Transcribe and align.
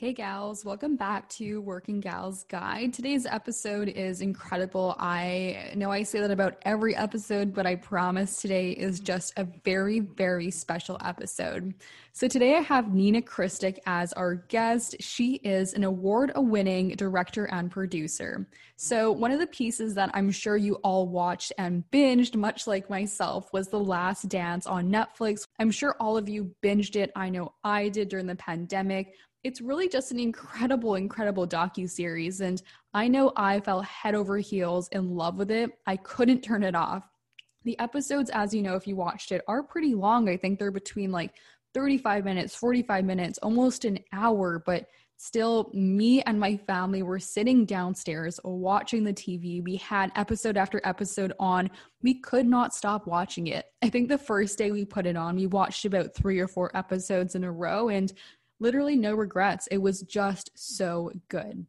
Hey 0.00 0.12
gals, 0.12 0.64
welcome 0.64 0.94
back 0.94 1.28
to 1.30 1.60
Working 1.60 1.98
Gals 1.98 2.44
Guide. 2.44 2.94
Today's 2.94 3.26
episode 3.26 3.88
is 3.88 4.20
incredible. 4.20 4.94
I 4.96 5.72
know 5.74 5.90
I 5.90 6.04
say 6.04 6.20
that 6.20 6.30
about 6.30 6.58
every 6.62 6.94
episode, 6.94 7.52
but 7.52 7.66
I 7.66 7.74
promise 7.74 8.40
today 8.40 8.70
is 8.70 9.00
just 9.00 9.32
a 9.36 9.42
very, 9.64 9.98
very 9.98 10.52
special 10.52 10.98
episode. 11.04 11.74
So 12.12 12.28
today 12.28 12.54
I 12.54 12.60
have 12.60 12.94
Nina 12.94 13.22
Krstic 13.22 13.78
as 13.86 14.12
our 14.12 14.36
guest. 14.36 14.94
She 15.00 15.34
is 15.34 15.74
an 15.74 15.82
award 15.82 16.30
winning 16.36 16.90
director 16.90 17.46
and 17.46 17.68
producer. 17.68 18.46
So, 18.80 19.10
one 19.10 19.32
of 19.32 19.40
the 19.40 19.46
pieces 19.48 19.96
that 19.96 20.10
I'm 20.14 20.30
sure 20.30 20.56
you 20.56 20.76
all 20.84 21.08
watched 21.08 21.52
and 21.58 21.82
binged, 21.90 22.36
much 22.36 22.68
like 22.68 22.88
myself, 22.88 23.52
was 23.52 23.66
The 23.66 23.80
Last 23.80 24.28
Dance 24.28 24.68
on 24.68 24.88
Netflix. 24.88 25.48
I'm 25.58 25.72
sure 25.72 25.96
all 25.98 26.16
of 26.16 26.28
you 26.28 26.54
binged 26.62 26.94
it. 26.94 27.10
I 27.16 27.28
know 27.28 27.54
I 27.64 27.88
did 27.88 28.08
during 28.08 28.26
the 28.26 28.36
pandemic 28.36 29.16
it's 29.48 29.62
really 29.62 29.88
just 29.88 30.12
an 30.12 30.20
incredible, 30.20 30.96
incredible 30.96 31.48
docu 31.48 31.88
series, 31.88 32.42
and 32.42 32.60
I 32.92 33.08
know 33.08 33.32
I 33.34 33.60
fell 33.60 33.80
head 33.80 34.14
over 34.14 34.36
heels 34.36 34.88
in 34.92 35.16
love 35.16 35.36
with 35.36 35.50
it. 35.50 35.70
I 35.86 35.96
couldn't 35.96 36.42
turn 36.42 36.62
it 36.62 36.74
off. 36.74 37.08
The 37.64 37.78
episodes, 37.78 38.28
as 38.34 38.52
you 38.52 38.60
know, 38.60 38.74
if 38.74 38.86
you 38.86 38.94
watched 38.94 39.32
it, 39.32 39.40
are 39.48 39.62
pretty 39.62 39.94
long. 39.94 40.28
I 40.28 40.36
think 40.36 40.58
they're 40.58 40.70
between 40.70 41.10
like 41.10 41.32
35 41.72 42.26
minutes, 42.26 42.54
45 42.56 43.06
minutes, 43.06 43.38
almost 43.38 43.86
an 43.86 44.00
hour, 44.12 44.62
but 44.66 44.86
still 45.16 45.70
me 45.74 46.22
and 46.22 46.38
my 46.38 46.56
family 46.56 47.02
were 47.02 47.18
sitting 47.18 47.64
downstairs 47.64 48.38
watching 48.44 49.02
the 49.02 49.12
TV. 49.12 49.62
We 49.62 49.76
had 49.76 50.12
episode 50.14 50.56
after 50.56 50.80
episode 50.84 51.32
on. 51.40 51.70
We 52.02 52.20
could 52.20 52.46
not 52.46 52.72
stop 52.74 53.06
watching 53.06 53.48
it. 53.48 53.64
I 53.82 53.88
think 53.88 54.08
the 54.08 54.18
first 54.18 54.58
day 54.58 54.70
we 54.70 54.84
put 54.84 55.06
it 55.06 55.16
on, 55.16 55.36
we 55.36 55.46
watched 55.46 55.84
about 55.84 56.14
3 56.14 56.38
or 56.38 56.46
4 56.46 56.76
episodes 56.76 57.34
in 57.34 57.44
a 57.44 57.50
row 57.50 57.88
and 57.88 58.12
literally 58.60 58.96
no 58.96 59.14
regrets. 59.14 59.66
It 59.70 59.78
was 59.78 60.02
just 60.02 60.50
so 60.54 61.12
good. 61.28 61.66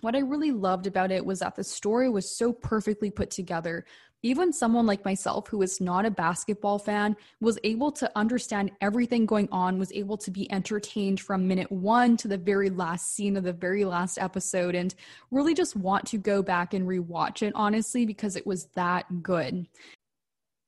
What 0.00 0.16
I 0.16 0.20
really 0.20 0.50
loved 0.50 0.86
about 0.86 1.12
it 1.12 1.24
was 1.24 1.40
that 1.40 1.54
the 1.54 1.62
story 1.62 2.08
was 2.08 2.36
so 2.36 2.52
perfectly 2.52 3.10
put 3.10 3.30
together. 3.30 3.84
Even 4.24 4.52
someone 4.52 4.86
like 4.86 5.04
myself, 5.04 5.48
who 5.48 5.62
is 5.62 5.80
not 5.80 6.06
a 6.06 6.10
basketball 6.10 6.78
fan, 6.78 7.16
was 7.40 7.58
able 7.64 7.90
to 7.92 8.10
understand 8.16 8.70
everything 8.80 9.26
going 9.26 9.48
on, 9.50 9.78
was 9.78 9.92
able 9.92 10.16
to 10.16 10.30
be 10.30 10.50
entertained 10.52 11.20
from 11.20 11.46
minute 11.46 11.70
one 11.70 12.16
to 12.16 12.28
the 12.28 12.38
very 12.38 12.70
last 12.70 13.14
scene 13.14 13.36
of 13.36 13.44
the 13.44 13.52
very 13.52 13.84
last 13.84 14.18
episode, 14.18 14.74
and 14.74 14.94
really 15.30 15.54
just 15.54 15.76
want 15.76 16.04
to 16.06 16.18
go 16.18 16.42
back 16.42 16.72
and 16.74 16.86
rewatch 16.86 17.42
it, 17.42 17.52
honestly, 17.56 18.06
because 18.06 18.36
it 18.36 18.46
was 18.46 18.66
that 18.74 19.22
good. 19.22 19.66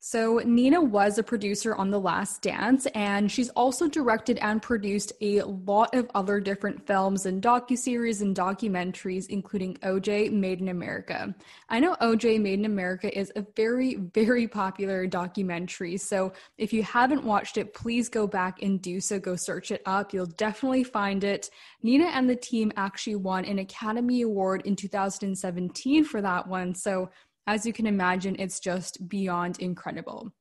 So, 0.07 0.37
Nina 0.45 0.79
was 0.79 1.17
a 1.17 1.23
producer 1.23 1.73
on 1.73 1.89
The 1.89 1.99
Last 1.99 2.43
Dance, 2.43 2.85
and 2.93 3.31
she's 3.31 3.49
also 3.49 3.87
directed 3.87 4.37
and 4.37 4.61
produced 4.61 5.13
a 5.21 5.41
lot 5.41 5.95
of 5.95 6.11
other 6.13 6.39
different 6.39 6.85
films 6.85 7.25
and 7.25 7.41
docuseries 7.41 8.21
and 8.21 8.35
documentaries, 8.35 9.25
including 9.29 9.77
OJ 9.77 10.31
Made 10.31 10.61
in 10.61 10.67
America. 10.67 11.33
I 11.69 11.79
know 11.79 11.95
OJ 12.01 12.39
Made 12.39 12.59
in 12.59 12.65
America 12.65 13.17
is 13.17 13.31
a 13.35 13.43
very, 13.55 13.95
very 13.95 14.47
popular 14.47 15.07
documentary. 15.07 15.97
So, 15.97 16.33
if 16.59 16.71
you 16.71 16.83
haven't 16.83 17.23
watched 17.23 17.57
it, 17.57 17.73
please 17.73 18.07
go 18.07 18.27
back 18.27 18.61
and 18.61 18.79
do 18.79 19.01
so. 19.01 19.19
Go 19.19 19.35
search 19.35 19.71
it 19.71 19.81
up. 19.87 20.13
You'll 20.13 20.27
definitely 20.27 20.83
find 20.83 21.23
it. 21.23 21.49
Nina 21.81 22.05
and 22.13 22.29
the 22.29 22.35
team 22.35 22.71
actually 22.77 23.15
won 23.15 23.43
an 23.45 23.57
Academy 23.57 24.21
Award 24.21 24.61
in 24.67 24.75
2017 24.75 26.03
for 26.03 26.21
that 26.21 26.47
one. 26.47 26.75
So, 26.75 27.09
as 27.47 27.65
you 27.65 27.73
can 27.73 27.87
imagine, 27.87 28.35
it's 28.39 28.59
just 28.59 29.07
beyond 29.07 29.59
incredible. 29.59 30.31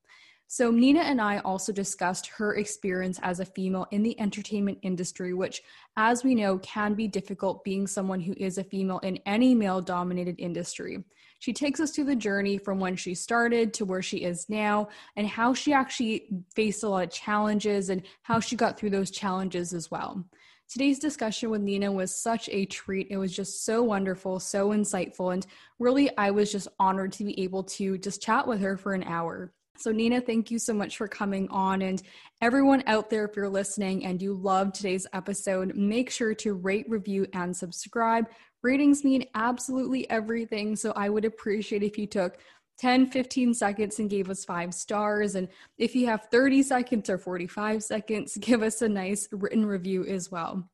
So, 0.46 0.70
Nina 0.70 1.00
and 1.00 1.20
I 1.20 1.38
also 1.38 1.72
discussed 1.72 2.26
her 2.28 2.54
experience 2.54 3.18
as 3.22 3.40
a 3.40 3.44
female 3.44 3.86
in 3.90 4.02
the 4.02 4.18
entertainment 4.20 4.78
industry, 4.82 5.34
which, 5.34 5.62
as 5.96 6.22
we 6.22 6.34
know, 6.34 6.58
can 6.58 6.94
be 6.94 7.08
difficult 7.08 7.64
being 7.64 7.86
someone 7.86 8.20
who 8.20 8.34
is 8.36 8.58
a 8.58 8.64
female 8.64 8.98
in 9.00 9.18
any 9.26 9.54
male 9.54 9.80
dominated 9.80 10.36
industry. 10.38 11.02
She 11.40 11.52
takes 11.52 11.80
us 11.80 11.90
through 11.90 12.04
the 12.04 12.14
journey 12.14 12.58
from 12.58 12.78
when 12.78 12.94
she 12.94 13.14
started 13.14 13.74
to 13.74 13.84
where 13.84 14.02
she 14.02 14.18
is 14.18 14.48
now, 14.48 14.88
and 15.16 15.26
how 15.26 15.54
she 15.54 15.72
actually 15.72 16.28
faced 16.54 16.84
a 16.84 16.88
lot 16.88 17.04
of 17.04 17.10
challenges 17.10 17.88
and 17.88 18.02
how 18.22 18.38
she 18.38 18.54
got 18.54 18.78
through 18.78 18.90
those 18.90 19.10
challenges 19.10 19.74
as 19.74 19.90
well. 19.90 20.24
Today's 20.68 20.98
discussion 20.98 21.50
with 21.50 21.60
Nina 21.60 21.92
was 21.92 22.14
such 22.14 22.48
a 22.50 22.64
treat. 22.64 23.08
It 23.10 23.18
was 23.18 23.34
just 23.34 23.64
so 23.64 23.82
wonderful, 23.82 24.40
so 24.40 24.70
insightful, 24.70 25.32
and 25.32 25.46
really, 25.78 26.16
I 26.16 26.30
was 26.30 26.50
just 26.50 26.68
honored 26.78 27.12
to 27.12 27.24
be 27.24 27.38
able 27.42 27.64
to 27.64 27.98
just 27.98 28.22
chat 28.22 28.46
with 28.48 28.60
her 28.60 28.76
for 28.76 28.94
an 28.94 29.04
hour. 29.04 29.52
So, 29.76 29.92
Nina, 29.92 30.20
thank 30.20 30.50
you 30.50 30.58
so 30.58 30.72
much 30.72 30.96
for 30.96 31.06
coming 31.06 31.48
on. 31.48 31.82
And 31.82 32.00
everyone 32.40 32.82
out 32.86 33.10
there, 33.10 33.24
if 33.24 33.36
you're 33.36 33.48
listening 33.48 34.06
and 34.06 34.22
you 34.22 34.34
love 34.34 34.72
today's 34.72 35.06
episode, 35.12 35.74
make 35.74 36.10
sure 36.10 36.34
to 36.36 36.54
rate, 36.54 36.86
review, 36.88 37.26
and 37.32 37.54
subscribe. 37.54 38.28
Ratings 38.62 39.04
mean 39.04 39.26
absolutely 39.34 40.08
everything. 40.08 40.76
So, 40.76 40.92
I 40.96 41.08
would 41.08 41.24
appreciate 41.24 41.82
if 41.82 41.98
you 41.98 42.06
took 42.06 42.38
10, 42.78 43.10
15 43.10 43.54
seconds 43.54 43.98
and 43.98 44.10
gave 44.10 44.28
us 44.30 44.44
five 44.44 44.74
stars. 44.74 45.34
And 45.34 45.48
if 45.78 45.94
you 45.94 46.06
have 46.06 46.28
30 46.30 46.62
seconds 46.62 47.08
or 47.08 47.18
45 47.18 47.82
seconds, 47.82 48.36
give 48.40 48.62
us 48.62 48.82
a 48.82 48.88
nice 48.88 49.28
written 49.32 49.64
review 49.64 50.04
as 50.04 50.30
well. 50.30 50.68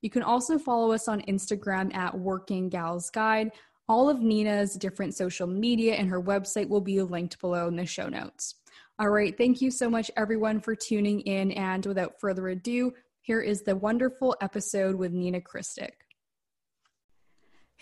You 0.00 0.10
can 0.10 0.22
also 0.22 0.58
follow 0.58 0.92
us 0.92 1.08
on 1.08 1.22
Instagram 1.22 1.94
at 1.94 2.18
Working 2.18 2.68
Gals 2.68 3.10
Guide. 3.10 3.52
All 3.88 4.08
of 4.08 4.20
Nina's 4.20 4.74
different 4.74 5.14
social 5.14 5.46
media 5.46 5.94
and 5.94 6.08
her 6.08 6.20
website 6.20 6.68
will 6.68 6.80
be 6.80 7.00
linked 7.00 7.40
below 7.40 7.68
in 7.68 7.76
the 7.76 7.86
show 7.86 8.08
notes. 8.08 8.56
All 8.98 9.08
right, 9.08 9.36
thank 9.36 9.60
you 9.60 9.70
so 9.70 9.90
much, 9.90 10.10
everyone, 10.16 10.60
for 10.60 10.74
tuning 10.74 11.20
in. 11.22 11.52
And 11.52 11.84
without 11.84 12.20
further 12.20 12.48
ado, 12.48 12.92
here 13.22 13.40
is 13.40 13.62
the 13.62 13.74
wonderful 13.74 14.36
episode 14.40 14.94
with 14.94 15.12
Nina 15.12 15.40
Krstic. 15.40 16.03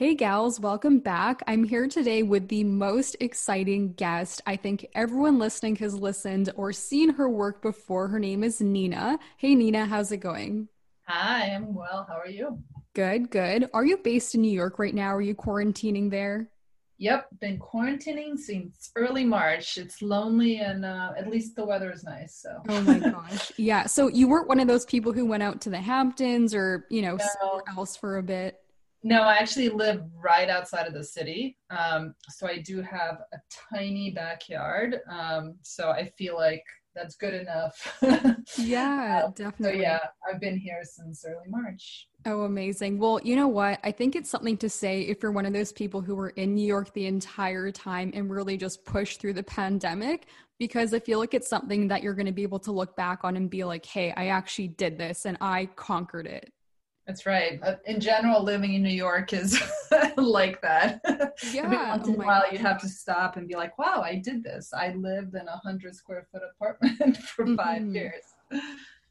Hey, 0.02 0.16
gals, 0.16 0.58
welcome 0.58 0.98
back. 0.98 1.44
I'm 1.46 1.62
here 1.62 1.86
today 1.86 2.24
with 2.24 2.48
the 2.48 2.64
most 2.64 3.16
exciting 3.20 3.92
guest. 3.92 4.40
I 4.44 4.56
think 4.56 4.84
everyone 4.96 5.38
listening 5.38 5.76
has 5.76 5.94
listened 5.94 6.50
or 6.56 6.72
seen 6.72 7.10
her 7.10 7.30
work 7.30 7.62
before. 7.62 8.08
Her 8.08 8.18
name 8.18 8.42
is 8.42 8.60
Nina. 8.60 9.20
Hey, 9.36 9.54
Nina, 9.54 9.86
how's 9.86 10.10
it 10.10 10.16
going? 10.16 10.66
Hi, 11.06 11.54
I'm 11.54 11.72
well. 11.72 12.04
How 12.08 12.16
are 12.16 12.26
you? 12.26 12.58
Good, 12.94 13.30
good. 13.30 13.70
Are 13.72 13.84
you 13.84 13.96
based 13.96 14.34
in 14.34 14.42
New 14.42 14.50
York 14.50 14.80
right 14.80 14.92
now? 14.92 15.14
Are 15.14 15.22
you 15.22 15.36
quarantining 15.36 16.10
there? 16.10 16.50
Yep, 16.98 17.28
been 17.38 17.60
quarantining 17.60 18.36
since 18.36 18.90
early 18.96 19.24
March. 19.24 19.78
It's 19.78 20.02
lonely 20.02 20.56
and 20.56 20.84
uh, 20.84 21.12
at 21.16 21.30
least 21.30 21.54
the 21.54 21.64
weather 21.64 21.92
is 21.92 22.02
nice. 22.02 22.34
So. 22.42 22.60
Oh 22.68 22.80
my 22.80 22.98
gosh, 23.12 23.52
yeah. 23.56 23.86
So 23.86 24.08
you 24.08 24.26
weren't 24.26 24.48
one 24.48 24.58
of 24.58 24.66
those 24.66 24.84
people 24.84 25.12
who 25.12 25.26
went 25.26 25.44
out 25.44 25.60
to 25.60 25.70
the 25.70 25.80
Hamptons 25.80 26.56
or 26.56 26.88
you 26.90 27.02
know 27.02 27.14
no. 27.14 27.24
somewhere 27.40 27.62
else 27.68 27.94
for 27.94 28.18
a 28.18 28.22
bit. 28.24 28.58
No, 29.02 29.22
I 29.22 29.34
actually 29.34 29.68
live 29.68 30.02
right 30.14 30.48
outside 30.48 30.86
of 30.86 30.94
the 30.94 31.02
city. 31.02 31.58
Um, 31.70 32.14
so 32.28 32.46
I 32.46 32.58
do 32.58 32.80
have 32.82 33.22
a 33.32 33.38
tiny 33.74 34.12
backyard. 34.12 35.00
Um, 35.10 35.56
so 35.62 35.90
I 35.90 36.06
feel 36.16 36.36
like 36.36 36.64
that's 36.94 37.16
good 37.16 37.34
enough. 37.34 37.98
yeah, 38.58 39.28
definitely. 39.34 39.78
So 39.78 39.82
yeah, 39.82 40.00
I've 40.28 40.40
been 40.40 40.56
here 40.56 40.82
since 40.84 41.24
early 41.26 41.48
March. 41.48 42.08
Oh, 42.26 42.42
amazing. 42.42 42.98
Well, 42.98 43.18
you 43.24 43.34
know 43.34 43.48
what? 43.48 43.80
I 43.82 43.90
think 43.90 44.14
it's 44.14 44.30
something 44.30 44.56
to 44.58 44.68
say 44.68 45.02
if 45.02 45.22
you're 45.22 45.32
one 45.32 45.46
of 45.46 45.52
those 45.52 45.72
people 45.72 46.00
who 46.00 46.14
were 46.14 46.30
in 46.30 46.54
New 46.54 46.66
York 46.66 46.92
the 46.92 47.06
entire 47.06 47.72
time 47.72 48.12
and 48.14 48.30
really 48.30 48.56
just 48.56 48.84
pushed 48.84 49.20
through 49.20 49.32
the 49.32 49.42
pandemic, 49.42 50.26
because 50.58 50.94
I 50.94 51.00
feel 51.00 51.18
like 51.18 51.34
it's 51.34 51.48
something 51.48 51.88
that 51.88 52.02
you're 52.02 52.14
going 52.14 52.26
to 52.26 52.32
be 52.32 52.44
able 52.44 52.60
to 52.60 52.72
look 52.72 52.94
back 52.94 53.24
on 53.24 53.36
and 53.36 53.50
be 53.50 53.64
like, 53.64 53.84
hey, 53.84 54.12
I 54.16 54.28
actually 54.28 54.68
did 54.68 54.98
this 54.98 55.24
and 55.24 55.36
I 55.40 55.66
conquered 55.74 56.26
it. 56.26 56.52
That's 57.06 57.26
right. 57.26 57.58
Uh, 57.62 57.76
in 57.86 57.98
general, 58.00 58.42
living 58.42 58.74
in 58.74 58.82
New 58.82 58.88
York 58.90 59.32
is 59.32 59.60
like 60.16 60.60
that. 60.62 61.00
Yeah. 61.52 61.62
Every 61.64 61.76
once 61.76 62.06
oh 62.06 62.12
in 62.14 62.20
a 62.20 62.24
while, 62.24 62.42
God. 62.44 62.52
you 62.52 62.58
have 62.58 62.80
to 62.82 62.88
stop 62.88 63.36
and 63.36 63.48
be 63.48 63.56
like, 63.56 63.76
"Wow, 63.78 64.02
I 64.04 64.16
did 64.16 64.44
this. 64.44 64.72
I 64.72 64.92
lived 64.94 65.34
in 65.34 65.48
a 65.48 65.56
hundred 65.64 65.96
square 65.96 66.26
foot 66.30 66.42
apartment 66.54 67.16
for 67.34 67.46
five 67.56 67.82
Mhm. 67.82 67.94
years." 67.94 68.22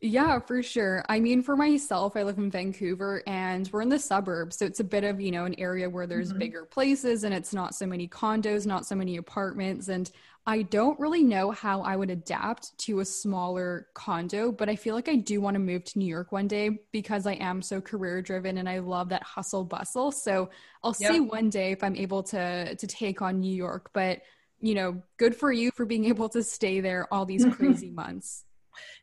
Yeah, 0.03 0.39
for 0.39 0.63
sure. 0.63 1.03
I 1.09 1.19
mean, 1.19 1.43
for 1.43 1.55
myself, 1.55 2.15
I 2.15 2.23
live 2.23 2.39
in 2.39 2.49
Vancouver 2.49 3.21
and 3.27 3.69
we're 3.71 3.83
in 3.83 3.89
the 3.89 3.99
suburbs. 3.99 4.57
So 4.57 4.65
it's 4.65 4.79
a 4.79 4.83
bit 4.83 5.03
of, 5.03 5.21
you 5.21 5.29
know, 5.31 5.45
an 5.45 5.53
area 5.59 5.87
where 5.87 6.07
there's 6.07 6.33
Mhm. 6.33 6.39
bigger 6.39 6.65
places 6.65 7.23
and 7.23 7.35
it's 7.35 7.53
not 7.53 7.75
so 7.75 7.85
many 7.85 8.07
condos, 8.07 8.65
not 8.65 8.87
so 8.87 8.95
many 8.95 9.17
apartments. 9.17 9.89
And 9.89 10.09
I 10.47 10.63
don't 10.63 10.99
really 10.99 11.23
know 11.23 11.51
how 11.51 11.81
I 11.81 11.95
would 11.95 12.09
adapt 12.09 12.75
to 12.79 12.99
a 12.99 13.05
smaller 13.05 13.87
condo, 13.93 14.51
but 14.51 14.69
I 14.69 14.75
feel 14.75 14.95
like 14.95 15.07
I 15.07 15.15
do 15.15 15.39
want 15.39 15.53
to 15.53 15.59
move 15.59 15.83
to 15.85 15.99
New 15.99 16.07
York 16.07 16.31
one 16.31 16.47
day 16.47 16.79
because 16.91 17.27
I 17.27 17.33
am 17.33 17.61
so 17.61 17.79
career 17.79 18.23
driven 18.23 18.57
and 18.57 18.67
I 18.67 18.79
love 18.79 19.09
that 19.09 19.21
hustle 19.21 19.63
bustle. 19.63 20.11
So 20.11 20.49
I'll 20.83 20.95
see 20.95 21.19
one 21.19 21.51
day 21.51 21.71
if 21.71 21.83
I'm 21.83 21.95
able 21.95 22.23
to 22.23 22.75
to 22.75 22.87
take 22.87 23.21
on 23.21 23.39
New 23.39 23.53
York, 23.53 23.91
but 23.93 24.21
you 24.59 24.73
know, 24.73 25.01
good 25.17 25.35
for 25.35 25.51
you 25.51 25.71
for 25.75 25.85
being 25.85 26.05
able 26.13 26.29
to 26.29 26.43
stay 26.43 26.79
there 26.79 27.07
all 27.13 27.25
these 27.25 27.45
crazy 27.55 27.91
months. 27.91 28.45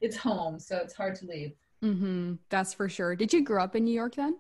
It's 0.01 0.17
home, 0.17 0.59
so 0.59 0.77
it's 0.79 0.95
hard 0.95 1.15
to 1.17 1.27
leave. 1.27 1.53
Mm-hmm. 1.85 2.35
That's 2.49 2.75
for 2.75 2.89
sure. 2.89 3.15
Did 3.15 3.33
you 3.33 3.45
grow 3.45 3.63
up 3.63 3.77
in 3.77 3.85
New 3.85 3.95
York 3.95 4.17
then? 4.17 4.37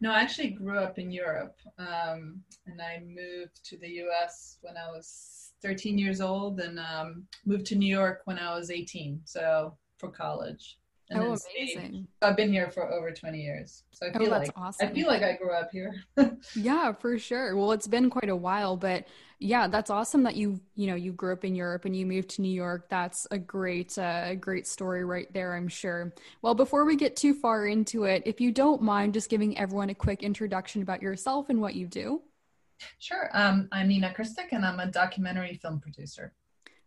No, 0.00 0.10
I 0.10 0.20
actually 0.20 0.50
grew 0.50 0.78
up 0.78 0.98
in 0.98 1.10
Europe, 1.10 1.56
um, 1.78 2.42
and 2.66 2.80
I 2.80 3.02
moved 3.04 3.64
to 3.64 3.78
the 3.78 3.88
U.S. 3.88 4.58
when 4.60 4.76
I 4.76 4.90
was 4.90 5.51
13 5.62 5.98
years 5.98 6.20
old, 6.20 6.60
and 6.60 6.78
um, 6.78 7.24
moved 7.46 7.66
to 7.66 7.76
New 7.76 7.92
York 7.94 8.22
when 8.24 8.38
I 8.38 8.54
was 8.54 8.70
18, 8.70 9.20
so 9.24 9.76
for 9.98 10.10
college. 10.10 10.78
And 11.10 11.20
oh, 11.20 11.22
then 11.22 11.36
stayed. 11.36 11.76
amazing. 11.76 12.08
I've 12.22 12.36
been 12.36 12.52
here 12.52 12.70
for 12.70 12.90
over 12.90 13.10
20 13.12 13.38
years, 13.40 13.84
so 13.92 14.06
I 14.06 14.10
Oh, 14.14 14.18
feel 14.18 14.30
that's 14.30 14.48
like 14.48 14.52
awesome. 14.56 14.88
I 14.88 14.92
feel 14.92 15.06
like 15.08 15.22
I 15.22 15.36
grew 15.36 15.52
up 15.52 15.70
here. 15.72 15.94
Yeah, 16.54 16.92
for 16.92 17.18
sure. 17.18 17.56
Well, 17.56 17.72
it's 17.72 17.86
been 17.86 18.10
quite 18.10 18.28
a 18.28 18.36
while, 18.36 18.76
but 18.76 19.06
yeah, 19.38 19.68
that's 19.68 19.88
awesome 19.88 20.22
that 20.24 20.36
you, 20.36 20.60
you 20.74 20.86
know, 20.86 20.94
you 20.94 21.12
grew 21.12 21.32
up 21.32 21.44
in 21.46 21.54
Europe 21.54 21.86
and 21.86 21.96
you 21.96 22.04
moved 22.04 22.28
to 22.30 22.42
New 22.42 22.52
York. 22.52 22.88
That's 22.90 23.26
a 23.30 23.38
great, 23.38 23.96
uh, 23.96 24.24
a 24.26 24.36
great 24.36 24.66
story 24.66 25.02
right 25.04 25.32
there, 25.32 25.54
I'm 25.54 25.68
sure. 25.68 26.12
Well, 26.42 26.54
before 26.54 26.84
we 26.84 26.96
get 26.96 27.16
too 27.16 27.32
far 27.32 27.66
into 27.66 28.04
it, 28.04 28.22
if 28.26 28.38
you 28.38 28.52
don't 28.52 28.82
mind 28.82 29.14
just 29.14 29.30
giving 29.30 29.56
everyone 29.56 29.88
a 29.88 29.94
quick 29.94 30.22
introduction 30.22 30.82
about 30.82 31.00
yourself 31.00 31.48
and 31.48 31.60
what 31.60 31.74
you 31.74 31.86
do. 31.86 32.20
Sure. 32.98 33.30
Um, 33.32 33.68
I'm 33.72 33.88
Nina 33.88 34.14
Krstic, 34.16 34.48
and 34.52 34.64
I'm 34.64 34.80
a 34.80 34.86
documentary 34.86 35.54
film 35.54 35.80
producer. 35.80 36.32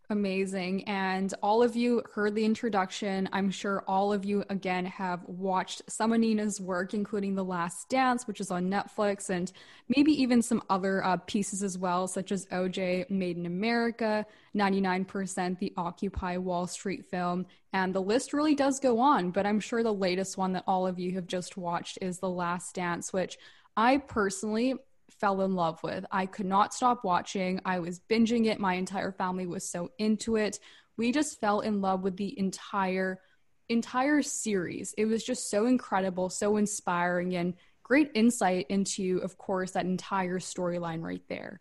Amazing. 0.08 0.84
And 0.84 1.34
all 1.42 1.64
of 1.64 1.74
you 1.74 2.00
heard 2.14 2.36
the 2.36 2.44
introduction. 2.44 3.28
I'm 3.32 3.50
sure 3.50 3.82
all 3.88 4.12
of 4.12 4.24
you, 4.24 4.44
again, 4.50 4.84
have 4.84 5.24
watched 5.24 5.82
some 5.88 6.12
of 6.12 6.20
Nina's 6.20 6.60
work, 6.60 6.94
including 6.94 7.34
The 7.34 7.44
Last 7.44 7.88
Dance, 7.88 8.28
which 8.28 8.40
is 8.40 8.52
on 8.52 8.70
Netflix, 8.70 9.30
and 9.30 9.50
maybe 9.96 10.12
even 10.12 10.42
some 10.42 10.62
other 10.70 11.04
uh, 11.04 11.16
pieces 11.26 11.64
as 11.64 11.76
well, 11.76 12.06
such 12.06 12.30
as 12.30 12.46
OJ 12.46 13.10
Made 13.10 13.36
in 13.36 13.46
America, 13.46 14.24
99%, 14.54 15.58
the 15.58 15.72
Occupy 15.76 16.36
Wall 16.36 16.68
Street 16.68 17.04
film. 17.04 17.44
And 17.72 17.92
the 17.92 18.00
list 18.00 18.32
really 18.32 18.54
does 18.54 18.78
go 18.78 19.00
on. 19.00 19.32
But 19.32 19.44
I'm 19.44 19.58
sure 19.58 19.82
the 19.82 19.92
latest 19.92 20.38
one 20.38 20.52
that 20.52 20.64
all 20.68 20.86
of 20.86 21.00
you 21.00 21.12
have 21.14 21.26
just 21.26 21.56
watched 21.56 21.98
is 22.00 22.20
The 22.20 22.30
Last 22.30 22.76
Dance, 22.76 23.12
which 23.12 23.38
I 23.76 23.98
personally 23.98 24.74
fell 25.10 25.42
in 25.42 25.54
love 25.54 25.82
with. 25.82 26.04
I 26.10 26.26
could 26.26 26.46
not 26.46 26.74
stop 26.74 27.04
watching. 27.04 27.60
I 27.64 27.78
was 27.78 28.00
binging 28.10 28.46
it. 28.46 28.60
My 28.60 28.74
entire 28.74 29.12
family 29.12 29.46
was 29.46 29.68
so 29.68 29.90
into 29.98 30.36
it. 30.36 30.58
We 30.96 31.12
just 31.12 31.40
fell 31.40 31.60
in 31.60 31.80
love 31.80 32.02
with 32.02 32.16
the 32.16 32.38
entire 32.38 33.20
entire 33.68 34.22
series. 34.22 34.94
It 34.96 35.06
was 35.06 35.24
just 35.24 35.50
so 35.50 35.66
incredible, 35.66 36.30
so 36.30 36.56
inspiring 36.56 37.34
and 37.36 37.54
great 37.82 38.10
insight 38.14 38.66
into 38.68 39.18
of 39.18 39.38
course 39.38 39.72
that 39.72 39.84
entire 39.84 40.38
storyline 40.38 41.02
right 41.02 41.22
there. 41.28 41.60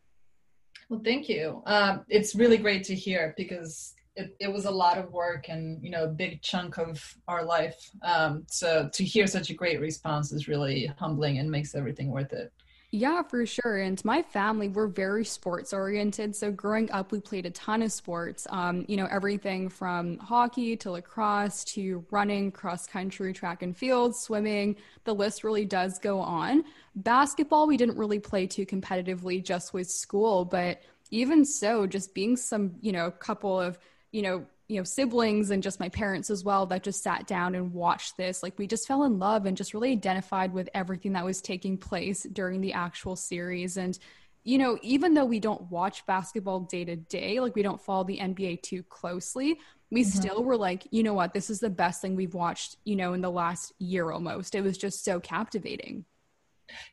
Well, 0.90 1.02
thank 1.04 1.30
you. 1.30 1.64
Um, 1.66 2.06
it's 2.10 2.36
really 2.36 2.58
great 2.58 2.84
to 2.86 2.96
hear 2.96 3.34
because 3.38 3.96
it, 4.16 4.36
it 4.40 4.52
was 4.52 4.66
a 4.66 4.72
lot 4.72 4.98
of 4.98 5.12
work 5.12 5.50
and 5.50 5.84
you 5.84 5.90
know 5.90 6.06
a 6.06 6.10
big 6.10 6.42
chunk 6.42 6.78
of 6.78 7.04
our 7.28 7.44
life. 7.44 7.92
Um, 8.02 8.46
so 8.48 8.90
to 8.94 9.04
hear 9.04 9.28
such 9.28 9.50
a 9.50 9.54
great 9.54 9.80
response 9.80 10.32
is 10.32 10.48
really 10.48 10.92
humbling 10.98 11.40
and 11.40 11.50
makes 11.50 11.76
everything 11.76 12.12
worth 12.12 12.34
it. 12.34 12.52
Yeah, 12.92 13.24
for 13.24 13.46
sure. 13.46 13.78
And 13.78 14.04
my 14.06 14.22
family, 14.22 14.70
we're 14.70 14.88
very 14.88 15.26
sports 15.26 15.74
oriented. 15.74 16.36
So 16.36 16.52
growing 16.52 16.90
up, 16.92 17.12
we 17.12 17.20
played 17.20 17.46
a 17.46 17.50
ton 17.52 17.82
of 17.82 17.92
sports. 17.92 18.48
Um, 18.50 18.86
you 18.88 18.96
know, 18.96 19.08
everything 19.12 19.70
from 19.70 20.18
hockey 20.20 20.78
to 20.78 20.92
lacrosse 20.92 21.64
to 21.66 22.06
running, 22.12 22.52
cross 22.52 22.88
country, 22.88 23.34
track 23.34 23.64
and 23.64 23.76
field, 23.76 24.16
swimming. 24.16 24.78
The 25.04 25.14
list 25.14 25.44
really 25.44 25.66
does 25.66 26.00
go 26.00 26.20
on. 26.20 26.64
Basketball, 26.96 27.68
we 27.68 27.76
didn't 27.78 27.98
really 27.98 28.20
play 28.20 28.48
too 28.48 28.66
competitively 28.66 29.44
just 29.44 29.74
with 29.74 29.90
school, 29.90 30.46
but 30.46 30.82
even 31.12 31.44
so, 31.46 31.86
just 31.88 32.14
being 32.14 32.38
some, 32.38 32.76
you 32.82 32.92
know, 32.92 33.12
couple 33.12 33.60
of, 33.60 33.78
you 34.12 34.22
know, 34.22 34.46
you 34.68 34.78
know 34.78 34.84
siblings 34.84 35.52
and 35.52 35.62
just 35.62 35.80
my 35.80 35.90
parents 35.90 36.30
as 36.30 36.44
well 36.44 36.66
that 36.66 36.84
just 36.84 37.04
sat 37.04 37.28
down 37.28 37.56
and 37.56 37.74
watched 37.74 38.18
this. 38.18 38.42
Like 38.44 38.58
we 38.58 38.68
just 38.68 38.88
fell 38.88 39.04
in 39.04 39.20
love 39.20 39.46
and 39.46 39.56
just 39.56 39.74
really 39.74 39.92
identified 39.92 40.54
with 40.54 40.70
everything 40.74 41.14
that 41.14 41.26
was 41.26 41.42
taking 41.42 41.78
place 41.78 42.24
during 42.24 42.62
the 42.62 42.74
actual 42.74 43.16
series. 43.16 43.78
And 43.78 43.98
you 44.44 44.58
know 44.58 44.78
even 44.82 45.14
though 45.14 45.26
we 45.26 45.40
don't 45.40 45.70
watch 45.72 46.06
basketball 46.06 46.62
day 46.62 46.86
to 46.86 46.96
day 46.96 47.40
like 47.40 47.56
we 47.56 47.64
don't 47.64 47.82
follow 47.82 48.04
the 48.04 48.20
NBA 48.20 48.62
too 48.62 48.84
closely 48.84 49.58
we 49.92 50.02
mm-hmm. 50.02 50.20
still 50.20 50.44
were 50.44 50.58
like 50.58 50.88
you 50.92 51.04
know 51.04 51.14
what? 51.14 51.34
This 51.34 51.50
is 51.50 51.60
the 51.60 51.70
best 51.70 52.02
thing 52.02 52.16
we've 52.16 52.34
watched 52.34 52.78
you 52.84 52.96
know 52.96 53.14
in 53.14 53.22
the 53.22 53.32
last 53.32 53.74
year 53.80 54.12
almost. 54.12 54.56
It 54.56 54.62
was 54.62 54.78
just 54.78 55.04
so 55.04 55.20
captivating 55.20 56.06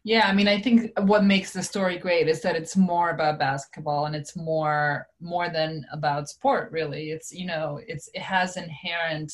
Yeah, 0.04 0.26
I 0.26 0.32
mean, 0.32 0.48
I 0.48 0.60
think 0.60 0.92
what 1.00 1.24
makes 1.24 1.52
the 1.52 1.62
story 1.62 1.98
great 1.98 2.28
is 2.28 2.42
that 2.42 2.56
it's 2.56 2.76
more 2.76 3.10
about 3.10 3.38
basketball 3.38 4.06
and 4.06 4.14
it's 4.14 4.36
more 4.36 5.06
more 5.20 5.48
than 5.48 5.84
about 5.92 6.28
sport. 6.28 6.70
Really, 6.72 7.10
it's 7.10 7.32
you 7.32 7.46
know, 7.46 7.80
it's 7.86 8.08
it 8.14 8.22
has 8.22 8.56
inherent 8.56 9.32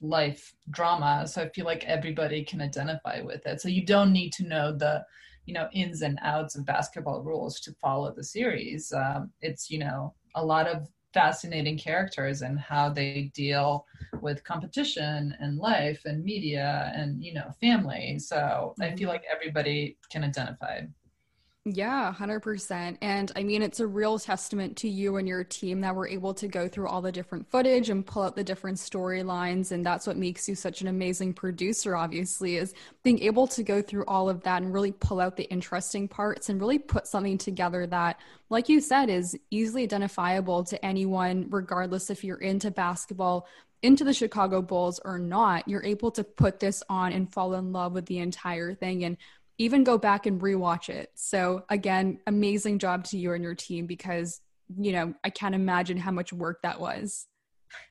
life 0.00 0.54
drama. 0.70 1.26
So 1.26 1.42
I 1.42 1.48
feel 1.50 1.64
like 1.64 1.84
everybody 1.84 2.44
can 2.44 2.60
identify 2.60 3.20
with 3.20 3.46
it. 3.46 3.60
So 3.60 3.68
you 3.68 3.84
don't 3.84 4.12
need 4.12 4.32
to 4.34 4.46
know 4.46 4.72
the 4.72 5.04
you 5.46 5.54
know 5.54 5.68
ins 5.72 6.02
and 6.02 6.18
outs 6.22 6.56
of 6.56 6.66
basketball 6.66 7.22
rules 7.22 7.60
to 7.60 7.72
follow 7.80 8.12
the 8.14 8.24
series. 8.24 8.92
Um, 8.92 9.30
it's 9.40 9.70
you 9.70 9.78
know 9.78 10.14
a 10.34 10.44
lot 10.44 10.66
of 10.66 10.88
fascinating 11.14 11.78
characters 11.78 12.42
and 12.42 12.58
how 12.58 12.88
they 12.88 13.30
deal 13.34 13.86
with 14.20 14.44
competition 14.44 15.34
and 15.40 15.58
life 15.58 16.02
and 16.04 16.24
media 16.24 16.92
and 16.94 17.22
you 17.22 17.34
know 17.34 17.50
family. 17.60 18.18
So 18.18 18.74
i 18.80 18.88
feel 18.88 18.96
mm-hmm. 18.96 19.08
like 19.08 19.24
everybody 19.32 19.96
can 20.10 20.24
identify 20.24 20.80
Yeah, 21.70 22.14
100%. 22.16 22.96
And 23.02 23.30
I 23.36 23.42
mean, 23.42 23.60
it's 23.60 23.78
a 23.78 23.86
real 23.86 24.18
testament 24.18 24.78
to 24.78 24.88
you 24.88 25.16
and 25.16 25.28
your 25.28 25.44
team 25.44 25.82
that 25.82 25.94
we're 25.94 26.08
able 26.08 26.32
to 26.34 26.48
go 26.48 26.66
through 26.66 26.88
all 26.88 27.02
the 27.02 27.12
different 27.12 27.50
footage 27.50 27.90
and 27.90 28.06
pull 28.06 28.22
out 28.22 28.36
the 28.36 28.44
different 28.44 28.78
storylines. 28.78 29.70
And 29.70 29.84
that's 29.84 30.06
what 30.06 30.16
makes 30.16 30.48
you 30.48 30.54
such 30.54 30.80
an 30.80 30.88
amazing 30.88 31.34
producer, 31.34 31.94
obviously, 31.94 32.56
is 32.56 32.72
being 33.02 33.18
able 33.22 33.46
to 33.48 33.62
go 33.62 33.82
through 33.82 34.06
all 34.06 34.30
of 34.30 34.42
that 34.44 34.62
and 34.62 34.72
really 34.72 34.92
pull 34.92 35.20
out 35.20 35.36
the 35.36 35.44
interesting 35.50 36.08
parts 36.08 36.48
and 36.48 36.58
really 36.58 36.78
put 36.78 37.06
something 37.06 37.36
together 37.36 37.86
that, 37.88 38.18
like 38.48 38.70
you 38.70 38.80
said, 38.80 39.10
is 39.10 39.36
easily 39.50 39.82
identifiable 39.82 40.64
to 40.64 40.82
anyone, 40.82 41.48
regardless 41.50 42.08
if 42.08 42.24
you're 42.24 42.38
into 42.38 42.70
basketball, 42.70 43.46
into 43.82 44.04
the 44.04 44.14
Chicago 44.14 44.62
Bulls 44.62 45.00
or 45.04 45.18
not. 45.18 45.68
You're 45.68 45.84
able 45.84 46.10
to 46.12 46.24
put 46.24 46.60
this 46.60 46.82
on 46.88 47.12
and 47.12 47.32
fall 47.32 47.54
in 47.54 47.72
love 47.72 47.92
with 47.92 48.06
the 48.06 48.18
entire 48.18 48.74
thing. 48.74 49.04
And 49.04 49.18
even 49.58 49.84
go 49.84 49.98
back 49.98 50.26
and 50.26 50.40
rewatch 50.40 50.88
it. 50.88 51.10
So 51.14 51.64
again, 51.68 52.20
amazing 52.26 52.78
job 52.78 53.04
to 53.04 53.18
you 53.18 53.32
and 53.32 53.42
your 53.42 53.54
team 53.54 53.86
because 53.86 54.40
you 54.78 54.92
know 54.92 55.14
I 55.24 55.30
can't 55.30 55.54
imagine 55.54 55.96
how 55.96 56.12
much 56.12 56.32
work 56.32 56.62
that 56.62 56.80
was. 56.80 57.26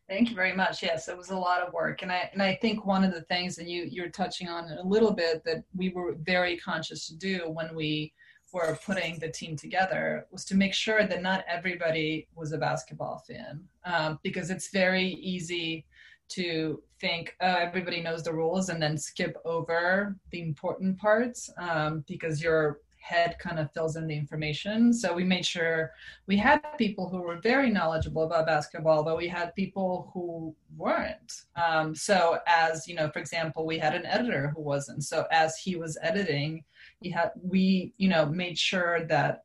Thank 0.09 0.29
you 0.29 0.35
very 0.35 0.53
much. 0.53 0.81
Yes, 0.81 1.07
it 1.07 1.17
was 1.17 1.29
a 1.29 1.37
lot 1.37 1.61
of 1.61 1.73
work, 1.73 2.01
and 2.01 2.11
I 2.11 2.29
and 2.33 2.41
I 2.41 2.55
think 2.55 2.85
one 2.85 3.03
of 3.03 3.13
the 3.13 3.21
things 3.23 3.55
that 3.57 3.67
you 3.67 3.87
you're 3.89 4.09
touching 4.09 4.47
on 4.47 4.71
a 4.71 4.83
little 4.83 5.13
bit 5.13 5.43
that 5.45 5.63
we 5.75 5.89
were 5.89 6.15
very 6.21 6.57
conscious 6.57 7.07
to 7.07 7.15
do 7.15 7.49
when 7.49 7.75
we 7.75 8.13
were 8.53 8.77
putting 8.85 9.19
the 9.19 9.29
team 9.29 9.57
together 9.57 10.25
was 10.31 10.45
to 10.45 10.55
make 10.55 10.73
sure 10.73 11.05
that 11.05 11.21
not 11.21 11.43
everybody 11.49 12.27
was 12.33 12.53
a 12.53 12.57
basketball 12.57 13.21
fan, 13.27 13.61
um, 13.83 14.19
because 14.23 14.49
it's 14.49 14.69
very 14.69 15.05
easy 15.05 15.85
to 16.29 16.81
think 16.99 17.35
uh, 17.41 17.57
everybody 17.59 18.01
knows 18.01 18.23
the 18.23 18.33
rules 18.33 18.69
and 18.69 18.81
then 18.81 18.97
skip 18.97 19.37
over 19.45 20.15
the 20.31 20.41
important 20.41 20.97
parts 20.97 21.49
um, 21.57 22.03
because 22.07 22.41
your 22.41 22.79
head 23.07 23.37
kind 23.39 23.57
of 23.57 23.71
fills 23.71 23.95
in 23.95 24.05
the 24.05 24.15
information. 24.15 24.91
So 24.93 25.13
we 25.13 25.23
made 25.23 25.45
sure 25.45 25.91
we 26.27 26.35
had 26.35 26.59
people 26.77 27.07
who 27.07 27.21
were 27.21 27.37
very 27.37 27.69
knowledgeable 27.69 28.23
about 28.23 28.45
basketball, 28.45 29.03
but 29.03 29.17
we 29.17 29.27
had 29.29 29.55
people 29.55 30.11
who 30.13 30.53
weren't. 30.75 31.43
Um, 31.55 31.95
so 31.95 32.39
as 32.47 32.87
you 32.87 32.95
know, 32.95 33.09
for 33.09 33.19
example, 33.19 33.65
we 33.65 33.77
had 33.77 33.95
an 33.95 34.05
editor 34.05 34.51
who 34.53 34.61
wasn't. 34.61 35.03
So 35.05 35.25
as 35.31 35.57
he 35.57 35.77
was 35.77 35.97
editing, 36.01 36.63
he 37.01 37.09
had 37.09 37.31
we 37.41 37.93
you 37.97 38.09
know 38.09 38.25
made 38.25 38.57
sure 38.57 39.05
that 39.05 39.43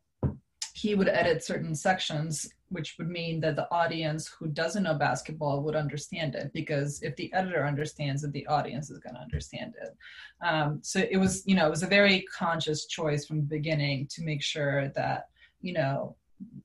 he 0.75 0.95
would 0.95 1.09
edit 1.09 1.45
certain 1.45 1.75
sections 1.75 2.49
which 2.73 2.97
would 2.99 3.09
mean 3.09 3.41
that 3.41 3.57
the 3.57 3.71
audience 3.71 4.27
who 4.29 4.49
doesn't 4.49 4.83
know 4.83 4.95
basketball 4.95 5.63
would 5.63 5.77
understand 5.77 6.35
it 6.35 6.51
because 6.53 7.03
if 7.03 7.15
the 7.17 7.33
editor 7.33 7.67
understands 7.67 8.25
it 8.25 8.33
the 8.33 8.47
audience 8.47 8.91
is 8.91 8.99
going 8.99 9.15
to 9.15 9.21
understand 9.21 9.75
it. 9.81 9.97
Um, 10.45 10.81
so 10.83 11.01
it 11.11 11.17
was 11.17 11.43
you 11.47 11.55
know 11.55 11.67
it 11.67 11.71
was 11.71 11.83
a 11.83 11.99
very 11.99 12.23
conscious 12.23 12.87
choice 12.87 13.27
from 13.27 13.39
the 13.39 13.57
beginning 13.59 14.09
to 14.09 14.23
make 14.23 14.43
sure 14.43 14.89
that 14.91 15.29
you 15.61 15.73
know 15.73 16.17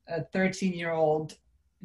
a 0.08 0.24
13 0.24 0.74
year 0.74 0.92
old 0.92 1.38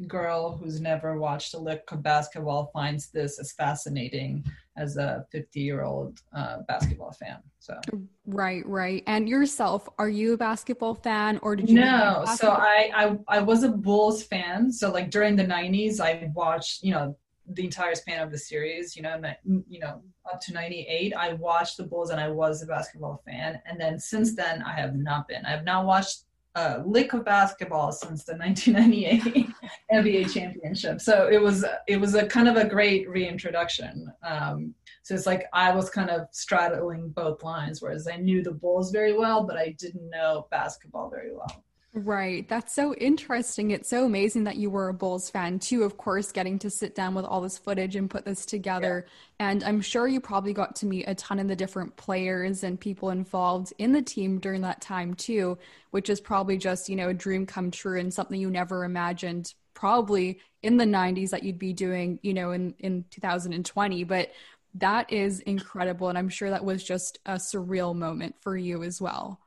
girl 0.07 0.57
who's 0.57 0.81
never 0.81 1.19
watched 1.19 1.53
a 1.53 1.59
lick 1.59 1.83
of 1.91 2.01
basketball 2.01 2.71
finds 2.73 3.09
this 3.09 3.39
as 3.39 3.51
fascinating 3.51 4.43
as 4.75 4.97
a 4.97 5.23
50 5.31 5.59
year 5.59 5.83
old 5.83 6.19
uh, 6.35 6.57
basketball 6.67 7.11
fan 7.11 7.37
so. 7.59 7.79
Right 8.25 8.65
right. 8.67 9.03
And 9.07 9.29
yourself 9.29 9.87
are 9.99 10.09
you 10.09 10.33
a 10.33 10.37
basketball 10.37 10.95
fan 10.95 11.39
or 11.43 11.55
did 11.55 11.69
you 11.69 11.75
no 11.75 12.25
so 12.35 12.51
I, 12.51 12.91
I 12.93 13.17
i 13.37 13.39
was 13.39 13.63
a 13.63 13.69
bulls 13.69 14.23
fan 14.23 14.71
so 14.71 14.91
like 14.91 15.11
during 15.11 15.35
the 15.35 15.45
90s 15.45 15.99
i 15.99 16.29
watched 16.33 16.83
you 16.83 16.91
know 16.93 17.15
the 17.47 17.65
entire 17.65 17.93
span 17.95 18.21
of 18.21 18.31
the 18.31 18.37
series 18.37 18.95
you 18.95 19.01
know 19.01 19.21
you 19.45 19.79
know 19.79 20.01
up 20.31 20.41
to 20.41 20.53
98 20.53 21.13
i 21.13 21.33
watched 21.33 21.77
the 21.77 21.83
bulls 21.83 22.09
and 22.09 22.19
i 22.19 22.29
was 22.29 22.61
a 22.61 22.65
basketball 22.65 23.21
fan 23.25 23.61
and 23.65 23.79
then 23.79 23.99
since 23.99 24.35
then 24.35 24.61
i 24.63 24.73
have 24.73 24.95
not 24.95 25.27
been. 25.27 25.45
I 25.45 25.51
have 25.51 25.65
not 25.65 25.85
watched 25.85 26.23
a 26.55 26.83
lick 26.85 27.13
of 27.13 27.25
basketball 27.25 27.91
since 27.91 28.23
the 28.23 28.35
1998 28.37 29.47
NBA 29.91 30.33
championship. 30.33 31.01
So 31.01 31.27
it 31.27 31.41
was 31.41 31.65
it 31.87 31.97
was 31.97 32.15
a 32.15 32.25
kind 32.25 32.47
of 32.47 32.57
a 32.57 32.67
great 32.67 33.09
reintroduction. 33.09 34.11
Um, 34.23 34.73
so 35.01 35.15
it's 35.15 35.25
like 35.25 35.45
I 35.53 35.73
was 35.73 35.89
kind 35.89 36.09
of 36.09 36.27
straddling 36.31 37.09
both 37.09 37.43
lines, 37.43 37.81
whereas 37.81 38.07
I 38.07 38.17
knew 38.17 38.43
the 38.43 38.51
Bulls 38.51 38.91
very 38.91 39.13
well, 39.17 39.43
but 39.45 39.57
I 39.57 39.75
didn't 39.79 40.09
know 40.09 40.47
basketball 40.51 41.09
very 41.09 41.33
well. 41.33 41.63
Right. 41.95 42.49
That's 42.49 42.73
so 42.73 42.95
interesting. 42.95 43.69
It's 43.69 43.87
so 43.87 44.05
amazing 44.05 44.45
that 44.45 44.55
you 44.55 44.71
were 44.71 44.89
a 44.89 44.93
Bulls 44.95 45.29
fan 45.29 45.59
too, 45.59 45.83
of 45.83 45.95
course, 45.95 46.31
getting 46.31 46.57
to 46.59 46.71
sit 46.71 46.95
down 46.95 47.13
with 47.13 47.23
all 47.23 47.39
this 47.39 47.59
footage 47.59 47.95
and 47.95 48.09
put 48.09 48.25
this 48.25 48.47
together. 48.47 49.05
Yeah. 49.39 49.49
And 49.51 49.63
I'm 49.63 49.79
sure 49.79 50.07
you 50.07 50.19
probably 50.19 50.53
got 50.53 50.75
to 50.77 50.87
meet 50.87 51.07
a 51.07 51.13
ton 51.13 51.37
of 51.37 51.47
the 51.47 51.55
different 51.55 51.95
players 51.95 52.63
and 52.63 52.79
people 52.79 53.11
involved 53.11 53.73
in 53.77 53.91
the 53.91 54.01
team 54.01 54.39
during 54.39 54.61
that 54.61 54.81
time 54.81 55.13
too, 55.13 55.59
which 55.91 56.09
is 56.09 56.19
probably 56.19 56.57
just, 56.57 56.89
you 56.89 56.95
know, 56.95 57.09
a 57.09 57.13
dream 57.13 57.45
come 57.45 57.69
true 57.69 57.99
and 57.99 58.11
something 58.11 58.41
you 58.41 58.49
never 58.49 58.85
imagined 58.85 59.53
probably 59.75 60.39
in 60.63 60.77
the 60.77 60.85
90s 60.85 61.29
that 61.29 61.43
you'd 61.43 61.59
be 61.59 61.73
doing, 61.73 62.17
you 62.23 62.33
know, 62.33 62.53
in, 62.53 62.73
in 62.79 63.05
2020. 63.11 64.03
But 64.05 64.31
that 64.75 65.13
is 65.13 65.41
incredible. 65.41 66.09
And 66.09 66.17
I'm 66.17 66.29
sure 66.29 66.49
that 66.49 66.65
was 66.65 66.83
just 66.83 67.19
a 67.27 67.33
surreal 67.33 67.95
moment 67.95 68.33
for 68.41 68.57
you 68.57 68.81
as 68.81 68.99
well. 68.99 69.39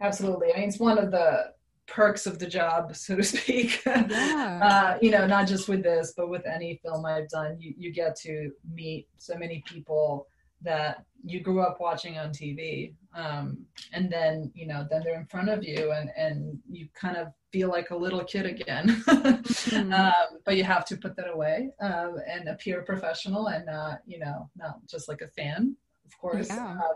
Absolutely. 0.00 0.52
I 0.54 0.60
mean, 0.60 0.68
it's 0.68 0.78
one 0.78 0.98
of 0.98 1.10
the 1.10 1.52
perks 1.86 2.26
of 2.26 2.38
the 2.38 2.46
job, 2.46 2.94
so 2.96 3.16
to 3.16 3.22
speak. 3.22 3.82
Yeah. 3.86 4.60
uh, 4.62 4.98
you 5.00 5.10
know, 5.10 5.26
not 5.26 5.46
just 5.46 5.68
with 5.68 5.82
this, 5.82 6.14
but 6.16 6.28
with 6.28 6.46
any 6.46 6.80
film 6.82 7.04
I've 7.04 7.28
done, 7.28 7.56
you, 7.60 7.74
you 7.76 7.92
get 7.92 8.16
to 8.20 8.50
meet 8.74 9.08
so 9.18 9.36
many 9.36 9.62
people 9.66 10.26
that 10.64 11.04
you 11.24 11.40
grew 11.40 11.60
up 11.60 11.80
watching 11.80 12.18
on 12.18 12.30
TV. 12.30 12.94
Um, 13.14 13.58
and 13.92 14.10
then, 14.10 14.50
you 14.54 14.66
know, 14.66 14.86
then 14.90 15.02
they're 15.04 15.18
in 15.18 15.26
front 15.26 15.48
of 15.48 15.64
you 15.64 15.92
and, 15.92 16.10
and 16.16 16.58
you 16.70 16.88
kind 16.94 17.16
of 17.16 17.28
feel 17.52 17.68
like 17.68 17.90
a 17.90 17.96
little 17.96 18.24
kid 18.24 18.46
again. 18.46 18.86
mm-hmm. 19.06 19.92
um, 19.92 20.38
but 20.44 20.56
you 20.56 20.64
have 20.64 20.84
to 20.86 20.96
put 20.96 21.16
that 21.16 21.30
away 21.30 21.70
um, 21.80 22.16
and 22.28 22.48
appear 22.48 22.82
professional 22.82 23.48
and 23.48 23.66
not, 23.66 24.00
you 24.06 24.18
know, 24.18 24.48
not 24.56 24.78
just 24.88 25.08
like 25.08 25.20
a 25.20 25.28
fan, 25.28 25.76
of 26.06 26.18
course. 26.18 26.48
Yeah. 26.48 26.78
Uh, 26.80 26.94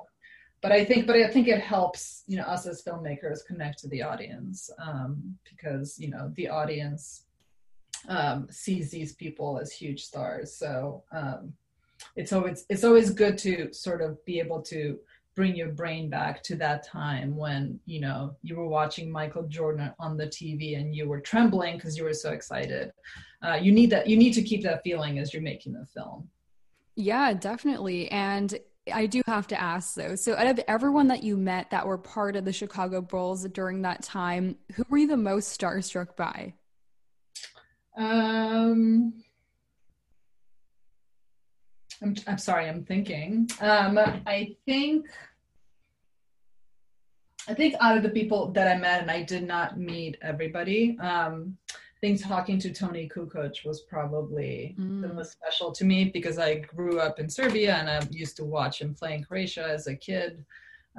but 0.63 0.73
I 0.73 0.85
think, 0.85 1.07
but 1.07 1.17
I 1.17 1.29
think 1.29 1.49
it 1.49 1.61
helps, 1.61 2.25
you 2.27 2.37
know, 2.37 2.45
us 2.45 2.67
as 2.67 2.83
filmmakers 2.83 3.47
connect 3.47 3.79
to 3.81 3.89
the 3.89 4.03
audience 4.03 4.71
um, 4.79 5.37
because 5.49 5.99
you 5.99 6.11
know 6.11 6.33
the 6.35 6.49
audience 6.49 7.25
um, 8.09 8.47
sees 8.51 8.91
these 8.91 9.15
people 9.15 9.59
as 9.59 9.73
huge 9.73 10.05
stars. 10.05 10.55
So 10.55 11.03
um, 11.13 11.53
it's 12.15 12.33
always 12.33 12.65
it's 12.69 12.85
always 12.85 13.11
good 13.11 13.39
to 13.39 13.73
sort 13.73 14.03
of 14.03 14.25
be 14.25 14.39
able 14.39 14.63
to 14.63 14.99
bring 15.35 15.55
your 15.55 15.69
brain 15.69 16.09
back 16.09 16.43
to 16.43 16.57
that 16.57 16.83
time 16.83 17.37
when 17.37 17.79
you 17.85 18.01
know 18.01 18.35
you 18.43 18.57
were 18.57 18.69
watching 18.69 19.11
Michael 19.11 19.43
Jordan 19.45 19.93
on 19.99 20.17
the 20.17 20.27
TV 20.27 20.79
and 20.79 20.95
you 20.95 21.09
were 21.09 21.21
trembling 21.21 21.77
because 21.77 21.97
you 21.97 22.05
were 22.05 22.15
so 22.15 22.31
excited. 22.31 22.91
Uh, 23.47 23.55
you 23.55 23.71
need 23.71 23.91
that. 23.91 24.07
You 24.07 24.17
need 24.17 24.33
to 24.33 24.43
keep 24.43 24.63
that 24.63 24.83
feeling 24.83 25.19
as 25.19 25.33
you're 25.33 25.43
making 25.43 25.75
the 25.75 25.87
film. 25.87 26.29
Yeah, 26.97 27.35
definitely. 27.35 28.11
And 28.11 28.59
I 28.93 29.07
do 29.07 29.23
have 29.27 29.47
to 29.49 29.61
ask 29.61 29.95
though. 29.95 30.15
So, 30.15 30.37
out 30.37 30.47
of 30.47 30.61
everyone 30.69 31.09
that 31.09 31.23
you 31.23 31.37
met 31.37 31.71
that 31.71 31.87
were 31.87 31.99
part 31.99 32.37
of 32.37 32.45
the 32.45 32.53
Chicago 32.53 33.01
Bulls 33.01 33.45
during 33.49 33.83
that 33.83 34.03
time, 34.03 34.57
who 34.75 34.85
were 34.89 34.99
you 34.99 35.09
the 35.09 35.17
most 35.17 35.59
starstruck 35.59 36.17
by? 36.17 36.55
Um, 37.97 39.15
I'm, 42.03 42.15
I'm 42.27 42.39
sorry, 42.39 42.69
I'm 42.69 42.85
thinking. 42.85 43.49
Um, 43.61 43.99
I 43.99 44.55
think, 44.67 45.07
I 47.49 47.55
think 47.55 47.75
out 47.81 47.97
of 47.97 48.03
the 48.03 48.11
people 48.11 48.53
that 48.53 48.69
I 48.69 48.79
met, 48.79 49.03
and 49.03 49.11
I 49.11 49.23
did 49.23 49.45
not 49.45 49.79
meet 49.79 50.19
everybody. 50.23 50.99
Um, 51.01 51.57
think 52.07 52.23
talking 52.23 52.59
to 52.61 52.73
Toni 52.73 53.09
Kukoc 53.09 53.65
was 53.65 53.81
probably 53.81 54.77
mm. 54.79 55.01
the 55.01 55.09
most 55.09 55.33
special 55.33 55.73
to 55.73 55.85
me 55.85 56.05
because 56.07 56.39
I 56.39 56.57
grew 56.57 57.01
up 57.01 57.19
in 57.19 57.29
Serbia 57.29 57.77
and 57.77 57.91
I 57.91 58.01
used 58.11 58.37
to 58.37 58.45
watch 58.45 58.81
him 58.81 58.95
play 58.95 59.15
in 59.15 59.25
Croatia 59.25 59.67
as 59.69 59.87
a 59.89 59.97
kid. 59.97 60.45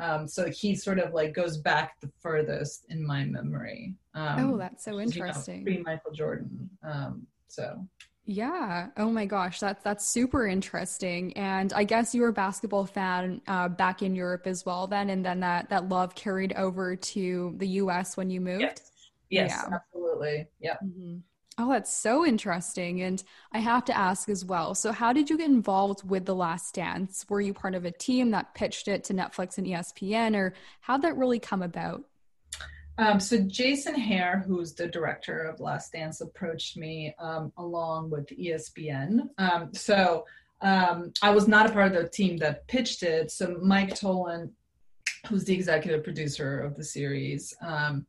Um, 0.02 0.28
so 0.28 0.50
he 0.50 0.76
sort 0.76 1.00
of 1.00 1.14
like 1.14 1.34
goes 1.34 1.58
back 1.58 2.00
the 2.02 2.12
furthest 2.20 2.86
in 2.90 3.06
my 3.06 3.24
memory. 3.24 3.96
Um, 4.14 4.54
oh, 4.54 4.58
that's 4.58 4.84
so 4.84 5.00
interesting. 5.00 5.60
You 5.60 5.66
know, 5.66 5.84
pre 5.84 5.84
Michael 5.84 6.12
Jordan. 6.12 6.70
Um, 6.84 7.26
so 7.48 7.88
yeah. 8.26 8.88
Oh 8.98 9.10
my 9.10 9.26
gosh, 9.26 9.62
that's 9.62 9.82
that's 9.84 10.06
super 10.06 10.46
interesting. 10.46 11.36
And 11.38 11.72
I 11.72 11.86
guess 11.86 12.14
you 12.14 12.22
were 12.22 12.28
a 12.28 12.34
basketball 12.34 12.86
fan 12.86 13.42
uh, 13.48 13.70
back 13.70 14.02
in 14.02 14.14
Europe 14.14 14.46
as 14.46 14.66
well, 14.66 14.86
then, 14.86 15.10
and 15.10 15.26
then 15.26 15.40
that 15.40 15.70
that 15.70 15.88
love 15.88 16.14
carried 16.14 16.54
over 16.54 16.96
to 16.96 17.56
the 17.58 17.68
U.S. 17.82 18.18
when 18.18 18.30
you 18.30 18.42
moved. 18.42 18.62
Yes. 18.62 18.92
Yes, 19.29 19.50
yeah. 19.51 19.75
absolutely. 19.75 20.48
Yeah. 20.60 20.77
Mm-hmm. 20.84 21.17
Oh, 21.60 21.72
that's 21.72 21.93
so 21.93 22.24
interesting. 22.24 23.01
And 23.01 23.24
I 23.51 23.60
have 23.60 23.84
to 23.86 23.98
ask 23.98 24.29
as 24.29 24.46
well. 24.46 24.75
So, 24.75 24.91
how 24.91 25.12
did 25.12 25.29
you 25.29 25.38
get 25.38 25.50
involved 25.50 26.07
with 26.07 26.25
The 26.25 26.36
Last 26.36 26.75
Dance? 26.75 27.25
Were 27.29 27.41
you 27.41 27.53
part 27.53 27.74
of 27.74 27.84
a 27.84 27.91
team 27.91 28.31
that 28.31 28.53
pitched 28.53 28.88
it 28.88 29.03
to 29.05 29.13
Netflix 29.13 29.57
and 29.57 29.65
ESPN, 29.65 30.36
or 30.36 30.53
how'd 30.81 31.01
that 31.01 31.17
really 31.17 31.39
come 31.39 31.63
about? 31.63 32.03
Um, 33.00 33.19
so, 33.19 33.39
Jason 33.39 33.96
Hehir, 33.96 34.46
who's 34.46 34.74
the 34.74 34.88
director 34.88 35.41
of 35.43 35.60
Last 35.60 35.93
Dance, 35.93 36.22
approached 36.22 36.77
me 36.77 37.15
um, 37.19 37.51
along 37.57 38.12
with 38.12 38.27
ESPN. 38.27 39.29
Um, 39.39 39.74
so, 39.74 40.25
um, 40.62 41.12
I 41.24 41.31
was 41.31 41.48
not 41.48 41.69
a 41.69 41.74
part 41.74 41.96
of 41.96 42.03
the 42.03 42.10
team 42.10 42.38
that 42.38 42.67
pitched 42.67 43.01
it. 43.01 43.31
So, 43.31 43.57
Mike 43.63 43.96
Tollin, 43.96 44.51
who's 45.27 45.46
the 45.46 45.55
executive 45.55 46.03
producer 46.03 46.60
of 46.60 46.75
the 46.75 46.84
series, 46.84 47.55
um, 47.62 48.05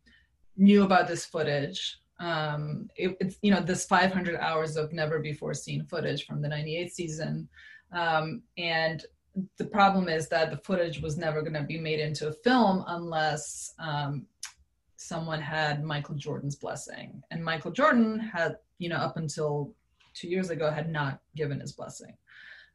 knew 0.58 0.82
about 0.82 1.08
this 1.08 1.24
footage. 1.24 1.98
Um, 2.20 2.90
it, 2.96 3.16
it's 3.20 3.38
you 3.42 3.52
know 3.52 3.60
this 3.60 3.86
500 3.86 4.36
hours 4.36 4.76
of 4.76 4.92
never 4.92 5.20
before 5.20 5.54
seen 5.54 5.84
footage 5.86 6.26
from 6.26 6.42
the 6.42 6.48
98 6.48 6.92
season, 6.92 7.48
um, 7.92 8.42
and 8.58 9.04
the 9.56 9.66
problem 9.66 10.08
is 10.08 10.28
that 10.28 10.50
the 10.50 10.56
footage 10.58 11.00
was 11.00 11.16
never 11.16 11.42
going 11.42 11.54
to 11.54 11.62
be 11.62 11.78
made 11.78 12.00
into 12.00 12.26
a 12.26 12.32
film 12.32 12.84
unless 12.88 13.72
um, 13.78 14.26
someone 14.96 15.40
had 15.40 15.84
Michael 15.84 16.16
Jordan's 16.16 16.56
blessing, 16.56 17.22
and 17.30 17.44
Michael 17.44 17.70
Jordan 17.70 18.18
had 18.18 18.56
you 18.78 18.88
know 18.88 18.96
up 18.96 19.16
until 19.16 19.72
two 20.14 20.28
years 20.28 20.50
ago 20.50 20.70
had 20.70 20.90
not 20.90 21.20
given 21.36 21.60
his 21.60 21.72
blessing. 21.72 22.14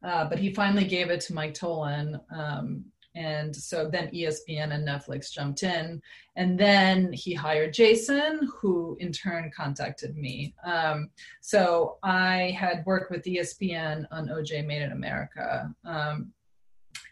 Uh, 0.04 0.28
but 0.28 0.38
he 0.38 0.54
finally 0.54 0.84
gave 0.84 1.10
it 1.10 1.22
to 1.22 1.34
Mike 1.34 1.54
Tollin, 1.54 2.20
um, 2.36 2.84
and 3.16 3.56
so 3.56 3.90
then 3.90 4.10
ESPN 4.10 4.74
and 4.74 4.88
Netflix 4.88 5.32
jumped 5.32 5.64
in. 5.64 6.02
And 6.36 6.60
then 6.60 7.14
he 7.14 7.34
hired 7.34 7.74
Jason, 7.74 8.50
who 8.60 8.98
in 9.00 9.12
turn 9.12 9.52
contacted 9.56 10.18
me. 10.18 10.56
Um, 10.66 11.10
so 11.42 11.98
I 12.04 12.56
had 12.60 12.86
worked 12.86 13.12
with 13.12 13.24
ESPN 13.24 14.06
on 14.12 14.30
OJ 14.30 14.66
Made 14.66 14.82
in 14.82 14.92
America. 14.92 15.74
Um, 15.86 16.34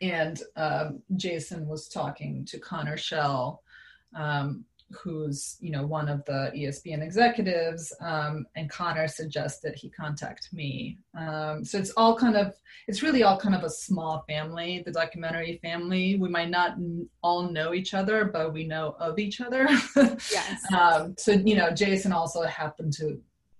and 0.01 0.41
um, 0.55 1.01
Jason 1.15 1.67
was 1.67 1.88
talking 1.88 2.46
to 2.46 2.60
Connor 2.60 2.98
Schell 2.98 3.62
um, 4.15 4.65
who's 4.93 5.57
you 5.60 5.71
know 5.71 5.86
one 5.86 6.10
of 6.10 6.24
the 6.25 6.51
espn 6.55 7.01
executives 7.01 7.93
um, 8.01 8.45
and 8.55 8.69
connor 8.69 9.07
suggests 9.07 9.62
that 9.62 9.75
he 9.75 9.89
contact 9.89 10.50
me. 10.53 10.98
Um, 11.17 11.63
so 11.65 11.77
it's 11.77 11.91
all 11.98 12.17
kind 12.17 12.36
of 12.36 12.53
it's 12.88 13.03
really 13.03 13.24
all 13.24 13.39
kind 13.39 13.55
of 13.55 13.63
a 13.63 13.69
small 13.69 14.24
family 14.27 14.83
the 14.86 14.91
documentary 14.91 15.60
family. 15.62 16.15
We 16.15 16.29
might 16.29 16.50
not 16.50 16.77
all 17.21 17.43
know 17.43 17.74
each 17.74 17.93
other 17.93 18.25
but 18.25 18.53
we 18.53 18.65
know 18.65 18.95
of 19.00 19.19
each 19.19 19.41
other. 19.41 19.67
Yes. 20.31 20.62
Um, 20.74 21.15
so 21.17 21.31
you 21.31 21.55
know 21.55 21.71
jason 21.71 22.12
also 22.12 22.43
happened 22.43 22.93
to 22.93 23.19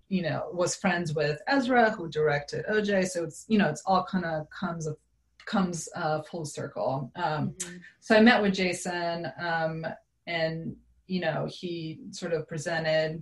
you 0.10 0.22
know 0.22 0.50
was 0.54 0.76
friends 0.76 1.14
with 1.14 1.42
ezra 1.48 1.92
who 1.92 2.10
directed 2.10 2.66
oj 2.66 3.08
so 3.08 3.24
it's 3.24 3.46
you 3.48 3.58
know 3.58 3.70
it's 3.70 3.82
all 3.86 4.04
kind 4.04 4.26
of 4.26 4.50
comes 4.50 4.86
of 4.86 4.98
comes 5.46 5.90
uh, 5.96 6.22
full 6.22 6.46
circle. 6.46 7.12
Um, 7.16 7.52
mm-hmm. 7.52 7.78
so 8.00 8.16
i 8.16 8.22
met 8.22 8.42
with 8.42 8.54
jason 8.54 9.32
um, 9.40 9.86
and 10.28 10.76
you 11.12 11.20
know, 11.20 11.46
he 11.52 12.00
sort 12.12 12.32
of 12.32 12.48
presented 12.48 13.22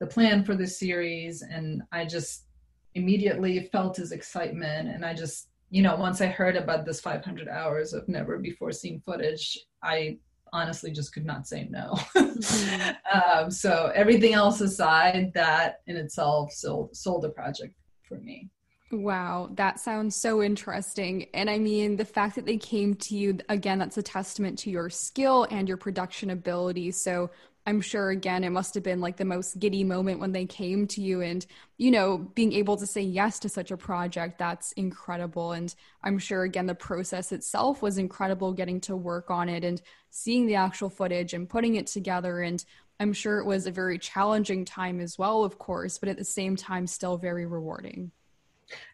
the 0.00 0.06
plan 0.06 0.42
for 0.42 0.54
the 0.54 0.66
series, 0.66 1.42
and 1.42 1.82
I 1.92 2.06
just 2.06 2.46
immediately 2.94 3.68
felt 3.70 3.98
his 3.98 4.10
excitement. 4.10 4.88
And 4.88 5.04
I 5.04 5.12
just, 5.12 5.48
you 5.68 5.82
know, 5.82 5.96
once 5.96 6.22
I 6.22 6.28
heard 6.28 6.56
about 6.56 6.86
this 6.86 6.98
500 6.98 7.46
hours 7.46 7.92
of 7.92 8.08
never 8.08 8.38
before 8.38 8.72
seen 8.72 9.02
footage, 9.04 9.58
I 9.82 10.16
honestly 10.50 10.90
just 10.90 11.12
could 11.12 11.26
not 11.26 11.46
say 11.46 11.68
no. 11.70 11.98
Mm-hmm. 12.16 12.92
um, 13.44 13.50
so 13.50 13.92
everything 13.94 14.32
else 14.32 14.62
aside, 14.62 15.34
that 15.34 15.80
in 15.86 15.96
itself 15.96 16.52
sold 16.52 16.96
sold 16.96 17.22
the 17.22 17.28
project 17.28 17.74
for 18.08 18.18
me. 18.18 18.48
Wow, 18.92 19.50
that 19.54 19.80
sounds 19.80 20.14
so 20.14 20.42
interesting. 20.42 21.26
And 21.34 21.50
I 21.50 21.58
mean, 21.58 21.96
the 21.96 22.04
fact 22.04 22.36
that 22.36 22.46
they 22.46 22.56
came 22.56 22.94
to 22.96 23.16
you, 23.16 23.38
again, 23.48 23.80
that's 23.80 23.98
a 23.98 24.02
testament 24.02 24.60
to 24.60 24.70
your 24.70 24.90
skill 24.90 25.46
and 25.50 25.66
your 25.66 25.76
production 25.76 26.30
ability. 26.30 26.92
So 26.92 27.30
I'm 27.66 27.80
sure, 27.80 28.10
again, 28.10 28.44
it 28.44 28.50
must 28.50 28.74
have 28.74 28.84
been 28.84 29.00
like 29.00 29.16
the 29.16 29.24
most 29.24 29.58
giddy 29.58 29.82
moment 29.82 30.20
when 30.20 30.30
they 30.30 30.46
came 30.46 30.86
to 30.88 31.00
you 31.00 31.20
and, 31.20 31.44
you 31.78 31.90
know, 31.90 32.18
being 32.36 32.52
able 32.52 32.76
to 32.76 32.86
say 32.86 33.00
yes 33.02 33.40
to 33.40 33.48
such 33.48 33.72
a 33.72 33.76
project. 33.76 34.38
That's 34.38 34.70
incredible. 34.72 35.50
And 35.50 35.74
I'm 36.04 36.18
sure, 36.20 36.44
again, 36.44 36.66
the 36.66 36.76
process 36.76 37.32
itself 37.32 37.82
was 37.82 37.98
incredible 37.98 38.52
getting 38.52 38.80
to 38.82 38.94
work 38.94 39.32
on 39.32 39.48
it 39.48 39.64
and 39.64 39.82
seeing 40.10 40.46
the 40.46 40.54
actual 40.54 40.90
footage 40.90 41.34
and 41.34 41.48
putting 41.48 41.74
it 41.74 41.88
together. 41.88 42.40
And 42.40 42.64
I'm 43.00 43.12
sure 43.12 43.40
it 43.40 43.46
was 43.46 43.66
a 43.66 43.72
very 43.72 43.98
challenging 43.98 44.64
time 44.64 45.00
as 45.00 45.18
well, 45.18 45.42
of 45.42 45.58
course, 45.58 45.98
but 45.98 46.08
at 46.08 46.18
the 46.18 46.24
same 46.24 46.54
time, 46.54 46.86
still 46.86 47.16
very 47.16 47.46
rewarding. 47.46 48.12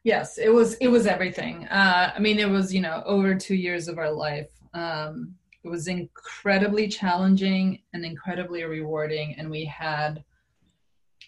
Yes, 0.04 0.38
it 0.38 0.52
was. 0.52 0.74
It 0.74 0.88
was 0.88 1.06
everything. 1.06 1.66
Uh, 1.68 2.12
I 2.14 2.18
mean, 2.18 2.38
it 2.38 2.48
was 2.48 2.74
you 2.74 2.80
know 2.80 3.02
over 3.06 3.34
two 3.34 3.54
years 3.54 3.88
of 3.88 3.98
our 3.98 4.10
life. 4.10 4.50
Um, 4.74 5.34
it 5.64 5.68
was 5.68 5.86
incredibly 5.86 6.88
challenging 6.88 7.80
and 7.94 8.04
incredibly 8.04 8.64
rewarding, 8.64 9.34
and 9.38 9.50
we 9.50 9.64
had 9.64 10.24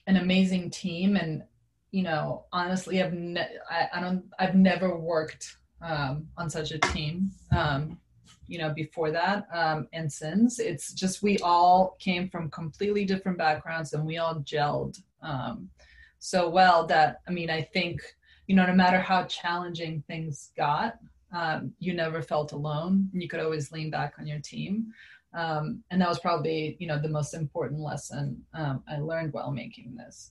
an 0.07 0.17
amazing 0.17 0.71
team. 0.71 1.17
And 1.17 1.45
you 1.91 2.03
know, 2.03 2.45
honestly, 2.53 3.03
I've 3.03 3.15
ne- 3.15 3.59
I, 3.71 3.89
I 3.95 4.01
don't 4.01 4.25
I've 4.39 4.57
never 4.57 4.97
worked 4.97 5.57
um, 5.81 6.29
on 6.37 6.51
such 6.51 6.73
a 6.73 6.79
team. 6.79 7.31
Um, 7.57 7.99
you 8.47 8.59
know, 8.59 8.75
before 8.75 9.11
that 9.11 9.47
um, 9.55 9.89
and 9.95 10.13
since 10.13 10.59
it's 10.59 10.93
just 10.93 11.23
we 11.23 11.39
all 11.39 11.97
came 11.99 12.29
from 12.29 12.51
completely 12.51 13.07
different 13.07 13.39
backgrounds 13.39 13.95
and 13.95 14.05
we 14.05 14.19
all 14.19 14.35
gelled 14.41 15.01
um, 15.23 15.71
so 16.19 16.49
well 16.49 16.87
that 16.87 17.21
I 17.27 17.31
mean 17.31 17.49
I 17.49 17.63
think 17.63 18.03
you 18.47 18.55
know, 18.55 18.67
no 18.67 18.75
matter 18.75 18.99
how 18.99 19.25
challenging 19.25 20.03
things 20.07 20.53
got, 20.57 20.99
um, 21.33 21.73
you 21.79 21.95
never 21.95 22.23
felt 22.23 22.53
alone. 22.53 23.11
You 23.13 23.29
could 23.29 23.41
always 23.41 23.73
lean 23.73 23.91
back 23.91 24.15
on 24.19 24.27
your 24.27 24.41
team. 24.41 24.93
Um, 25.35 25.83
and 25.91 26.01
that 26.01 26.09
was 26.09 26.21
probably, 26.21 26.77
you 26.79 26.87
know, 26.87 27.01
the 27.01 27.09
most 27.09 27.35
important 27.35 27.81
lesson 27.81 28.45
um, 28.55 28.85
I 28.89 28.99
learned 28.99 29.33
while 29.33 29.51
making 29.51 29.97
this. 29.97 30.31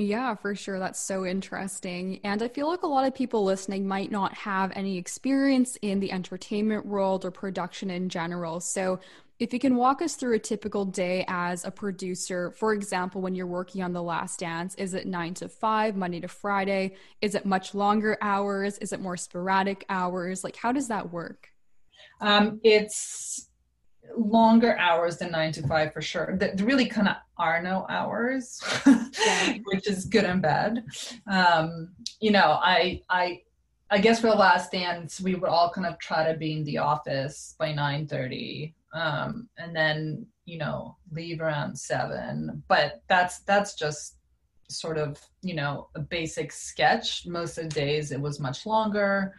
Yeah, 0.00 0.36
for 0.36 0.54
sure. 0.54 0.78
That's 0.78 1.00
so 1.00 1.26
interesting. 1.26 2.20
And 2.22 2.40
I 2.40 2.46
feel 2.46 2.68
like 2.68 2.84
a 2.84 2.86
lot 2.86 3.04
of 3.04 3.16
people 3.16 3.42
listening 3.42 3.88
might 3.88 4.12
not 4.12 4.32
have 4.34 4.70
any 4.76 4.96
experience 4.96 5.76
in 5.82 5.98
the 5.98 6.12
entertainment 6.12 6.86
world 6.86 7.24
or 7.24 7.32
production 7.32 7.90
in 7.90 8.08
general. 8.08 8.60
So, 8.60 9.00
if 9.40 9.52
you 9.52 9.58
can 9.58 9.74
walk 9.74 10.00
us 10.00 10.14
through 10.14 10.34
a 10.34 10.38
typical 10.38 10.84
day 10.84 11.24
as 11.26 11.64
a 11.64 11.70
producer, 11.72 12.52
for 12.52 12.72
example, 12.72 13.20
when 13.20 13.34
you're 13.34 13.46
working 13.46 13.82
on 13.82 13.92
The 13.92 14.02
Last 14.02 14.38
Dance, 14.38 14.76
is 14.76 14.94
it 14.94 15.06
nine 15.06 15.34
to 15.34 15.48
five, 15.48 15.96
Monday 15.96 16.20
to 16.20 16.28
Friday? 16.28 16.94
Is 17.20 17.34
it 17.34 17.44
much 17.44 17.74
longer 17.74 18.18
hours? 18.20 18.78
Is 18.78 18.92
it 18.92 19.00
more 19.00 19.16
sporadic 19.16 19.84
hours? 19.88 20.44
Like, 20.44 20.56
how 20.56 20.70
does 20.70 20.88
that 20.88 21.12
work? 21.12 21.50
Um, 22.20 22.60
it's 22.62 23.47
longer 24.16 24.76
hours 24.78 25.18
than 25.18 25.32
nine 25.32 25.52
to 25.52 25.66
five 25.66 25.92
for 25.92 26.02
sure. 26.02 26.36
There 26.36 26.54
really 26.58 26.86
kind 26.86 27.08
of 27.08 27.16
are 27.36 27.62
no 27.62 27.86
hours, 27.88 28.60
which 29.64 29.88
is 29.88 30.04
good 30.04 30.24
and 30.24 30.42
bad. 30.42 30.84
Um, 31.26 31.90
you 32.20 32.30
know, 32.30 32.58
I, 32.62 33.02
I, 33.08 33.42
I 33.90 33.98
guess 33.98 34.20
for 34.20 34.28
the 34.28 34.36
last 34.36 34.72
dance, 34.72 35.20
we 35.20 35.34
would 35.34 35.48
all 35.48 35.70
kind 35.70 35.86
of 35.86 35.98
try 35.98 36.30
to 36.30 36.38
be 36.38 36.52
in 36.52 36.64
the 36.64 36.78
office 36.78 37.54
by 37.58 37.72
nine 37.72 38.06
thirty 38.06 38.74
um, 38.92 39.48
and 39.58 39.74
then 39.74 40.26
you 40.44 40.58
know 40.58 40.96
leave 41.12 41.40
around 41.40 41.78
seven. 41.78 42.62
But 42.68 43.02
that's 43.08 43.40
that's 43.40 43.74
just 43.74 44.16
sort 44.70 44.98
of 44.98 45.18
you 45.42 45.54
know 45.54 45.88
a 45.94 46.00
basic 46.00 46.52
sketch. 46.52 47.26
Most 47.26 47.58
of 47.58 47.64
the 47.64 47.70
days 47.70 48.12
it 48.12 48.20
was 48.20 48.40
much 48.40 48.66
longer. 48.66 49.34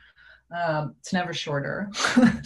Um, 0.52 0.96
it's 1.00 1.14
never 1.14 1.34
shorter. 1.34 1.92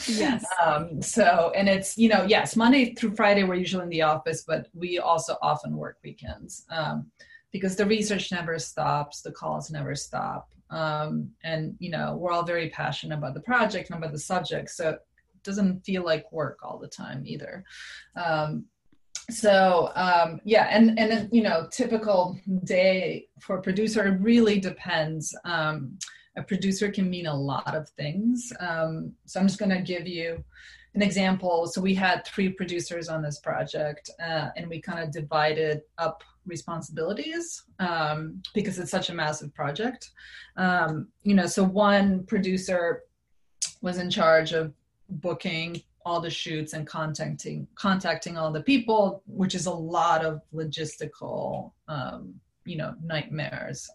yes. 0.07 0.45
um, 0.65 1.01
so, 1.01 1.51
and 1.55 1.69
it's, 1.69 1.97
you 1.97 2.09
know, 2.09 2.25
yes, 2.27 2.55
Monday 2.55 2.93
through 2.93 3.15
Friday, 3.15 3.43
we're 3.43 3.55
usually 3.55 3.83
in 3.83 3.89
the 3.89 4.01
office, 4.01 4.43
but 4.45 4.67
we 4.73 4.99
also 4.99 5.37
often 5.41 5.77
work 5.77 5.97
weekends 6.03 6.65
um, 6.69 7.09
because 7.51 7.75
the 7.75 7.85
research 7.85 8.31
never 8.31 8.59
stops, 8.59 9.21
the 9.21 9.31
calls 9.31 9.71
never 9.71 9.95
stop. 9.95 10.49
Um, 10.69 11.29
and, 11.43 11.75
you 11.79 11.91
know, 11.91 12.17
we're 12.17 12.31
all 12.31 12.43
very 12.43 12.69
passionate 12.69 13.17
about 13.17 13.35
the 13.35 13.41
project 13.41 13.89
and 13.89 13.97
about 13.97 14.11
the 14.11 14.19
subject. 14.19 14.69
So 14.71 14.89
it 14.89 14.99
doesn't 15.43 15.85
feel 15.85 16.03
like 16.03 16.31
work 16.31 16.59
all 16.63 16.79
the 16.79 16.87
time 16.87 17.23
either. 17.25 17.63
Um, 18.15 18.65
so 19.29 19.91
um, 19.95 20.41
yeah, 20.43 20.67
and 20.69 20.99
and 20.99 21.29
you 21.31 21.43
know, 21.43 21.67
typical 21.71 22.37
day 22.65 23.27
for 23.39 23.57
a 23.57 23.61
producer 23.61 24.17
really 24.19 24.59
depends. 24.59 25.33
Um, 26.35 26.41
a 26.41 26.43
producer 26.43 26.91
can 26.91 27.09
mean 27.09 27.25
a 27.25 27.35
lot 27.35 27.75
of 27.75 27.89
things. 27.89 28.51
Um, 28.59 29.13
so 29.25 29.39
I'm 29.39 29.47
just 29.47 29.59
going 29.59 29.71
to 29.71 29.81
give 29.81 30.07
you 30.07 30.43
an 30.95 31.01
example. 31.01 31.67
So 31.67 31.81
we 31.81 31.95
had 31.95 32.25
three 32.25 32.49
producers 32.49 33.09
on 33.09 33.21
this 33.21 33.39
project, 33.39 34.09
uh, 34.21 34.49
and 34.55 34.67
we 34.67 34.79
kind 34.79 34.99
of 34.99 35.11
divided 35.11 35.81
up 35.97 36.23
responsibilities 36.45 37.63
um, 37.79 38.41
because 38.53 38.77
it's 38.77 38.91
such 38.91 39.09
a 39.09 39.13
massive 39.13 39.53
project. 39.53 40.11
Um, 40.57 41.07
you 41.23 41.33
know, 41.33 41.47
so 41.47 41.63
one 41.63 42.25
producer 42.25 43.03
was 43.81 43.97
in 43.97 44.09
charge 44.09 44.51
of 44.51 44.73
booking 45.09 45.81
all 46.05 46.19
the 46.19 46.29
shoots 46.29 46.73
and 46.73 46.85
contacting 46.85 47.65
contacting 47.75 48.37
all 48.37 48.51
the 48.51 48.61
people, 48.61 49.23
which 49.25 49.55
is 49.55 49.67
a 49.67 49.73
lot 49.73 50.23
of 50.23 50.41
logistical, 50.53 51.71
um, 51.87 52.33
you 52.65 52.75
know, 52.75 52.93
nightmares. 53.01 53.89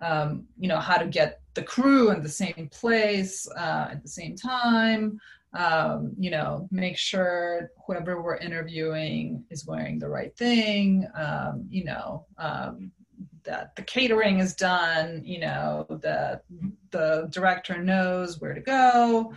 Um, 0.00 0.44
you 0.56 0.68
know, 0.68 0.78
how 0.78 0.96
to 0.96 1.06
get 1.06 1.40
the 1.54 1.62
crew 1.62 2.10
in 2.10 2.22
the 2.22 2.28
same 2.28 2.68
place 2.70 3.48
uh, 3.56 3.88
at 3.90 4.02
the 4.02 4.08
same 4.08 4.36
time. 4.36 5.20
Um, 5.54 6.12
you 6.18 6.30
know, 6.30 6.68
make 6.70 6.96
sure 6.96 7.70
whoever 7.86 8.22
we're 8.22 8.36
interviewing 8.36 9.44
is 9.50 9.66
wearing 9.66 9.98
the 9.98 10.08
right 10.08 10.36
thing. 10.36 11.06
Um, 11.14 11.66
you 11.68 11.84
know, 11.84 12.26
um, 12.36 12.92
that 13.44 13.74
the 13.74 13.82
catering 13.82 14.38
is 14.38 14.54
done. 14.54 15.22
You 15.24 15.40
know, 15.40 15.86
that 16.02 16.44
the 16.90 17.28
director 17.30 17.82
knows 17.82 18.40
where 18.40 18.54
to 18.54 18.60
go 18.60 19.32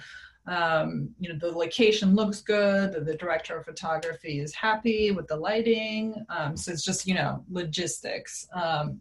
um, 0.47 1.09
you 1.19 1.31
know 1.31 1.37
the 1.37 1.51
location 1.51 2.15
looks 2.15 2.41
good 2.41 2.93
the, 2.93 3.01
the, 3.01 3.15
director 3.15 3.57
of 3.57 3.65
photography 3.65 4.39
is 4.39 4.53
happy 4.55 5.11
with 5.11 5.27
the 5.27 5.35
lighting 5.35 6.15
um, 6.29 6.57
so 6.57 6.71
it's 6.71 6.83
just 6.83 7.05
you 7.05 7.13
know 7.13 7.43
logistics 7.49 8.47
um, 8.53 8.99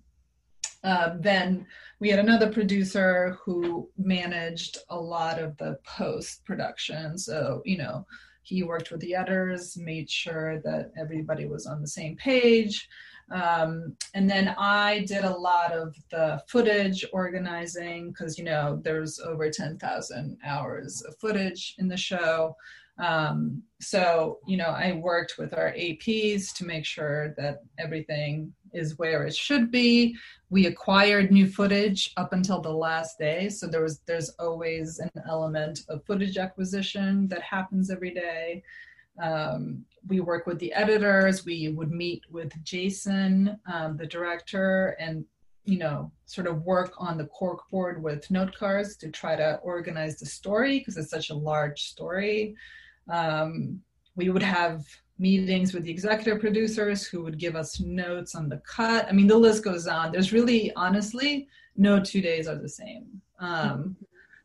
uh, 0.84 1.14
then 1.18 1.66
we 1.98 2.08
had 2.08 2.18
another 2.18 2.50
producer 2.50 3.36
who 3.44 3.88
managed 3.98 4.78
a 4.88 4.98
lot 4.98 5.38
of 5.38 5.56
the 5.58 5.78
post 5.84 6.44
production 6.44 7.18
so 7.18 7.62
you 7.64 7.78
know 7.78 8.06
he 8.42 8.62
worked 8.62 8.90
with 8.90 9.00
the 9.00 9.14
editors 9.14 9.76
made 9.76 10.10
sure 10.10 10.60
that 10.60 10.90
everybody 10.98 11.46
was 11.46 11.66
on 11.66 11.80
the 11.80 11.86
same 11.86 12.16
page 12.16 12.88
um, 13.30 13.96
and 14.14 14.28
then 14.28 14.54
I 14.58 15.04
did 15.06 15.24
a 15.24 15.36
lot 15.36 15.72
of 15.72 15.94
the 16.10 16.42
footage 16.48 17.04
organizing 17.12 18.08
because, 18.10 18.36
you 18.36 18.44
know, 18.44 18.80
there's 18.82 19.20
over 19.20 19.48
10,000 19.48 20.36
hours 20.44 21.02
of 21.02 21.16
footage 21.18 21.76
in 21.78 21.86
the 21.86 21.96
show. 21.96 22.56
Um, 23.00 23.62
so, 23.80 24.38
you 24.46 24.58
know, 24.58 24.68
I 24.68 24.92
worked 24.92 25.34
with 25.38 25.54
our 25.54 25.72
APs 25.72 26.52
to 26.56 26.66
make 26.66 26.84
sure 26.84 27.34
that 27.38 27.62
everything 27.78 28.52
is 28.74 28.98
where 28.98 29.26
it 29.26 29.34
should 29.34 29.70
be. 29.70 30.14
We 30.50 30.66
acquired 30.66 31.32
new 31.32 31.48
footage 31.48 32.12
up 32.16 32.32
until 32.32 32.60
the 32.60 32.72
last 32.72 33.18
day. 33.18 33.48
So 33.48 33.66
there 33.66 33.82
was, 33.82 34.00
there's 34.06 34.30
always 34.38 34.98
an 34.98 35.10
element 35.28 35.80
of 35.88 36.04
footage 36.04 36.36
acquisition 36.36 37.26
that 37.28 37.42
happens 37.42 37.90
every 37.90 38.12
day. 38.12 38.62
Um, 39.20 39.84
we 40.06 40.20
work 40.20 40.46
with 40.46 40.58
the 40.58 40.72
editors. 40.72 41.44
We 41.44 41.68
would 41.68 41.90
meet 41.90 42.22
with 42.30 42.52
Jason, 42.62 43.58
um, 43.70 43.96
the 43.96 44.06
director, 44.06 44.96
and 45.00 45.24
you 45.64 45.78
know, 45.78 46.10
sort 46.24 46.46
of 46.46 46.62
work 46.62 46.94
on 46.98 47.18
the 47.18 47.26
cork 47.26 47.68
board 47.70 48.02
with 48.02 48.30
note 48.30 48.54
cards 48.56 48.96
to 48.96 49.10
try 49.10 49.36
to 49.36 49.60
organize 49.62 50.18
the 50.18 50.26
story 50.26 50.78
because 50.78 50.96
it's 50.96 51.10
such 51.10 51.30
a 51.30 51.34
large 51.34 51.82
story. 51.82 52.56
Um, 53.10 53.80
we 54.16 54.30
would 54.30 54.42
have 54.42 54.84
meetings 55.18 55.74
with 55.74 55.84
the 55.84 55.90
executive 55.90 56.40
producers 56.40 57.06
who 57.06 57.22
would 57.22 57.38
give 57.38 57.54
us 57.54 57.80
notes 57.80 58.34
on 58.34 58.48
the 58.48 58.60
cut. 58.66 59.06
I 59.08 59.12
mean, 59.12 59.26
the 59.26 59.36
list 59.36 59.62
goes 59.62 59.86
on. 59.86 60.12
There's 60.12 60.32
really, 60.32 60.72
honestly, 60.74 61.48
no 61.76 62.00
two 62.00 62.20
days 62.20 62.48
are 62.48 62.56
the 62.56 62.68
same. 62.68 63.20
Um, 63.38 63.96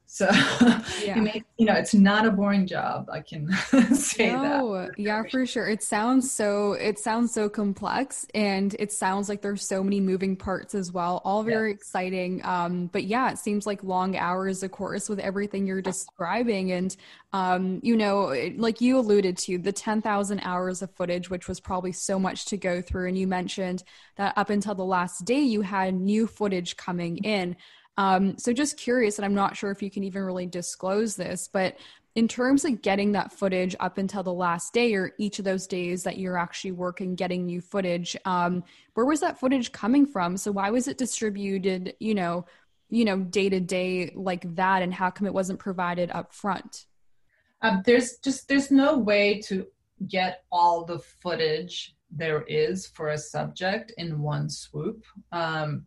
So 0.07 0.29
yeah. 1.03 1.19
you, 1.19 1.43
you 1.57 1.65
know, 1.65 1.73
it's 1.73 1.93
not 1.93 2.25
a 2.25 2.31
boring 2.31 2.67
job. 2.67 3.09
I 3.11 3.21
can 3.21 3.51
say 3.93 4.31
no, 4.31 4.73
that. 4.73 4.99
Yeah, 4.99 5.23
for 5.29 5.45
sure. 5.45 5.67
It 5.67 5.81
sounds 5.81 6.31
so 6.31 6.73
it 6.73 6.99
sounds 6.99 7.33
so 7.33 7.49
complex 7.49 8.25
and 8.35 8.75
it 8.77 8.91
sounds 8.91 9.29
like 9.29 9.41
there's 9.41 9.67
so 9.67 9.83
many 9.83 9.99
moving 9.99 10.35
parts 10.35 10.75
as 10.75 10.91
well. 10.91 11.21
All 11.25 11.43
very 11.43 11.69
yeah. 11.69 11.75
exciting. 11.75 12.41
Um, 12.43 12.87
but 12.87 13.05
yeah, 13.05 13.31
it 13.31 13.39
seems 13.39 13.65
like 13.65 13.83
long 13.83 14.15
hours, 14.15 14.63
of 14.63 14.71
course, 14.71 15.09
with 15.09 15.19
everything 15.19 15.65
you're 15.65 15.81
describing. 15.81 16.71
And 16.71 16.95
um, 17.33 17.79
you 17.83 17.97
know, 17.97 18.33
like 18.55 18.79
you 18.79 18.97
alluded 18.97 19.37
to, 19.39 19.57
the 19.57 19.73
10,000 19.73 20.39
hours 20.41 20.81
of 20.81 20.91
footage, 20.95 21.29
which 21.29 21.47
was 21.47 21.59
probably 21.59 21.91
so 21.91 22.17
much 22.17 22.45
to 22.45 22.57
go 22.57 22.81
through. 22.81 23.07
And 23.09 23.17
you 23.17 23.27
mentioned 23.27 23.83
that 24.15 24.33
up 24.37 24.49
until 24.49 24.75
the 24.75 24.85
last 24.85 25.25
day, 25.25 25.41
you 25.41 25.61
had 25.61 25.93
new 25.95 26.27
footage 26.27 26.77
coming 26.77 27.17
in. 27.17 27.57
Um, 27.97 28.37
so 28.37 28.51
just 28.51 28.77
curious, 28.77 29.17
and 29.17 29.25
I'm 29.25 29.33
not 29.33 29.55
sure 29.55 29.71
if 29.71 29.81
you 29.81 29.89
can 29.89 30.03
even 30.03 30.23
really 30.23 30.45
disclose 30.45 31.15
this, 31.15 31.49
but 31.51 31.77
in 32.15 32.29
terms 32.29 32.63
of 32.63 32.81
getting 32.81 33.11
that 33.11 33.31
footage 33.31 33.75
up 33.79 33.97
until 33.97 34.23
the 34.23 34.33
last 34.33 34.73
day 34.73 34.93
or 34.95 35.11
each 35.17 35.37
of 35.37 35.45
those 35.45 35.67
days 35.67 36.03
that 36.03 36.17
you're 36.17 36.37
actually 36.37 36.71
working 36.71 37.13
getting 37.13 37.45
new 37.45 37.59
footage 37.59 38.15
um, 38.23 38.63
where 38.93 39.05
was 39.05 39.19
that 39.19 39.37
footage 39.37 39.71
coming 39.73 40.05
from? 40.05 40.37
So 40.37 40.51
why 40.51 40.69
was 40.69 40.87
it 40.87 40.97
distributed 40.97 41.95
you 41.99 42.15
know 42.15 42.45
you 42.89 43.05
know 43.05 43.19
day 43.19 43.49
to 43.49 43.59
day 43.59 44.11
like 44.15 44.55
that 44.55 44.81
and 44.81 44.93
how 44.93 45.09
come 45.09 45.27
it 45.27 45.33
wasn't 45.33 45.59
provided 45.59 46.09
up 46.11 46.33
front? 46.33 46.85
Um, 47.61 47.83
there's 47.85 48.17
just 48.17 48.47
there's 48.47 48.71
no 48.71 48.97
way 48.97 49.41
to 49.41 49.67
get 50.07 50.43
all 50.51 50.85
the 50.85 50.99
footage 50.99 51.95
there 52.11 52.43
is 52.43 52.87
for 52.87 53.09
a 53.09 53.17
subject 53.17 53.91
in 53.97 54.21
one 54.21 54.49
swoop. 54.49 55.03
Um, 55.31 55.85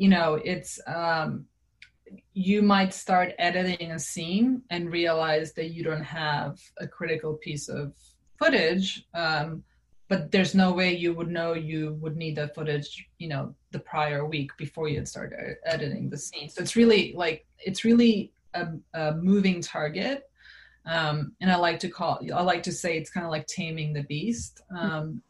you 0.00 0.08
know 0.08 0.40
it's 0.52 0.80
um, 0.86 1.44
you 2.32 2.62
might 2.62 2.94
start 2.94 3.34
editing 3.38 3.92
a 3.92 3.98
scene 3.98 4.62
and 4.70 4.90
realize 4.90 5.52
that 5.52 5.72
you 5.74 5.84
don't 5.84 6.02
have 6.24 6.58
a 6.78 6.88
critical 6.88 7.34
piece 7.34 7.68
of 7.68 7.92
footage 8.38 9.04
um, 9.12 9.62
but 10.08 10.32
there's 10.32 10.54
no 10.54 10.72
way 10.72 10.96
you 10.96 11.12
would 11.12 11.28
know 11.28 11.52
you 11.52 11.98
would 12.00 12.16
need 12.16 12.34
that 12.34 12.54
footage 12.54 13.06
you 13.18 13.28
know 13.28 13.54
the 13.72 13.78
prior 13.78 14.24
week 14.24 14.50
before 14.56 14.88
you'd 14.88 15.06
start 15.06 15.34
editing 15.66 16.08
the 16.08 16.16
scene. 16.16 16.48
So 16.48 16.62
it's 16.62 16.76
really 16.76 17.12
like 17.14 17.46
it's 17.58 17.84
really 17.84 18.32
a, 18.54 18.68
a 18.94 19.14
moving 19.16 19.60
target 19.60 20.30
um, 20.86 21.32
and 21.42 21.52
i 21.52 21.56
like 21.56 21.78
to 21.78 21.90
call 21.90 22.18
i 22.34 22.42
like 22.42 22.62
to 22.62 22.72
say 22.72 22.96
it's 22.96 23.10
kind 23.10 23.26
of 23.26 23.30
like 23.30 23.46
taming 23.46 23.92
the 23.92 24.04
beast 24.04 24.62
um, 24.76 25.20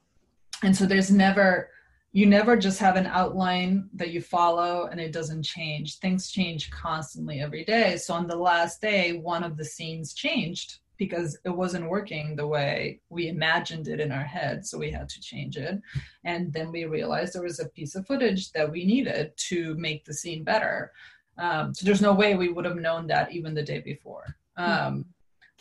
and 0.62 0.76
so 0.76 0.86
there's 0.86 1.10
never 1.10 1.70
you 2.12 2.26
never 2.26 2.56
just 2.56 2.80
have 2.80 2.96
an 2.96 3.06
outline 3.06 3.88
that 3.94 4.10
you 4.10 4.20
follow 4.20 4.88
and 4.90 5.00
it 5.00 5.12
doesn't 5.12 5.44
change. 5.44 5.98
Things 5.98 6.30
change 6.30 6.70
constantly 6.70 7.40
every 7.40 7.64
day. 7.64 7.96
So 7.96 8.14
on 8.14 8.26
the 8.26 8.36
last 8.36 8.80
day, 8.80 9.18
one 9.18 9.44
of 9.44 9.56
the 9.56 9.64
scenes 9.64 10.12
changed 10.12 10.78
because 10.96 11.38
it 11.44 11.50
wasn't 11.50 11.88
working 11.88 12.36
the 12.36 12.46
way 12.46 13.00
we 13.08 13.28
imagined 13.28 13.88
it 13.88 14.00
in 14.00 14.12
our 14.12 14.24
head. 14.24 14.66
So 14.66 14.76
we 14.76 14.90
had 14.90 15.08
to 15.08 15.20
change 15.20 15.56
it. 15.56 15.80
And 16.24 16.52
then 16.52 16.72
we 16.72 16.84
realized 16.84 17.32
there 17.32 17.42
was 17.42 17.60
a 17.60 17.68
piece 17.68 17.94
of 17.94 18.06
footage 18.06 18.52
that 18.52 18.70
we 18.70 18.84
needed 18.84 19.32
to 19.48 19.74
make 19.76 20.04
the 20.04 20.12
scene 20.12 20.44
better. 20.44 20.92
Um, 21.38 21.72
so 21.72 21.86
there's 21.86 22.02
no 22.02 22.12
way 22.12 22.34
we 22.34 22.52
would 22.52 22.66
have 22.66 22.76
known 22.76 23.06
that 23.06 23.32
even 23.32 23.54
the 23.54 23.62
day 23.62 23.78
before. 23.78 24.36
Um, 24.56 25.06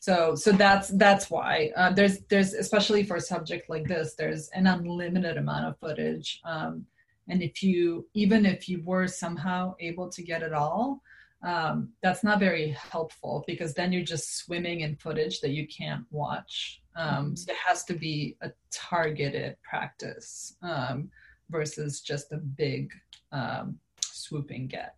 so 0.01 0.35
so 0.35 0.51
that's 0.51 0.89
that's 0.89 1.29
why 1.29 1.71
uh, 1.75 1.91
there's 1.91 2.19
there's 2.29 2.53
especially 2.53 3.03
for 3.03 3.17
a 3.17 3.21
subject 3.21 3.69
like 3.69 3.87
this 3.87 4.15
there's 4.15 4.49
an 4.49 4.67
unlimited 4.67 5.37
amount 5.37 5.65
of 5.65 5.77
footage 5.79 6.39
um, 6.45 6.85
and 7.27 7.41
if 7.41 7.61
you 7.61 8.07
even 8.13 8.45
if 8.45 8.69
you 8.69 8.81
were 8.83 9.07
somehow 9.07 9.75
able 9.79 10.09
to 10.09 10.21
get 10.21 10.41
it 10.41 10.53
all 10.53 11.01
um, 11.41 11.89
that's 12.03 12.23
not 12.23 12.39
very 12.39 12.69
helpful 12.91 13.43
because 13.47 13.73
then 13.73 13.93
you're 13.93 14.03
just 14.03 14.37
swimming 14.37 14.81
in 14.81 14.95
footage 14.97 15.39
that 15.41 15.51
you 15.51 15.67
can't 15.67 16.05
watch. 16.11 16.81
Um, 16.95 17.35
so 17.35 17.51
it 17.51 17.57
has 17.65 17.85
to 17.85 17.93
be 17.93 18.35
a 18.41 18.51
targeted 18.71 19.55
practice 19.63 20.55
um, 20.61 21.09
versus 21.49 22.01
just 22.01 22.33
a 22.33 22.37
big 22.37 22.91
um, 23.31 23.79
swooping 24.01 24.67
get 24.67 24.95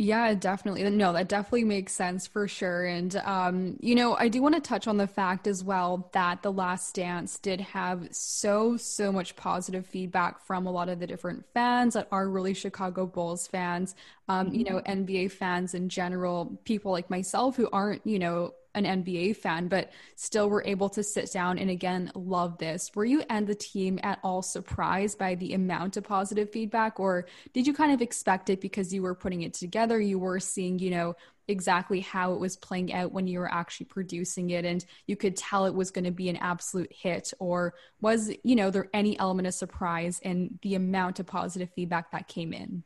yeah, 0.00 0.32
definitely. 0.34 0.88
No, 0.90 1.12
that 1.12 1.28
definitely 1.28 1.64
makes 1.64 1.92
sense 1.92 2.24
for 2.24 2.46
sure. 2.46 2.84
And, 2.84 3.16
um, 3.16 3.76
you 3.80 3.96
know, 3.96 4.14
I 4.16 4.28
do 4.28 4.40
want 4.40 4.54
to 4.54 4.60
touch 4.60 4.86
on 4.86 4.96
the 4.96 5.08
fact 5.08 5.48
as 5.48 5.64
well 5.64 6.08
that 6.12 6.42
The 6.42 6.52
Last 6.52 6.94
Dance 6.94 7.36
did 7.40 7.60
have 7.60 8.06
so, 8.12 8.76
so 8.76 9.10
much 9.10 9.34
positive 9.34 9.84
feedback 9.86 10.40
from 10.46 10.66
a 10.66 10.70
lot 10.70 10.88
of 10.88 11.00
the 11.00 11.06
different 11.08 11.44
fans 11.52 11.94
that 11.94 12.06
are 12.12 12.28
really 12.28 12.54
Chicago 12.54 13.06
Bulls 13.06 13.48
fans, 13.48 13.96
um, 14.28 14.54
you 14.54 14.62
know, 14.62 14.80
NBA 14.82 15.32
fans 15.32 15.74
in 15.74 15.88
general, 15.88 16.60
people 16.64 16.92
like 16.92 17.10
myself 17.10 17.56
who 17.56 17.68
aren't, 17.72 18.06
you 18.06 18.20
know, 18.20 18.54
an 18.78 19.02
NBA 19.02 19.36
fan, 19.36 19.68
but 19.68 19.90
still 20.16 20.48
were 20.48 20.64
able 20.64 20.88
to 20.90 21.02
sit 21.02 21.30
down 21.32 21.58
and 21.58 21.70
again 21.70 22.10
love 22.14 22.56
this. 22.58 22.90
Were 22.94 23.04
you 23.04 23.22
and 23.28 23.46
the 23.46 23.54
team 23.54 23.98
at 24.02 24.18
all 24.22 24.42
surprised 24.42 25.18
by 25.18 25.34
the 25.34 25.52
amount 25.54 25.96
of 25.96 26.04
positive 26.04 26.50
feedback, 26.50 26.98
or 26.98 27.26
did 27.52 27.66
you 27.66 27.74
kind 27.74 27.92
of 27.92 28.00
expect 28.00 28.48
it 28.50 28.60
because 28.60 28.92
you 28.92 29.02
were 29.02 29.14
putting 29.14 29.42
it 29.42 29.54
together? 29.54 30.00
You 30.00 30.18
were 30.18 30.40
seeing, 30.40 30.78
you 30.78 30.90
know, 30.90 31.14
exactly 31.48 32.00
how 32.00 32.34
it 32.34 32.38
was 32.38 32.56
playing 32.56 32.92
out 32.92 33.12
when 33.12 33.26
you 33.26 33.38
were 33.38 33.50
actually 33.50 33.86
producing 33.86 34.50
it 34.50 34.64
and 34.66 34.84
you 35.06 35.16
could 35.16 35.34
tell 35.34 35.64
it 35.64 35.74
was 35.74 35.90
going 35.90 36.04
to 36.04 36.10
be 36.10 36.28
an 36.28 36.36
absolute 36.36 36.92
hit 36.92 37.32
or 37.38 37.74
was 38.02 38.30
you 38.44 38.54
know 38.54 38.70
there 38.70 38.88
any 38.92 39.18
element 39.18 39.48
of 39.48 39.54
surprise 39.54 40.20
in 40.22 40.58
the 40.62 40.74
amount 40.74 41.18
of 41.18 41.26
positive 41.26 41.70
feedback 41.74 42.12
that 42.12 42.28
came 42.28 42.52
in 42.52 42.82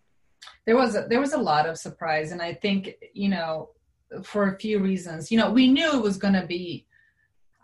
there 0.65 0.77
was 0.77 0.95
a, 0.95 1.07
there 1.09 1.21
was 1.21 1.33
a 1.33 1.39
lot 1.39 1.69
of 1.69 1.77
surprise 1.77 2.31
and 2.31 2.41
i 2.41 2.55
think 2.55 2.95
you 3.13 3.29
know 3.29 3.69
for 4.23 4.49
a 4.49 4.59
few 4.59 4.79
reasons. 4.79 5.31
You 5.31 5.39
know, 5.39 5.51
we 5.51 5.69
knew 5.69 5.95
it 5.95 6.03
was 6.03 6.17
going 6.17 6.35
to 6.35 6.47
be 6.47 6.87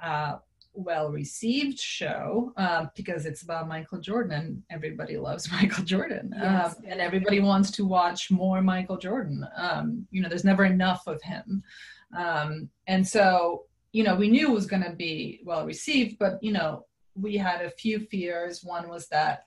a 0.02 0.38
well 0.78 1.10
received 1.10 1.78
show 1.78 2.52
um, 2.56 2.90
because 2.94 3.26
it's 3.26 3.42
about 3.42 3.68
Michael 3.68 4.00
Jordan 4.00 4.32
and 4.32 4.62
everybody 4.70 5.16
loves 5.16 5.50
Michael 5.52 5.84
Jordan. 5.84 6.32
Yes. 6.36 6.76
Um, 6.76 6.84
and 6.86 7.00
everybody 7.00 7.40
wants 7.40 7.70
to 7.72 7.84
watch 7.84 8.30
more 8.30 8.62
Michael 8.62 8.96
Jordan. 8.96 9.46
Um, 9.56 10.06
you 10.10 10.22
know, 10.22 10.28
there's 10.28 10.44
never 10.44 10.64
enough 10.64 11.06
of 11.06 11.20
him. 11.22 11.62
Um, 12.16 12.70
and 12.86 13.06
so, 13.06 13.64
you 13.92 14.04
know, 14.04 14.14
we 14.14 14.28
knew 14.28 14.48
it 14.48 14.54
was 14.54 14.66
going 14.66 14.84
to 14.84 14.92
be 14.92 15.40
well 15.44 15.66
received, 15.66 16.18
but, 16.18 16.42
you 16.42 16.52
know, 16.52 16.86
we 17.14 17.36
had 17.36 17.62
a 17.62 17.70
few 17.70 18.00
fears. 18.00 18.62
One 18.62 18.88
was 18.88 19.08
that, 19.08 19.44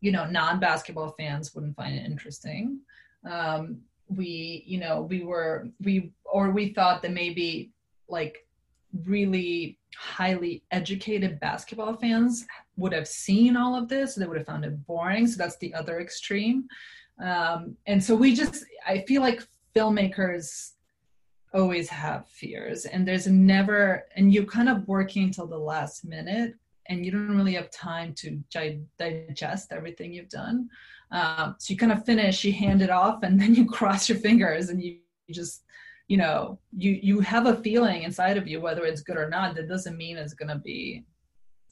you 0.00 0.12
know, 0.12 0.26
non 0.26 0.60
basketball 0.60 1.14
fans 1.18 1.54
wouldn't 1.54 1.76
find 1.76 1.94
it 1.94 2.04
interesting. 2.04 2.80
Um, 3.28 3.80
we 4.08 4.62
you 4.66 4.78
know 4.78 5.02
we 5.02 5.22
were 5.24 5.68
we 5.82 6.12
or 6.24 6.50
we 6.50 6.72
thought 6.72 7.02
that 7.02 7.12
maybe 7.12 7.70
like 8.08 8.46
really 9.04 9.78
highly 9.96 10.62
educated 10.70 11.40
basketball 11.40 11.94
fans 11.94 12.44
would 12.76 12.92
have 12.92 13.08
seen 13.08 13.56
all 13.56 13.74
of 13.74 13.88
this 13.88 14.14
they 14.14 14.26
would 14.26 14.36
have 14.36 14.46
found 14.46 14.64
it 14.64 14.86
boring 14.86 15.26
so 15.26 15.36
that's 15.36 15.56
the 15.58 15.72
other 15.74 16.00
extreme. 16.00 16.66
Um, 17.22 17.76
and 17.86 18.02
so 18.02 18.16
we 18.16 18.34
just 18.34 18.64
i 18.86 18.98
feel 19.06 19.22
like 19.22 19.46
filmmakers 19.74 20.72
always 21.52 21.88
have 21.88 22.26
fears 22.26 22.84
and 22.86 23.06
there's 23.06 23.28
never 23.28 24.04
and 24.16 24.34
you're 24.34 24.44
kind 24.44 24.68
of 24.68 24.86
working 24.88 25.30
till 25.30 25.46
the 25.46 25.56
last 25.56 26.04
minute 26.04 26.54
and 26.88 27.04
you 27.04 27.10
don't 27.10 27.36
really 27.36 27.54
have 27.54 27.70
time 27.70 28.14
to 28.14 28.42
digest 28.98 29.72
everything 29.72 30.12
you've 30.12 30.28
done 30.28 30.68
um, 31.14 31.54
so 31.58 31.72
you 31.72 31.78
kind 31.78 31.92
of 31.92 32.04
finish, 32.04 32.44
you 32.44 32.52
hand 32.52 32.82
it 32.82 32.90
off, 32.90 33.22
and 33.22 33.40
then 33.40 33.54
you 33.54 33.66
cross 33.66 34.08
your 34.08 34.18
fingers 34.18 34.68
and 34.68 34.82
you, 34.82 34.98
you 35.26 35.34
just, 35.34 35.62
you 36.08 36.16
know, 36.18 36.58
you 36.76 36.98
you 37.02 37.20
have 37.20 37.46
a 37.46 37.56
feeling 37.56 38.02
inside 38.02 38.36
of 38.36 38.46
you 38.46 38.60
whether 38.60 38.84
it's 38.84 39.00
good 39.00 39.16
or 39.16 39.30
not. 39.30 39.54
That 39.54 39.68
doesn't 39.68 39.96
mean 39.96 40.18
it's 40.18 40.34
going 40.34 40.50
to 40.50 40.58
be 40.58 41.04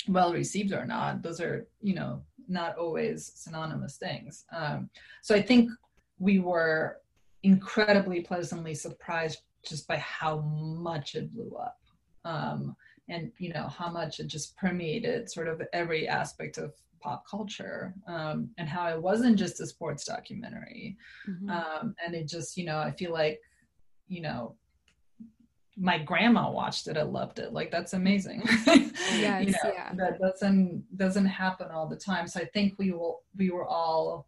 well 0.08 0.32
received 0.32 0.72
or 0.72 0.86
not. 0.86 1.22
Those 1.22 1.40
are, 1.40 1.66
you 1.82 1.94
know, 1.94 2.22
not 2.48 2.78
always 2.78 3.32
synonymous 3.34 3.98
things. 3.98 4.44
Um, 4.52 4.88
so 5.20 5.34
I 5.34 5.42
think 5.42 5.70
we 6.18 6.38
were 6.38 6.98
incredibly 7.42 8.20
pleasantly 8.20 8.74
surprised 8.74 9.40
just 9.64 9.86
by 9.86 9.96
how 9.98 10.38
much 10.40 11.14
it 11.14 11.30
blew 11.30 11.54
up. 11.56 11.78
Um, 12.24 12.74
and 13.12 13.30
you 13.38 13.52
know 13.52 13.68
how 13.68 13.90
much 13.90 14.20
it 14.20 14.26
just 14.26 14.56
permeated 14.56 15.30
sort 15.30 15.48
of 15.48 15.62
every 15.72 16.08
aspect 16.08 16.58
of 16.58 16.72
pop 17.00 17.24
culture 17.28 17.94
um, 18.06 18.48
and 18.58 18.68
how 18.68 18.88
it 18.88 19.00
wasn't 19.00 19.36
just 19.36 19.60
a 19.60 19.66
sports 19.66 20.04
documentary 20.04 20.96
mm-hmm. 21.28 21.50
um, 21.50 21.94
and 22.04 22.14
it 22.14 22.26
just 22.26 22.56
you 22.56 22.64
know 22.64 22.78
i 22.78 22.90
feel 22.92 23.12
like 23.12 23.40
you 24.08 24.22
know 24.22 24.54
my 25.76 25.98
grandma 25.98 26.50
watched 26.50 26.86
it 26.86 26.96
i 26.96 27.02
loved 27.02 27.38
it 27.38 27.52
like 27.52 27.70
that's 27.70 27.92
amazing 27.92 28.42
yes, 28.66 29.44
you 29.46 29.52
know, 29.52 29.72
yeah. 29.74 29.92
that 29.94 30.18
doesn't 30.20 30.84
doesn't 30.96 31.26
happen 31.26 31.68
all 31.72 31.88
the 31.88 31.96
time 31.96 32.26
so 32.26 32.40
i 32.40 32.44
think 32.46 32.74
we 32.78 32.92
will 32.92 33.22
we 33.36 33.50
were 33.50 33.66
all 33.66 34.26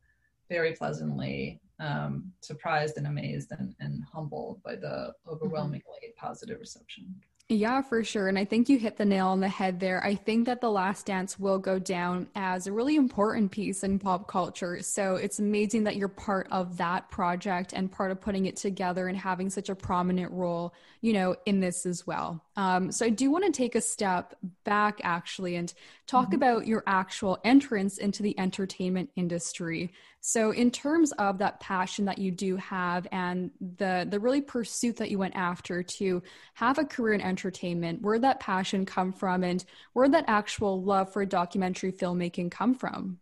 very 0.49 0.73
pleasantly 0.73 1.61
um, 1.81 2.31
surprised 2.41 2.99
and 2.99 3.07
amazed 3.09 3.51
and, 3.59 3.75
and 3.81 4.05
humbled 4.05 4.63
by 4.63 4.77
the 4.77 5.13
overwhelmingly 5.29 5.83
mm-hmm. 5.83 6.27
positive 6.27 6.61
reception 6.61 7.15
Yeah, 7.51 7.83
for 7.83 8.03
sure. 8.03 8.29
And 8.29 8.39
I 8.39 8.47
think 8.47 8.71
you 8.71 8.79
hit 8.79 8.97
the 8.97 9.05
nail 9.05 9.27
on 9.29 9.41
the 9.41 9.51
head 9.51 9.79
there. 9.79 10.03
I 10.03 10.15
think 10.15 10.47
that 10.47 10.63
The 10.63 10.71
Last 10.71 11.05
Dance 11.05 11.39
will 11.39 11.59
go 11.59 11.79
down 11.79 12.29
as 12.35 12.67
a 12.67 12.73
really 12.73 12.97
important 12.97 13.51
piece 13.51 13.85
in 13.85 13.99
pop 13.99 14.29
culture. 14.29 14.81
So 14.81 15.17
it's 15.17 15.39
amazing 15.39 15.85
that 15.85 15.97
you're 15.97 16.09
part 16.09 16.49
of 16.51 16.79
that 16.79 17.11
project 17.11 17.75
and 17.75 17.93
part 17.93 18.11
of 18.11 18.21
putting 18.23 18.47
it 18.47 18.57
together 18.57 19.09
and 19.09 19.19
having 19.19 19.51
such 19.51 19.69
a 19.69 19.75
prominent 19.75 20.33
role, 20.33 20.73
you 21.03 21.13
know, 21.13 21.37
in 21.45 21.61
this 21.61 21.85
as 21.85 22.07
well. 22.07 22.43
Um, 22.57 22.91
so 22.91 23.05
I 23.05 23.11
do 23.11 23.31
want 23.31 23.45
to 23.45 23.53
take 23.53 23.75
a 23.75 23.81
step 23.83 24.37
back 24.65 25.03
actually 25.05 25.57
and 25.57 25.71
talk 26.07 26.29
mm-hmm. 26.29 26.37
about 26.37 26.67
your 26.67 26.83
actual 26.87 27.39
entrance 27.45 27.99
into 27.99 28.23
the 28.23 28.39
entertainment 28.39 29.11
industry. 29.17 29.93
So 30.21 30.53
in 30.53 30.71
terms 30.71 31.13
of 31.13 31.37
that 31.39 31.61
passion 31.61 32.07
that 32.07 32.17
you 32.17 32.31
do 32.31 32.57
have 32.57 33.07
and 33.13 33.51
the 33.61 34.07
the 34.09 34.19
really 34.19 34.41
pursuit 34.41 34.97
that 34.97 35.11
you 35.11 35.19
went 35.19 35.37
after 35.37 35.83
to 35.83 36.23
have 36.55 36.79
a 36.79 36.85
career 36.87 37.13
in 37.13 37.21
entertainment, 37.35 38.01
where 38.01 38.21
that 38.21 38.39
passion 38.39 38.87
come 38.87 39.13
from 39.13 39.43
and 39.43 39.65
where 39.93 40.09
that 40.09 40.25
actual 40.29 40.81
love 40.81 41.13
for 41.13 41.27
documentary 41.27 41.91
filmmaking 41.91 42.49
come 42.49 42.77
from? 42.77 43.19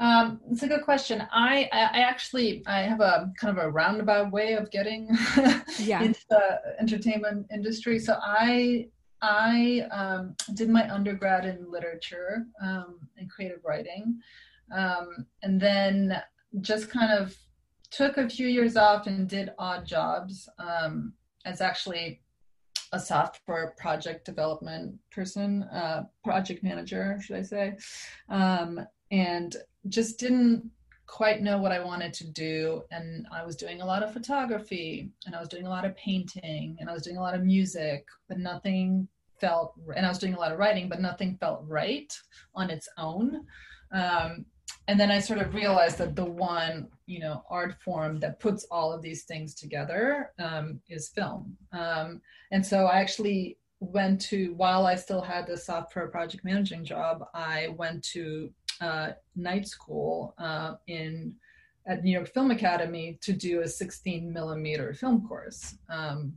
Um, 0.00 0.40
it's 0.50 0.64
a 0.64 0.66
good 0.66 0.82
question. 0.82 1.22
I, 1.30 1.68
I 1.72 2.00
actually 2.00 2.64
I 2.66 2.80
have 2.80 3.00
a 3.00 3.30
kind 3.38 3.56
of 3.56 3.64
a 3.64 3.70
roundabout 3.70 4.32
way 4.32 4.54
of 4.54 4.72
getting 4.72 5.08
yeah. 5.78 6.02
into 6.02 6.20
the 6.30 6.58
entertainment 6.80 7.46
industry. 7.52 8.00
So 8.00 8.16
I 8.20 8.88
I 9.22 9.86
um, 9.92 10.34
did 10.54 10.68
my 10.68 10.92
undergrad 10.92 11.44
in 11.44 11.70
literature 11.70 12.46
um, 12.60 12.98
and 13.18 13.30
creative 13.30 13.60
writing 13.64 14.18
um, 14.74 15.26
and 15.42 15.60
then 15.60 16.20
just 16.60 16.90
kind 16.90 17.12
of 17.12 17.36
took 17.90 18.16
a 18.16 18.28
few 18.28 18.48
years 18.48 18.76
off 18.76 19.06
and 19.06 19.28
did 19.28 19.50
odd 19.58 19.84
jobs 19.84 20.48
um, 20.58 21.12
as 21.44 21.60
actually 21.60 22.22
a 22.92 23.00
software 23.00 23.74
project 23.78 24.24
development 24.24 24.98
person, 25.12 25.62
uh, 25.64 26.04
project 26.24 26.62
manager, 26.62 27.18
should 27.22 27.36
I 27.36 27.42
say, 27.42 27.76
um, 28.28 28.80
and 29.10 29.56
just 29.88 30.18
didn't 30.18 30.70
quite 31.06 31.42
know 31.42 31.58
what 31.58 31.72
I 31.72 31.84
wanted 31.84 32.12
to 32.14 32.28
do. 32.28 32.82
And 32.90 33.26
I 33.32 33.44
was 33.44 33.56
doing 33.56 33.80
a 33.80 33.86
lot 33.86 34.02
of 34.02 34.12
photography 34.12 35.10
and 35.26 35.34
I 35.34 35.40
was 35.40 35.48
doing 35.48 35.66
a 35.66 35.68
lot 35.68 35.84
of 35.84 35.96
painting 35.96 36.76
and 36.78 36.88
I 36.88 36.92
was 36.92 37.02
doing 37.02 37.16
a 37.16 37.22
lot 37.22 37.34
of 37.34 37.42
music, 37.42 38.06
but 38.28 38.38
nothing 38.38 39.08
felt, 39.40 39.74
and 39.96 40.06
I 40.06 40.08
was 40.08 40.18
doing 40.18 40.34
a 40.34 40.38
lot 40.38 40.52
of 40.52 40.58
writing, 40.58 40.88
but 40.88 41.00
nothing 41.00 41.36
felt 41.40 41.64
right 41.66 42.12
on 42.54 42.70
its 42.70 42.88
own. 42.96 43.44
Um, 43.92 44.44
and 44.88 44.98
then 44.98 45.10
I 45.10 45.20
sort 45.20 45.40
of 45.40 45.54
realized 45.54 45.98
that 45.98 46.16
the 46.16 46.24
one, 46.24 46.88
you 47.06 47.20
know, 47.20 47.44
art 47.48 47.74
form 47.84 48.18
that 48.20 48.40
puts 48.40 48.64
all 48.70 48.92
of 48.92 49.02
these 49.02 49.24
things 49.24 49.54
together 49.54 50.32
um, 50.38 50.80
is 50.88 51.08
film. 51.08 51.56
Um, 51.72 52.20
and 52.50 52.64
so 52.64 52.86
I 52.86 53.00
actually 53.00 53.58
went 53.78 54.20
to, 54.22 54.52
while 54.54 54.86
I 54.86 54.96
still 54.96 55.22
had 55.22 55.46
the 55.46 55.56
software 55.56 56.08
project 56.08 56.44
managing 56.44 56.84
job, 56.84 57.24
I 57.34 57.68
went 57.76 58.02
to 58.14 58.50
uh, 58.80 59.12
night 59.36 59.66
school 59.66 60.34
uh, 60.38 60.74
in 60.86 61.34
at 61.86 62.04
New 62.04 62.12
York 62.12 62.28
Film 62.28 62.50
Academy 62.50 63.18
to 63.22 63.32
do 63.32 63.62
a 63.62 63.68
16 63.68 64.32
millimeter 64.32 64.92
film 64.92 65.26
course. 65.26 65.76
Um, 65.88 66.34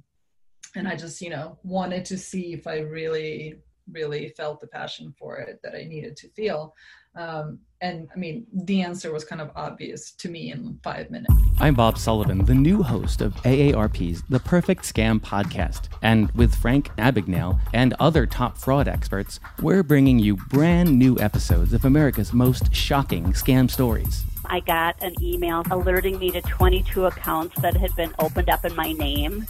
and 0.76 0.88
I 0.88 0.96
just, 0.96 1.22
you 1.22 1.30
know, 1.30 1.58
wanted 1.63 2.06
to 2.06 2.17
see 2.17 2.54
if 2.54 2.65
I 2.65 2.80
really, 2.80 3.56
really 3.91 4.30
felt 4.30 4.60
the 4.60 4.67
passion 4.67 5.13
for 5.17 5.38
it 5.38 5.60
that 5.63 5.76
I 5.76 5.84
needed 5.84 6.15
to 6.17 6.30
feel. 6.30 6.76
Um, 7.15 7.60
and 7.82 8.08
I 8.15 8.17
mean, 8.17 8.48
the 8.52 8.82
answer 8.82 9.12
was 9.12 9.24
kind 9.24 9.41
of 9.41 9.52
obvious 9.56 10.13
to 10.13 10.30
me 10.30 10.52
in 10.52 10.80
five 10.84 11.12
minutes. 11.12 11.34
I'm 11.60 11.76
Bob 11.76 11.98
Sullivan, 11.98 12.46
the 12.46 12.56
new 12.56 12.82
host 12.82 13.22
of 13.22 13.36
AARP's 13.43 14.24
The 14.30 14.39
Perfect 14.39 14.84
Scam 14.84 15.19
podcast. 15.19 15.89
And 16.02 16.32
with 16.32 16.56
Frank 16.56 16.89
Abagnale 16.98 17.60
and 17.74 17.93
other 18.00 18.26
top 18.26 18.58
fraud 18.58 18.88
experts, 18.88 19.39
we're 19.62 19.84
bringing 19.84 20.17
you 20.17 20.38
brand 20.38 20.98
new 20.98 21.19
episodes 21.19 21.74
of 21.74 21.86
America's 21.86 22.34
most 22.34 22.74
shocking 22.74 23.34
scam 23.34 23.69
stories. 23.69 24.24
I 24.46 24.62
got 24.62 25.02
an 25.04 25.13
email 25.22 25.63
alerting 25.69 26.19
me 26.19 26.32
to 26.32 26.41
22 26.41 27.06
accounts 27.06 27.62
that 27.62 27.76
had 27.78 27.96
been 27.96 28.13
opened 28.19 28.50
up 28.50 28.65
in 28.65 28.76
my 28.76 28.91
name. 28.93 29.46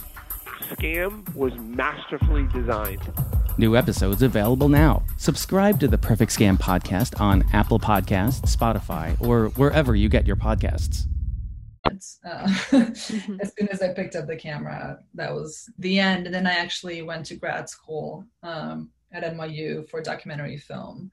Scam 0.70 1.34
was 1.34 1.54
masterfully 1.56 2.46
designed. 2.52 3.02
New 3.56 3.76
episodes 3.76 4.22
available 4.22 4.68
now. 4.68 5.04
Subscribe 5.16 5.78
to 5.78 5.86
the 5.86 5.96
Perfect 5.96 6.36
Scam 6.36 6.58
podcast 6.58 7.20
on 7.20 7.44
Apple 7.52 7.78
Podcasts, 7.78 8.40
Spotify, 8.52 9.16
or 9.20 9.50
wherever 9.50 9.94
you 9.94 10.08
get 10.08 10.26
your 10.26 10.34
podcasts. 10.34 11.06
Uh, 11.86 12.48
as 12.72 13.04
soon 13.54 13.68
as 13.70 13.80
I 13.80 13.92
picked 13.92 14.16
up 14.16 14.26
the 14.26 14.34
camera, 14.34 14.98
that 15.14 15.32
was 15.32 15.70
the 15.78 16.00
end. 16.00 16.26
And 16.26 16.34
then 16.34 16.48
I 16.48 16.54
actually 16.54 17.02
went 17.02 17.26
to 17.26 17.36
grad 17.36 17.68
school 17.68 18.26
um, 18.42 18.90
at 19.12 19.22
NYU 19.22 19.88
for 19.88 20.00
documentary 20.00 20.58
film 20.58 21.12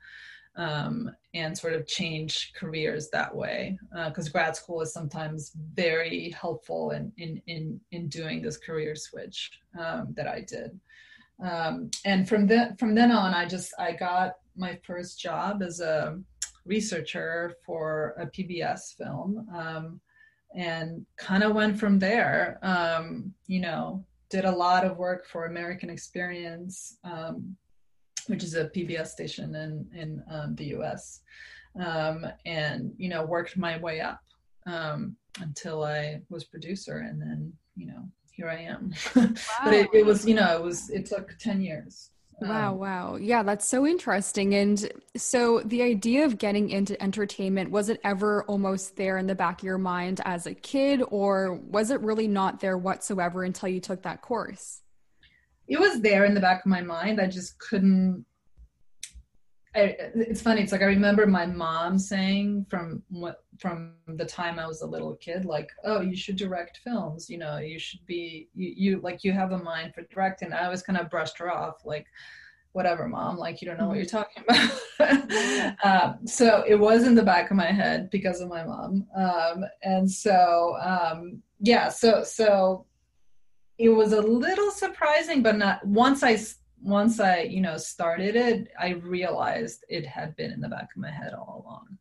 um, 0.55 1.11
and 1.35 1.55
sort 1.55 1.73
of 1.73 1.85
change 1.85 2.53
careers 2.55 3.09
that 3.09 3.35
way. 3.35 3.77
Because 4.07 4.29
uh, 4.29 4.31
grad 4.31 4.55
school 4.55 4.81
is 4.81 4.91
sometimes 4.93 5.51
very 5.75 6.31
helpful 6.31 6.91
in, 6.91 7.11
in, 7.17 7.39
in, 7.45 7.79
in 7.91 8.07
doing 8.07 8.41
this 8.41 8.57
career 8.57 8.95
switch 8.95 9.51
um, 9.79 10.13
that 10.15 10.27
I 10.27 10.41
did 10.41 10.79
um, 11.41 11.89
and 12.05 12.27
from 12.27 12.47
then 12.47 12.75
from 12.77 12.95
then 12.95 13.11
on 13.11 13.33
i 13.33 13.45
just 13.45 13.73
i 13.79 13.91
got 13.91 14.33
my 14.55 14.77
first 14.83 15.19
job 15.19 15.61
as 15.61 15.79
a 15.79 16.19
researcher 16.65 17.53
for 17.65 18.15
a 18.19 18.25
pbs 18.27 18.95
film 18.97 19.47
um, 19.55 19.99
and 20.53 21.05
kind 21.17 21.43
of 21.43 21.55
went 21.55 21.79
from 21.79 21.97
there. 21.97 22.59
Um, 22.61 23.33
you 23.47 23.59
know 23.59 24.05
did 24.29 24.45
a 24.45 24.51
lot 24.51 24.85
of 24.85 24.97
work 24.97 25.25
for 25.25 25.45
american 25.45 25.89
experience 25.89 26.97
um, 27.03 27.55
which 28.27 28.43
is 28.43 28.55
a 28.55 28.69
pbs 28.69 29.07
station 29.07 29.55
in 29.55 29.87
in 29.93 30.23
um, 30.29 30.55
the 30.55 30.65
us 30.65 31.21
um, 31.79 32.25
and 32.45 32.93
you 32.97 33.09
know 33.09 33.25
worked 33.25 33.57
my 33.57 33.77
way 33.79 33.99
up 33.99 34.21
until 35.39 35.83
i 35.83 36.21
was 36.29 36.43
producer 36.43 36.97
and 36.97 37.21
then 37.21 37.51
you 37.75 37.87
know 37.87 38.03
here 38.31 38.49
I 38.49 38.61
am. 38.61 38.93
Wow. 39.15 39.29
but 39.63 39.73
it, 39.73 39.89
it, 39.93 40.05
was, 40.05 40.25
you 40.25 40.33
know, 40.33 40.55
it 40.55 40.63
was, 40.63 40.89
it 40.89 41.05
took 41.05 41.37
10 41.39 41.61
years. 41.61 42.11
Wow, 42.41 42.71
um, 42.71 42.79
wow. 42.79 43.15
Yeah, 43.17 43.43
that's 43.43 43.67
so 43.67 43.85
interesting. 43.85 44.55
And 44.55 44.91
so 45.15 45.61
the 45.63 45.83
idea 45.83 46.25
of 46.25 46.39
getting 46.39 46.69
into 46.71 47.01
entertainment, 47.01 47.69
was 47.69 47.89
it 47.89 48.01
ever 48.03 48.43
almost 48.45 48.95
there 48.95 49.17
in 49.17 49.27
the 49.27 49.35
back 49.35 49.61
of 49.61 49.65
your 49.65 49.77
mind 49.77 50.21
as 50.25 50.47
a 50.47 50.53
kid, 50.53 51.03
or 51.09 51.53
was 51.53 51.91
it 51.91 52.01
really 52.01 52.27
not 52.27 52.59
there 52.59 52.77
whatsoever 52.77 53.43
until 53.43 53.69
you 53.69 53.79
took 53.79 54.01
that 54.03 54.21
course? 54.21 54.81
It 55.67 55.79
was 55.79 56.01
there 56.01 56.25
in 56.25 56.33
the 56.33 56.41
back 56.41 56.65
of 56.65 56.69
my 56.69 56.81
mind. 56.81 57.21
I 57.21 57.27
just 57.27 57.59
couldn't 57.59 58.25
I, 59.73 59.95
it's 60.15 60.41
funny. 60.41 60.61
It's 60.61 60.71
like 60.71 60.81
I 60.81 60.85
remember 60.85 61.25
my 61.25 61.45
mom 61.45 61.97
saying 61.97 62.65
from 62.69 63.03
what 63.09 63.43
from 63.57 63.93
the 64.07 64.25
time 64.25 64.59
I 64.59 64.67
was 64.67 64.81
a 64.81 64.87
little 64.87 65.15
kid, 65.15 65.45
like, 65.45 65.69
"Oh, 65.85 66.01
you 66.01 66.15
should 66.15 66.35
direct 66.35 66.79
films. 66.83 67.29
You 67.29 67.37
know, 67.37 67.57
you 67.57 67.79
should 67.79 68.05
be 68.05 68.49
you, 68.53 68.73
you 68.75 68.99
like 69.01 69.23
you 69.23 69.31
have 69.31 69.53
a 69.53 69.57
mind 69.57 69.93
for 69.95 70.01
directing." 70.13 70.51
I 70.51 70.65
always 70.65 70.83
kind 70.83 70.99
of 70.99 71.09
brushed 71.09 71.37
her 71.37 71.49
off, 71.49 71.85
like, 71.85 72.05
"Whatever, 72.73 73.07
mom. 73.07 73.37
Like, 73.37 73.61
you 73.61 73.67
don't 73.67 73.79
know 73.79 73.87
what 73.87 73.95
you're 73.95 74.05
talking 74.05 74.43
about." 74.43 75.75
um, 75.85 76.27
so 76.27 76.65
it 76.67 76.75
was 76.75 77.07
in 77.07 77.15
the 77.15 77.23
back 77.23 77.49
of 77.49 77.55
my 77.55 77.71
head 77.71 78.09
because 78.09 78.41
of 78.41 78.49
my 78.49 78.65
mom, 78.65 79.07
um, 79.15 79.63
and 79.83 80.09
so 80.09 80.75
um, 80.81 81.41
yeah, 81.61 81.87
so 81.87 82.23
so 82.23 82.85
it 83.77 83.89
was 83.89 84.11
a 84.11 84.21
little 84.21 84.69
surprising, 84.69 85.41
but 85.41 85.57
not 85.57 85.85
once 85.85 86.23
I 86.23 86.37
once 86.83 87.19
I, 87.19 87.41
you 87.41 87.61
know, 87.61 87.77
started 87.77 88.35
it, 88.35 88.69
I 88.79 88.89
realized 88.89 89.85
it 89.89 90.05
had 90.05 90.35
been 90.35 90.51
in 90.51 90.61
the 90.61 90.69
back 90.69 90.89
of 90.95 91.01
my 91.01 91.11
head 91.11 91.33
all 91.33 91.63
along. 91.65 91.97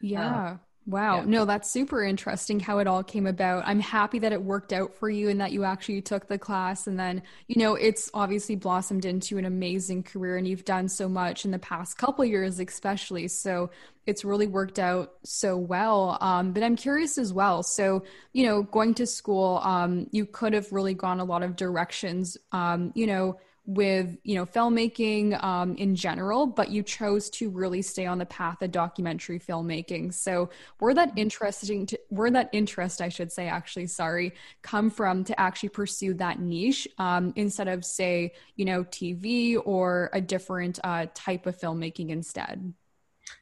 Yeah. 0.00 0.50
Um, 0.50 0.60
Wow. 0.86 1.18
Yeah. 1.18 1.24
No, 1.26 1.44
that's 1.44 1.70
super 1.70 2.02
interesting 2.02 2.58
how 2.58 2.78
it 2.78 2.86
all 2.86 3.04
came 3.04 3.26
about. 3.26 3.64
I'm 3.66 3.80
happy 3.80 4.18
that 4.20 4.32
it 4.32 4.42
worked 4.42 4.72
out 4.72 4.94
for 4.94 5.10
you 5.10 5.28
and 5.28 5.40
that 5.40 5.52
you 5.52 5.62
actually 5.62 6.00
took 6.00 6.26
the 6.26 6.38
class. 6.38 6.86
And 6.86 6.98
then, 6.98 7.22
you 7.46 7.62
know, 7.62 7.74
it's 7.74 8.10
obviously 8.14 8.56
blossomed 8.56 9.04
into 9.04 9.36
an 9.38 9.44
amazing 9.44 10.02
career 10.02 10.36
and 10.36 10.48
you've 10.48 10.64
done 10.64 10.88
so 10.88 11.08
much 11.08 11.44
in 11.44 11.50
the 11.50 11.58
past 11.58 11.98
couple 11.98 12.24
years, 12.24 12.58
especially. 12.58 13.28
So 13.28 13.70
it's 14.06 14.24
really 14.24 14.46
worked 14.46 14.78
out 14.78 15.12
so 15.22 15.56
well. 15.56 16.18
Um, 16.20 16.52
but 16.52 16.62
I'm 16.62 16.76
curious 16.76 17.18
as 17.18 17.32
well. 17.32 17.62
So, 17.62 18.02
you 18.32 18.46
know, 18.46 18.62
going 18.62 18.94
to 18.94 19.06
school, 19.06 19.60
um, 19.62 20.08
you 20.10 20.24
could 20.26 20.54
have 20.54 20.72
really 20.72 20.94
gone 20.94 21.20
a 21.20 21.24
lot 21.24 21.42
of 21.42 21.56
directions, 21.56 22.38
um, 22.52 22.90
you 22.94 23.06
know, 23.06 23.38
with 23.74 24.18
you 24.24 24.34
know 24.34 24.44
filmmaking 24.44 25.40
um, 25.44 25.76
in 25.76 25.94
general 25.94 26.44
but 26.44 26.70
you 26.70 26.82
chose 26.82 27.30
to 27.30 27.48
really 27.50 27.80
stay 27.80 28.04
on 28.04 28.18
the 28.18 28.26
path 28.26 28.60
of 28.62 28.72
documentary 28.72 29.38
filmmaking 29.38 30.12
so 30.12 30.50
where 30.80 30.92
that 30.92 31.12
interesting 31.14 31.86
to 31.86 31.98
where 32.08 32.32
that 32.32 32.50
interest 32.52 33.00
i 33.00 33.08
should 33.08 33.30
say 33.30 33.46
actually 33.46 33.86
sorry 33.86 34.32
come 34.62 34.90
from 34.90 35.22
to 35.22 35.38
actually 35.38 35.68
pursue 35.68 36.12
that 36.12 36.40
niche 36.40 36.88
um, 36.98 37.32
instead 37.36 37.68
of 37.68 37.84
say 37.84 38.32
you 38.56 38.64
know 38.64 38.82
tv 38.84 39.56
or 39.64 40.10
a 40.14 40.20
different 40.20 40.80
uh, 40.82 41.06
type 41.14 41.46
of 41.46 41.56
filmmaking 41.56 42.10
instead 42.10 42.72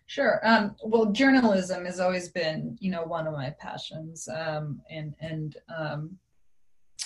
Sure. 0.06 0.40
Um, 0.42 0.74
well, 0.82 1.12
journalism 1.12 1.84
has 1.84 2.00
always 2.00 2.30
been, 2.30 2.78
you 2.80 2.90
know, 2.90 3.04
one 3.04 3.26
of 3.26 3.34
my 3.34 3.50
passions, 3.58 4.26
um, 4.28 4.80
and 4.90 5.14
and 5.20 5.56
um, 5.74 6.18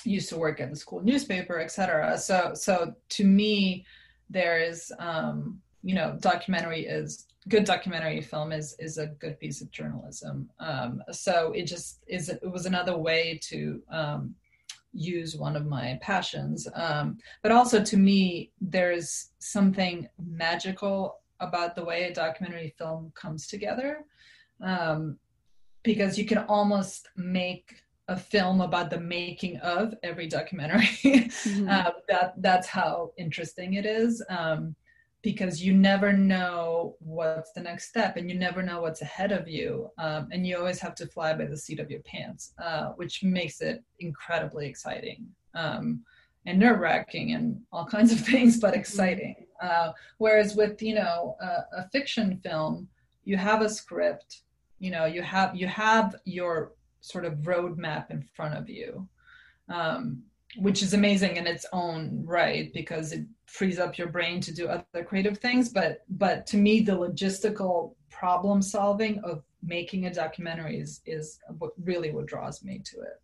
used 0.05 0.29
to 0.31 0.39
work 0.39 0.61
at 0.61 0.71
the 0.71 0.77
school 0.77 1.03
newspaper, 1.03 1.61
etc. 1.61 2.19
So 2.19 2.53
so 2.55 2.95
to 3.11 3.25
me, 3.25 3.85
there 4.31 4.61
is 4.61 4.93
um, 4.99 5.61
you 5.83 5.95
know 5.95 6.17
documentary 6.21 6.87
is 6.87 7.27
good 7.49 7.65
documentary 7.65 8.21
film 8.21 8.53
is 8.53 8.77
is 8.79 8.99
a 8.99 9.07
good 9.07 9.39
piece 9.39 9.61
of 9.61 9.71
journalism. 9.71 10.49
Um, 10.61 11.03
so 11.11 11.53
it 11.53 11.65
just 11.65 12.03
is 12.07 12.29
it 12.29 12.51
was 12.51 12.67
another 12.67 12.97
way 12.97 13.39
to 13.45 13.83
um, 13.91 14.35
use 14.93 15.37
one 15.37 15.57
of 15.57 15.67
my 15.67 15.99
passions. 16.03 16.69
Um, 16.75 17.19
but 17.43 17.53
also 17.53 17.83
to 17.83 17.97
me, 17.97 18.53
there's 18.61 19.31
something 19.39 20.09
magical 20.19 21.21
about 21.41 21.75
the 21.75 21.85
way 21.85 22.05
a 22.05 22.15
documentary 22.15 22.75
film 22.79 23.13
comes 23.15 23.47
together. 23.47 24.05
Um, 24.61 25.19
because 25.83 26.17
you 26.17 26.25
can 26.25 26.39
almost 26.39 27.09
make 27.17 27.83
a 28.09 28.17
film 28.17 28.61
about 28.61 28.91
the 28.91 29.01
making 29.01 29.59
of 29.59 29.95
every 30.03 30.27
documentary. 30.27 30.89
Mm-hmm. 31.03 31.69
uh, 31.71 31.91
that 32.09 32.35
that's 32.39 32.69
how 32.69 33.13
interesting 33.17 33.75
it 33.75 33.87
is. 33.87 34.25
Um, 34.29 34.75
because 35.23 35.63
you 35.63 35.73
never 35.73 36.13
know 36.13 36.97
what's 36.99 37.53
the 37.53 37.61
next 37.61 37.89
step 37.89 38.17
and 38.17 38.29
you 38.29 38.37
never 38.37 38.63
know 38.63 38.83
what's 38.83 39.03
ahead 39.03 39.31
of 39.33 39.49
you 39.49 39.89
um, 39.99 40.29
and 40.33 40.47
you 40.47 40.57
always 40.57 40.81
have 40.81 40.95
to 40.97 41.07
fly 41.07 41.33
by 41.33 41.45
the 41.45 41.57
seat 41.57 41.79
of 41.79 41.91
your 41.91 42.01
pants 42.01 42.53
uh, 42.63 42.89
which 42.97 43.23
makes 43.23 43.61
it 43.61 43.83
incredibly 44.01 44.67
exciting 44.67 45.27
um, 45.55 46.03
and 46.47 46.59
nerve-wracking 46.59 47.35
and 47.35 47.61
all 47.73 47.87
kinds 47.87 48.13
of 48.13 48.21
things 48.27 48.59
but 48.59 48.75
exciting 48.75 49.47
uh, 49.63 49.93
whereas 50.19 50.57
with 50.57 50.83
you 50.83 50.95
know 50.95 51.37
a, 51.41 51.81
a, 51.83 51.89
fiction 51.93 52.41
film 52.43 52.89
you 53.25 53.37
have 53.37 53.63
a 53.63 53.71
script 53.71 54.43
you 54.81 54.91
know 54.91 55.05
you 55.05 55.23
have 55.23 55.55
you 55.55 55.69
have 55.69 56.17
your 56.25 56.73
sort 57.03 57.25
of 57.25 57.35
roadmap 57.41 58.11
in 58.11 58.23
front 58.35 58.55
of 58.55 58.69
you 58.69 59.07
um, 59.69 60.23
which 60.57 60.83
is 60.83 60.93
amazing 60.93 61.37
in 61.37 61.47
its 61.47 61.65
own 61.73 62.23
right 62.27 62.73
because 62.75 63.13
it 63.13 63.25
frees 63.47 63.79
up 63.79 63.97
your 63.97 64.09
brain 64.09 64.41
to 64.41 64.53
do 64.53 64.69
other 64.69 65.05
creative 65.05 65.39
things. 65.39 65.69
But 65.69 66.05
but 66.11 66.47
to 66.49 66.57
me 66.57 66.81
the 66.81 66.93
logistical 66.93 67.95
problem 68.11 68.61
solving 68.61 69.19
of 69.21 69.43
making 69.63 70.07
a 70.07 70.15
documentary 70.15 70.79
is 70.79 71.01
is 71.07 71.39
what 71.59 71.73
really 71.85 72.13
what 72.13 72.27
draws 72.27 72.63
me 72.63 72.81
to 72.85 73.01
it 73.01 73.21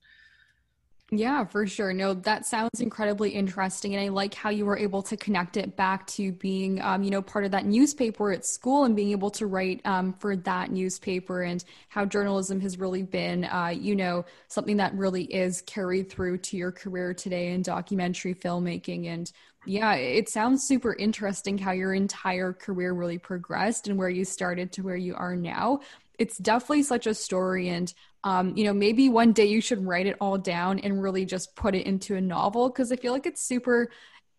yeah, 1.10 1.44
for 1.44 1.66
sure. 1.66 1.94
No, 1.94 2.12
that 2.12 2.44
sounds 2.44 2.80
incredibly 2.80 3.30
interesting. 3.30 3.94
And 3.94 4.04
I 4.04 4.08
like 4.08 4.34
how 4.34 4.50
you 4.50 4.66
were 4.66 4.76
able 4.76 5.00
to 5.04 5.16
connect 5.16 5.56
it 5.56 5.74
back 5.74 6.06
to 6.08 6.32
being, 6.32 6.82
um, 6.82 7.02
you 7.02 7.10
know, 7.10 7.22
part 7.22 7.46
of 7.46 7.50
that 7.52 7.64
newspaper 7.64 8.30
at 8.30 8.44
school 8.44 8.84
and 8.84 8.94
being 8.94 9.12
able 9.12 9.30
to 9.30 9.46
write 9.46 9.80
um, 9.86 10.12
for 10.12 10.36
that 10.36 10.70
newspaper 10.70 11.42
and 11.42 11.64
how 11.88 12.04
journalism 12.04 12.60
has 12.60 12.78
really 12.78 13.02
been, 13.02 13.46
uh, 13.46 13.68
you 13.74 13.96
know, 13.96 14.26
something 14.48 14.76
that 14.76 14.92
really 14.94 15.24
is 15.24 15.62
carried 15.62 16.10
through 16.10 16.38
to 16.38 16.58
your 16.58 16.72
career 16.72 17.14
today 17.14 17.52
in 17.52 17.62
documentary 17.62 18.34
filmmaking. 18.34 19.06
And 19.06 19.32
yeah, 19.64 19.94
it 19.94 20.28
sounds 20.28 20.62
super 20.64 20.94
interesting 20.94 21.56
how 21.56 21.72
your 21.72 21.94
entire 21.94 22.52
career 22.52 22.92
really 22.92 23.18
progressed 23.18 23.88
and 23.88 23.98
where 23.98 24.10
you 24.10 24.26
started 24.26 24.72
to 24.72 24.82
where 24.82 24.96
you 24.96 25.14
are 25.14 25.36
now 25.36 25.80
it's 26.18 26.36
definitely 26.38 26.82
such 26.82 27.06
a 27.06 27.14
story 27.14 27.68
and 27.68 27.94
um, 28.24 28.56
you 28.56 28.64
know 28.64 28.72
maybe 28.72 29.08
one 29.08 29.32
day 29.32 29.46
you 29.46 29.60
should 29.60 29.84
write 29.86 30.06
it 30.06 30.16
all 30.20 30.36
down 30.36 30.78
and 30.80 31.02
really 31.02 31.24
just 31.24 31.54
put 31.54 31.74
it 31.74 31.86
into 31.86 32.16
a 32.16 32.20
novel 32.20 32.68
because 32.68 32.92
i 32.92 32.96
feel 32.96 33.12
like 33.12 33.26
it's 33.26 33.42
super 33.42 33.90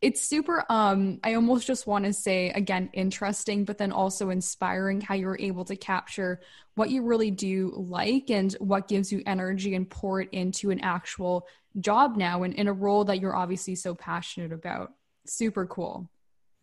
it's 0.01 0.21
super 0.21 0.63
um 0.69 1.19
i 1.23 1.33
almost 1.33 1.65
just 1.65 1.87
want 1.87 2.05
to 2.05 2.13
say 2.13 2.49
again 2.51 2.89
interesting 2.93 3.65
but 3.65 3.77
then 3.77 3.91
also 3.91 4.29
inspiring 4.29 5.01
how 5.01 5.15
you're 5.15 5.39
able 5.39 5.65
to 5.65 5.75
capture 5.75 6.39
what 6.75 6.89
you 6.89 7.01
really 7.01 7.29
do 7.29 7.73
like 7.75 8.29
and 8.29 8.53
what 8.53 8.87
gives 8.87 9.11
you 9.11 9.21
energy 9.25 9.75
and 9.75 9.89
pour 9.89 10.21
it 10.21 10.29
into 10.31 10.71
an 10.71 10.79
actual 10.79 11.45
job 11.79 12.15
now 12.15 12.43
and 12.43 12.53
in 12.53 12.69
a 12.69 12.73
role 12.73 13.03
that 13.03 13.19
you're 13.19 13.35
obviously 13.35 13.75
so 13.75 13.93
passionate 13.93 14.53
about. 14.53 14.93
Super 15.27 15.65
cool. 15.65 16.09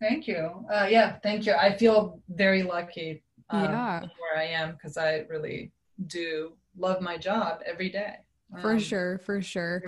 Thank 0.01 0.27
you. 0.27 0.65
Uh, 0.71 0.87
yeah 0.89 1.17
thank 1.21 1.45
you. 1.45 1.53
I 1.53 1.77
feel 1.77 2.19
very 2.29 2.63
lucky 2.63 3.23
um, 3.49 3.63
yeah. 3.63 3.99
where 3.99 4.37
I 4.37 4.45
am 4.45 4.73
because 4.73 4.97
I 4.97 5.25
really 5.29 5.71
do 6.07 6.53
love 6.77 7.01
my 7.01 7.17
job 7.17 7.61
every 7.65 7.89
day. 7.89 8.15
For 8.61 8.73
um, 8.73 8.79
sure, 8.79 9.17
for 9.19 9.41
sure. 9.41 9.83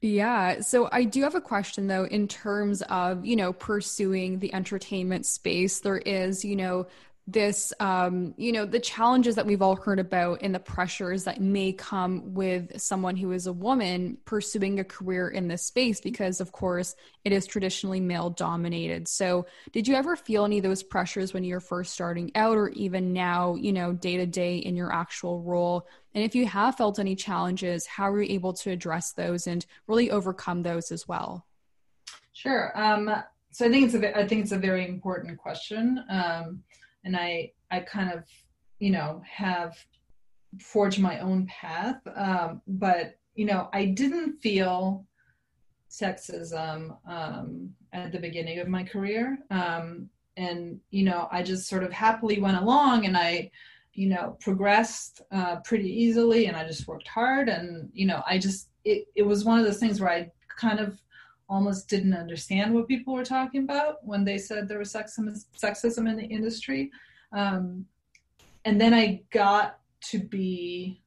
Yeah. 0.00 0.60
So 0.60 0.88
I 0.90 1.04
do 1.04 1.22
have 1.22 1.36
a 1.36 1.40
question 1.40 1.86
though, 1.86 2.04
in 2.04 2.26
terms 2.26 2.82
of, 2.82 3.24
you 3.24 3.36
know, 3.36 3.52
pursuing 3.52 4.40
the 4.40 4.52
entertainment 4.52 5.26
space. 5.26 5.80
There 5.80 5.98
is, 5.98 6.44
you 6.44 6.56
know, 6.56 6.86
this 7.26 7.72
um, 7.78 8.34
you 8.36 8.50
know 8.50 8.66
the 8.66 8.80
challenges 8.80 9.36
that 9.36 9.46
we've 9.46 9.62
all 9.62 9.76
heard 9.76 10.00
about 10.00 10.40
and 10.42 10.52
the 10.52 10.58
pressures 10.58 11.24
that 11.24 11.40
may 11.40 11.72
come 11.72 12.34
with 12.34 12.80
someone 12.80 13.16
who 13.16 13.30
is 13.30 13.46
a 13.46 13.52
woman 13.52 14.18
pursuing 14.24 14.80
a 14.80 14.84
career 14.84 15.28
in 15.28 15.46
this 15.46 15.64
space 15.64 16.00
because 16.00 16.40
of 16.40 16.50
course 16.50 16.96
it 17.24 17.32
is 17.32 17.46
traditionally 17.46 18.00
male 18.00 18.30
dominated 18.30 19.06
so 19.06 19.46
did 19.70 19.86
you 19.86 19.94
ever 19.94 20.16
feel 20.16 20.44
any 20.44 20.58
of 20.58 20.64
those 20.64 20.82
pressures 20.82 21.32
when 21.32 21.44
you're 21.44 21.60
first 21.60 21.94
starting 21.94 22.32
out 22.34 22.56
or 22.56 22.70
even 22.70 23.12
now 23.12 23.54
you 23.54 23.72
know 23.72 23.92
day 23.92 24.16
to 24.16 24.26
day 24.26 24.56
in 24.56 24.74
your 24.76 24.92
actual 24.92 25.42
role? 25.42 25.86
And 26.14 26.24
if 26.24 26.34
you 26.34 26.46
have 26.46 26.76
felt 26.76 26.98
any 26.98 27.14
challenges 27.14 27.86
how 27.86 28.10
are 28.10 28.20
you 28.20 28.34
able 28.34 28.52
to 28.54 28.70
address 28.70 29.12
those 29.12 29.46
and 29.46 29.64
really 29.86 30.10
overcome 30.10 30.62
those 30.62 30.90
as 30.90 31.06
well? 31.06 31.46
Sure. 32.32 32.72
Um, 32.74 33.14
so 33.52 33.66
i 33.66 33.68
think 33.68 33.84
it's 33.84 33.94
a 33.94 34.18
i 34.18 34.26
think 34.26 34.42
it's 34.42 34.52
a 34.52 34.58
very 34.58 34.88
important 34.88 35.38
question. 35.38 36.02
Um, 36.10 36.64
and 37.04 37.16
I 37.16 37.52
I 37.70 37.80
kind 37.80 38.12
of 38.12 38.24
you 38.78 38.90
know 38.90 39.22
have 39.28 39.76
forged 40.60 41.00
my 41.00 41.18
own 41.20 41.46
path. 41.46 42.00
Um, 42.14 42.60
but 42.66 43.18
you 43.34 43.46
know 43.46 43.68
I 43.72 43.86
didn't 43.86 44.38
feel 44.40 45.04
sexism 45.90 46.96
um, 47.06 47.70
at 47.92 48.12
the 48.12 48.18
beginning 48.18 48.58
of 48.58 48.68
my 48.68 48.82
career, 48.82 49.38
um, 49.50 50.08
and 50.36 50.80
you 50.90 51.04
know 51.04 51.28
I 51.30 51.42
just 51.42 51.68
sort 51.68 51.84
of 51.84 51.92
happily 51.92 52.40
went 52.40 52.58
along 52.58 53.06
and 53.06 53.16
I 53.16 53.50
you 53.94 54.08
know 54.08 54.36
progressed 54.40 55.20
uh, 55.32 55.56
pretty 55.64 55.88
easily 55.88 56.46
and 56.46 56.56
I 56.56 56.66
just 56.66 56.88
worked 56.88 57.08
hard 57.08 57.48
and 57.48 57.90
you 57.92 58.06
know 58.06 58.22
I 58.26 58.38
just 58.38 58.68
it, 58.84 59.06
it 59.14 59.22
was 59.22 59.44
one 59.44 59.58
of 59.58 59.66
those 59.66 59.78
things 59.78 60.00
where 60.00 60.10
I 60.10 60.30
kind 60.58 60.80
of 60.80 61.00
almost 61.52 61.88
didn't 61.88 62.14
understand 62.14 62.72
what 62.72 62.88
people 62.88 63.12
were 63.12 63.24
talking 63.24 63.64
about 63.64 64.04
when 64.06 64.24
they 64.24 64.38
said 64.38 64.66
there 64.66 64.78
was 64.78 64.92
sexism, 64.92 65.38
sexism 65.56 66.08
in 66.08 66.16
the 66.16 66.24
industry. 66.24 66.90
Um, 67.32 67.84
and 68.64 68.80
then 68.80 68.94
I 68.94 69.20
got 69.30 69.78
to 70.10 70.18
be, 70.18 71.02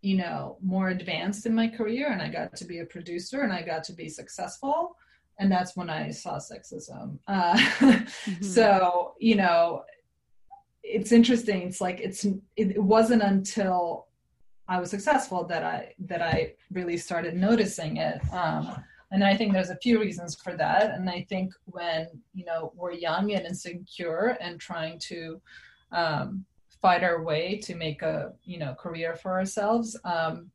you 0.00 0.16
know, 0.16 0.56
more 0.62 0.88
advanced 0.88 1.44
in 1.44 1.54
my 1.54 1.68
career 1.68 2.10
and 2.10 2.22
I 2.22 2.28
got 2.28 2.56
to 2.56 2.64
be 2.64 2.78
a 2.78 2.86
producer 2.86 3.42
and 3.42 3.52
I 3.52 3.60
got 3.60 3.84
to 3.84 3.92
be 3.92 4.08
successful. 4.08 4.96
And 5.38 5.52
that's 5.52 5.76
when 5.76 5.90
I 5.90 6.12
saw 6.12 6.38
sexism. 6.38 7.18
Uh, 7.28 7.56
mm-hmm. 7.56 8.42
So, 8.42 9.14
you 9.20 9.36
know, 9.36 9.82
it's 10.82 11.12
interesting. 11.12 11.62
It's 11.62 11.80
like 11.80 12.00
it's 12.00 12.26
it 12.56 12.82
wasn't 12.82 13.22
until 13.22 14.06
I 14.66 14.80
was 14.80 14.90
successful 14.90 15.44
that 15.44 15.62
I 15.62 15.92
that 16.06 16.22
I 16.22 16.54
really 16.72 16.96
started 16.96 17.34
noticing 17.36 17.98
it. 17.98 18.20
Um, 18.32 18.82
and 19.10 19.24
i 19.24 19.36
think 19.36 19.52
there's 19.52 19.70
a 19.70 19.76
few 19.76 20.00
reasons 20.00 20.34
for 20.34 20.56
that. 20.56 20.90
And 20.90 21.08
i 21.08 21.26
think 21.28 21.52
when 21.64 22.08
you 22.34 22.44
know 22.44 22.72
we're 22.76 22.92
young 22.92 23.32
and 23.32 23.46
insecure 23.46 24.36
and 24.40 24.60
trying 24.60 24.98
to 25.10 25.40
um, 25.92 26.44
fight 26.82 27.02
our 27.02 27.22
way 27.22 27.58
to 27.64 27.74
make 27.74 28.02
a 28.02 28.32
you 28.44 28.58
know 28.58 28.74
career 28.74 29.14
for 29.14 29.32
ourselves 29.32 29.98
um, 30.04 30.50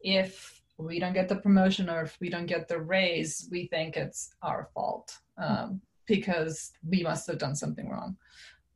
if 0.00 0.62
we 0.78 0.98
don't 0.98 1.14
get 1.14 1.28
the 1.28 1.36
promotion 1.36 1.88
or 1.88 2.02
if 2.02 2.16
we 2.20 2.28
don't 2.28 2.46
get 2.46 2.68
the 2.68 2.80
raise 2.80 3.48
we 3.50 3.66
think 3.66 3.96
it's 3.96 4.34
our 4.42 4.68
fault 4.74 5.18
um, 5.38 5.80
because 6.06 6.72
we 6.88 7.02
must 7.02 7.26
have 7.26 7.38
done 7.38 7.54
something 7.54 7.88
wrong. 7.88 8.16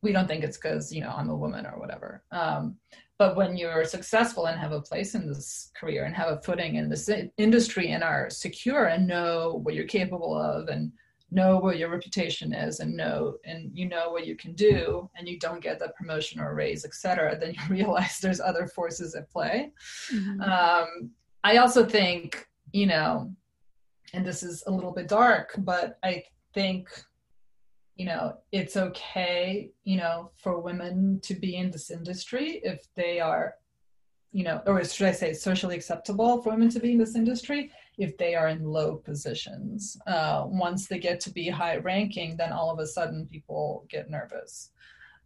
We 0.01 0.11
don't 0.11 0.27
think 0.27 0.43
it's 0.43 0.57
because 0.57 0.91
you 0.91 1.01
know 1.01 1.13
i'm 1.15 1.29
a 1.29 1.35
woman 1.35 1.65
or 1.65 1.79
whatever. 1.79 2.23
Um, 2.31 2.77
but 3.21 3.35
when 3.35 3.55
you're 3.55 3.85
successful 3.85 4.47
and 4.47 4.59
have 4.59 4.71
a 4.71 4.81
place 4.81 5.13
in 5.13 5.27
this 5.27 5.69
career 5.79 6.05
and 6.05 6.15
have 6.15 6.29
a 6.29 6.41
footing 6.41 6.77
in 6.77 6.89
this 6.89 7.07
industry 7.37 7.91
and 7.91 8.03
are 8.03 8.31
secure 8.31 8.85
and 8.85 9.05
know 9.05 9.59
what 9.61 9.75
you're 9.75 9.85
capable 9.85 10.35
of 10.35 10.69
and 10.69 10.91
know 11.29 11.59
what 11.59 11.77
your 11.77 11.89
reputation 11.89 12.51
is 12.51 12.79
and 12.79 12.97
know 12.97 13.35
and 13.45 13.69
you 13.75 13.87
know 13.87 14.09
what 14.09 14.25
you 14.25 14.35
can 14.35 14.53
do 14.53 15.07
and 15.15 15.27
you 15.27 15.37
don't 15.37 15.61
get 15.61 15.77
that 15.77 15.95
promotion 15.95 16.41
or 16.41 16.55
raise 16.55 16.83
etc 16.83 17.37
then 17.39 17.53
you 17.53 17.59
realize 17.69 18.17
there's 18.17 18.41
other 18.41 18.65
forces 18.65 19.13
at 19.13 19.29
play 19.29 19.71
mm-hmm. 20.11 20.41
um, 20.41 21.11
i 21.43 21.57
also 21.57 21.85
think 21.85 22.47
you 22.73 22.87
know 22.87 23.31
and 24.13 24.25
this 24.25 24.41
is 24.41 24.63
a 24.65 24.71
little 24.71 24.91
bit 24.91 25.07
dark 25.07 25.53
but 25.59 25.99
i 26.01 26.23
think 26.55 26.89
you 27.95 28.05
know 28.05 28.33
it's 28.51 28.77
okay 28.77 29.69
you 29.83 29.97
know 29.97 30.31
for 30.37 30.59
women 30.59 31.19
to 31.21 31.33
be 31.35 31.57
in 31.57 31.69
this 31.71 31.91
industry 31.91 32.61
if 32.63 32.87
they 32.95 33.19
are 33.19 33.55
you 34.31 34.43
know 34.43 34.61
or 34.65 34.83
should 34.83 35.07
i 35.07 35.11
say 35.11 35.33
socially 35.33 35.75
acceptable 35.75 36.41
for 36.41 36.51
women 36.51 36.69
to 36.69 36.79
be 36.79 36.93
in 36.93 36.97
this 36.97 37.15
industry 37.15 37.71
if 37.97 38.17
they 38.17 38.33
are 38.33 38.47
in 38.47 38.63
low 38.63 38.95
positions 38.95 39.97
uh, 40.07 40.43
once 40.47 40.87
they 40.87 40.97
get 40.97 41.19
to 41.19 41.29
be 41.31 41.49
high 41.49 41.77
ranking 41.77 42.37
then 42.37 42.51
all 42.51 42.71
of 42.71 42.79
a 42.79 42.87
sudden 42.87 43.27
people 43.27 43.85
get 43.89 44.09
nervous 44.09 44.71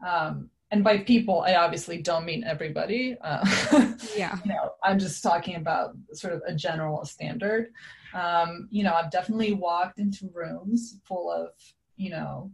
um, 0.06 0.50
and 0.72 0.84
by 0.84 0.98
people, 0.98 1.42
I 1.42 1.56
obviously 1.56 2.02
don't 2.02 2.26
mean 2.26 2.44
everybody. 2.44 3.16
Uh, 3.22 3.46
yeah. 4.18 4.38
You 4.44 4.52
know, 4.52 4.72
I'm 4.84 5.00
just 5.00 5.22
talking 5.22 5.56
about 5.56 5.96
sort 6.14 6.34
of 6.34 6.42
a 6.48 6.54
general 6.54 7.06
standard. 7.06 7.70
Um, 8.14 8.68
you 8.72 8.84
know, 8.84 8.94
I've 8.94 9.12
definitely 9.12 9.54
walked 9.54 10.00
into 10.00 10.30
rooms 10.34 11.00
full 11.06 11.32
of, 11.32 11.50
you 11.98 12.10
know, 12.10 12.52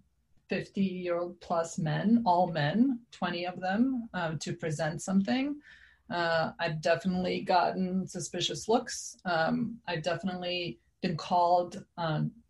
50 0.50 0.82
year 0.82 1.18
old 1.18 1.40
plus 1.40 1.78
men, 1.78 2.22
all 2.26 2.52
men, 2.52 3.00
20 3.12 3.46
of 3.48 3.60
them, 3.60 4.10
um, 4.14 4.38
to 4.40 4.54
present 4.54 5.02
something. 5.02 5.56
Uh, 6.10 6.52
I've 6.60 6.82
definitely 6.82 7.42
gotten 7.42 8.06
suspicious 8.06 8.68
looks. 8.68 9.16
Um, 9.24 9.78
I've 9.88 10.04
definitely 10.04 10.80
been 11.02 11.16
called 11.16 11.84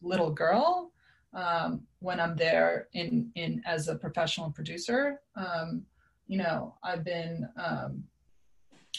little 0.01 0.31
girl 0.31 0.91
um, 1.33 1.83
when 1.99 2.19
I'm 2.19 2.35
there 2.35 2.87
in 2.93 3.31
in 3.35 3.61
as 3.65 3.87
a 3.87 3.95
professional 3.95 4.51
producer. 4.51 5.21
Um, 5.35 5.83
you 6.27 6.37
know, 6.37 6.75
I've 6.83 7.03
been 7.03 7.47
um, 7.63 8.03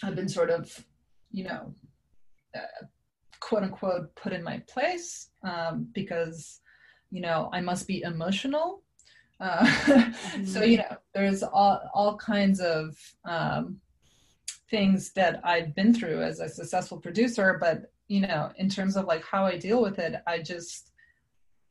I've 0.02 0.16
been 0.16 0.28
sort 0.28 0.50
of, 0.50 0.84
you 1.30 1.44
know, 1.44 1.74
uh, 2.54 2.86
quote 3.40 3.64
unquote 3.64 4.14
put 4.14 4.32
in 4.32 4.42
my 4.42 4.62
place 4.68 5.30
um, 5.42 5.88
because 5.92 6.60
you 7.12 7.20
know 7.20 7.48
I 7.52 7.60
must 7.60 7.86
be 7.86 8.02
emotional. 8.02 8.82
Uh, 9.38 9.58
mm-hmm. 9.66 10.44
So 10.44 10.62
you 10.64 10.78
know, 10.78 10.96
there's 11.14 11.42
all 11.42 11.80
all 11.94 12.16
kinds 12.16 12.60
of 12.60 12.96
um, 13.24 13.80
things 14.70 15.12
that 15.12 15.40
I've 15.44 15.74
been 15.74 15.94
through 15.94 16.22
as 16.22 16.40
a 16.40 16.48
successful 16.48 16.98
producer, 16.98 17.58
but 17.60 17.92
you 18.08 18.20
know, 18.20 18.50
in 18.56 18.68
terms 18.68 18.96
of 18.96 19.04
like 19.04 19.24
how 19.24 19.44
I 19.46 19.56
deal 19.56 19.80
with 19.82 19.98
it, 19.98 20.14
I 20.26 20.38
just 20.38 20.92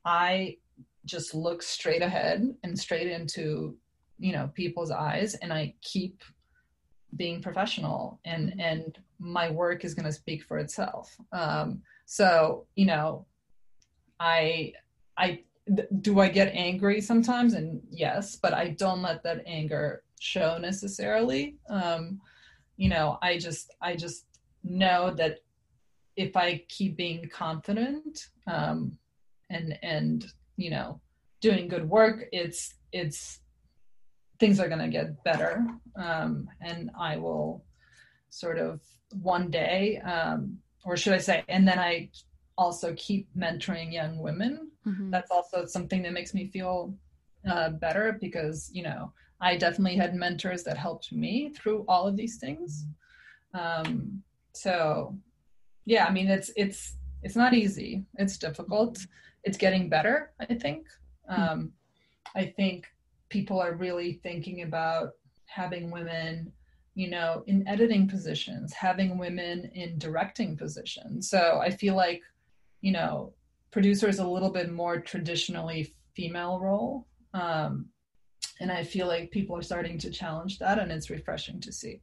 I 0.05 0.57
just 1.05 1.33
look 1.33 1.63
straight 1.63 2.01
ahead 2.01 2.55
and 2.63 2.77
straight 2.77 3.07
into, 3.07 3.75
you 4.19 4.33
know, 4.33 4.51
people's 4.53 4.91
eyes 4.91 5.33
and 5.35 5.51
I 5.51 5.73
keep 5.81 6.23
being 7.17 7.41
professional 7.41 8.19
and 8.25 8.53
and 8.59 8.97
my 9.19 9.49
work 9.49 9.83
is 9.83 9.93
going 9.93 10.05
to 10.05 10.13
speak 10.13 10.43
for 10.43 10.57
itself. 10.59 11.15
Um 11.31 11.81
so, 12.05 12.65
you 12.75 12.85
know, 12.85 13.25
I 14.19 14.73
I 15.21 15.43
do 16.01 16.19
I 16.19 16.27
get 16.27 16.53
angry 16.53 16.99
sometimes? 17.01 17.53
And 17.53 17.81
yes, 17.89 18.35
but 18.35 18.53
I 18.53 18.69
don't 18.69 19.01
let 19.01 19.23
that 19.23 19.43
anger 19.45 20.03
show 20.19 20.57
necessarily. 20.57 21.55
Um 21.69 22.19
you 22.81 22.89
know 22.89 23.19
i 23.21 23.37
just 23.37 23.75
i 23.81 23.95
just 23.95 24.25
know 24.63 25.13
that 25.13 25.37
if 26.15 26.35
i 26.35 26.63
keep 26.67 26.97
being 26.97 27.29
confident 27.29 28.27
um 28.47 28.97
and 29.51 29.77
and 29.83 30.25
you 30.57 30.71
know 30.71 30.99
doing 31.41 31.67
good 31.67 31.87
work 31.87 32.25
it's 32.31 32.73
it's 32.91 33.39
things 34.39 34.59
are 34.59 34.67
going 34.67 34.79
to 34.79 34.87
get 34.87 35.23
better. 35.23 35.63
Um 35.95 36.49
and 36.61 36.89
i 36.99 37.17
will 37.17 37.63
sort 38.31 38.57
of 38.57 38.81
one 39.21 39.51
day 39.51 39.99
um 39.99 40.57
or 40.83 40.97
should 40.97 41.13
i 41.13 41.19
say 41.19 41.43
and 41.49 41.67
then 41.67 41.77
i 41.77 42.09
also 42.57 42.95
keep 42.97 43.27
mentoring 43.37 43.93
young 43.93 44.17
women 44.17 44.70
mm-hmm. 44.85 45.09
that's 45.11 45.31
also 45.31 45.65
something 45.65 46.01
that 46.03 46.13
makes 46.13 46.33
me 46.33 46.47
feel 46.47 46.93
uh, 47.49 47.69
better 47.69 48.17
because 48.19 48.69
you 48.73 48.83
know 48.83 49.11
I 49.39 49.57
definitely 49.57 49.97
had 49.97 50.15
mentors 50.15 50.63
that 50.63 50.77
helped 50.77 51.11
me 51.11 51.49
through 51.55 51.85
all 51.87 52.07
of 52.07 52.15
these 52.15 52.37
things. 52.37 52.85
Um, 53.53 54.21
so 54.53 55.15
yeah, 55.85 56.05
I 56.05 56.11
mean 56.11 56.27
it's 56.27 56.51
it's 56.55 56.97
it's 57.23 57.35
not 57.35 57.53
easy. 57.53 58.05
It's 58.17 58.37
difficult. 58.37 58.99
It's 59.43 59.57
getting 59.57 59.89
better, 59.89 60.31
I 60.39 60.53
think. 60.53 60.87
Um, 61.27 61.71
I 62.35 62.45
think 62.45 62.87
people 63.29 63.59
are 63.59 63.73
really 63.73 64.19
thinking 64.23 64.61
about 64.61 65.11
having 65.45 65.91
women, 65.91 66.51
you 66.95 67.09
know, 67.09 67.43
in 67.47 67.67
editing 67.67 68.07
positions, 68.07 68.73
having 68.73 69.17
women 69.17 69.71
in 69.73 69.97
directing 69.97 70.57
positions. 70.57 71.29
So 71.29 71.59
I 71.61 71.69
feel 71.69 71.95
like, 71.95 72.21
you 72.81 72.91
know, 72.91 73.33
producer 73.71 74.07
is 74.07 74.19
a 74.19 74.27
little 74.27 74.51
bit 74.51 74.71
more 74.71 74.99
traditionally 74.99 75.93
female 76.15 76.59
role. 76.59 77.07
Um, 77.33 77.89
and 78.61 78.71
i 78.71 78.83
feel 78.83 79.07
like 79.07 79.31
people 79.31 79.57
are 79.57 79.61
starting 79.61 79.97
to 79.97 80.09
challenge 80.09 80.59
that 80.59 80.79
and 80.79 80.91
it's 80.91 81.09
refreshing 81.09 81.59
to 81.59 81.71
see 81.71 81.99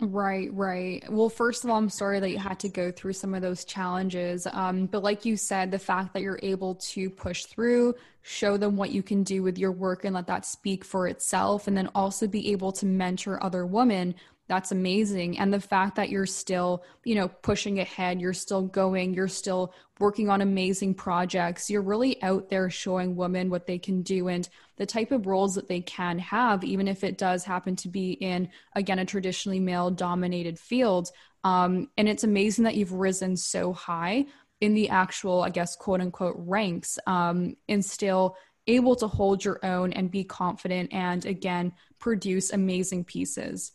Right, 0.00 0.52
right. 0.52 1.04
Well, 1.12 1.28
first 1.28 1.62
of 1.62 1.70
all, 1.70 1.76
I'm 1.76 1.88
sorry 1.88 2.18
that 2.18 2.30
you 2.30 2.38
had 2.38 2.58
to 2.60 2.68
go 2.68 2.90
through 2.90 3.12
some 3.12 3.34
of 3.34 3.42
those 3.42 3.64
challenges. 3.64 4.48
Um, 4.50 4.86
but 4.86 5.04
like 5.04 5.24
you 5.24 5.36
said, 5.36 5.70
the 5.70 5.78
fact 5.78 6.12
that 6.14 6.22
you're 6.22 6.40
able 6.42 6.74
to 6.76 7.08
push 7.08 7.44
through, 7.44 7.94
show 8.22 8.56
them 8.56 8.74
what 8.76 8.90
you 8.90 9.02
can 9.02 9.22
do 9.22 9.44
with 9.44 9.58
your 9.58 9.70
work 9.70 10.04
and 10.04 10.14
let 10.14 10.26
that 10.26 10.44
speak 10.44 10.84
for 10.84 11.06
itself, 11.06 11.68
and 11.68 11.76
then 11.76 11.88
also 11.94 12.26
be 12.26 12.50
able 12.50 12.72
to 12.72 12.86
mentor 12.86 13.40
other 13.44 13.64
women 13.64 14.16
that's 14.52 14.70
amazing. 14.70 15.38
And 15.38 15.50
the 15.50 15.58
fact 15.58 15.96
that 15.96 16.10
you're 16.10 16.26
still 16.26 16.84
you 17.04 17.14
know 17.14 17.26
pushing 17.26 17.78
ahead 17.78 18.20
you're 18.20 18.34
still 18.34 18.60
going 18.60 19.14
you're 19.14 19.26
still 19.26 19.72
working 19.98 20.28
on 20.28 20.42
amazing 20.42 20.92
projects. 20.92 21.70
You're 21.70 21.80
really 21.80 22.22
out 22.22 22.50
there 22.50 22.68
showing 22.68 23.16
women 23.16 23.48
what 23.48 23.66
they 23.66 23.78
can 23.78 24.02
do 24.02 24.28
and 24.28 24.46
the 24.76 24.84
type 24.84 25.10
of 25.10 25.26
roles 25.26 25.54
that 25.54 25.68
they 25.68 25.80
can 25.80 26.18
have 26.18 26.64
even 26.64 26.86
if 26.86 27.02
it 27.02 27.16
does 27.16 27.44
happen 27.44 27.76
to 27.76 27.88
be 27.88 28.12
in 28.12 28.50
again 28.74 28.98
a 28.98 29.06
traditionally 29.06 29.58
male 29.58 29.90
dominated 29.90 30.58
field. 30.58 31.10
Um, 31.44 31.88
and 31.96 32.06
it's 32.06 32.24
amazing 32.24 32.64
that 32.64 32.74
you've 32.74 32.92
risen 32.92 33.38
so 33.38 33.72
high 33.72 34.26
in 34.60 34.74
the 34.74 34.90
actual 34.90 35.42
i 35.42 35.48
guess 35.48 35.74
quote 35.74 36.02
unquote 36.02 36.36
ranks 36.36 36.98
um, 37.06 37.56
and 37.70 37.82
still 37.82 38.36
able 38.66 38.94
to 38.94 39.08
hold 39.08 39.44
your 39.44 39.58
own 39.64 39.92
and 39.94 40.10
be 40.10 40.22
confident 40.22 40.92
and 40.92 41.24
again 41.24 41.72
produce 41.98 42.52
amazing 42.52 43.02
pieces 43.02 43.72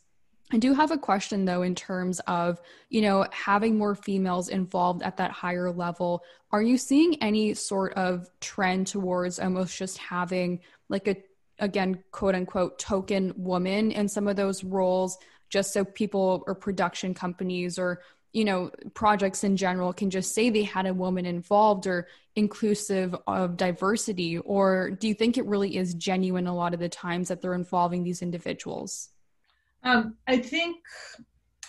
I 0.52 0.58
do 0.58 0.74
have 0.74 0.92
a 0.92 0.98
question 0.98 1.44
though, 1.44 1.62
in 1.62 1.76
terms 1.76 2.22
of, 2.22 2.62
you 2.90 3.02
know, 3.02 3.26
having 3.32 3.78
more 3.78 3.96
females 3.96 4.48
involved 4.48 5.04
at 5.04 5.18
that 5.18 5.32
higher 5.32 5.72
level. 5.72 6.24
Are 6.52 6.62
you 6.62 6.78
seeing 6.78 7.22
any 7.22 7.54
sort 7.54 7.94
of 7.96 8.30
trend 8.40 8.88
towards 8.88 9.40
almost 9.40 9.78
just 9.78 9.98
having 9.98 10.62
like 10.88 11.08
a, 11.08 11.18
again, 11.60 12.02
quote 12.12 12.34
unquote, 12.34 12.80
token 12.80 13.34
woman 13.36 13.92
in 13.92 14.08
some 14.08 14.28
of 14.28 14.38
those 14.38 14.64
roles, 14.64 15.18
just 15.50 15.74
so 15.74 15.84
people 15.84 16.44
or 16.48 16.56
production 16.56 17.14
companies 17.14 17.78
or, 17.78 18.02
you 18.32 18.46
know, 18.46 18.72
projects 18.94 19.44
in 19.44 19.58
general 19.58 19.92
can 19.92 20.10
just 20.10 20.34
say 20.34 20.50
they 20.50 20.64
had 20.64 20.86
a 20.86 20.94
woman 20.94 21.26
involved 21.26 21.88
or 21.88 22.08
inclusive 22.38 23.14
of 23.28 23.58
diversity? 23.58 24.38
Or 24.38 24.92
do 24.92 25.10
you 25.10 25.14
think 25.14 25.38
it 25.38 25.46
really 25.46 25.76
is 25.76 25.94
genuine 25.94 26.48
a 26.48 26.56
lot 26.56 26.74
of 26.74 26.80
the 26.80 26.88
times 26.88 27.28
that 27.28 27.42
they're 27.42 27.54
involving 27.54 28.04
these 28.04 28.22
individuals? 28.22 29.10
Um, 29.88 30.16
I 30.28 30.38
think 30.38 30.78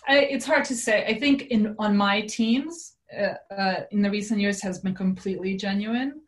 I, 0.08 0.18
it's 0.18 0.46
hard 0.46 0.64
to 0.66 0.74
say. 0.74 1.04
I 1.06 1.18
think 1.18 1.42
in 1.48 1.76
on 1.78 1.96
my 1.96 2.22
teams 2.22 2.96
uh, 3.16 3.34
uh, 3.54 3.80
in 3.90 4.02
the 4.02 4.10
recent 4.10 4.40
years 4.40 4.60
has 4.62 4.80
been 4.80 4.94
completely 4.94 5.56
genuine. 5.56 6.20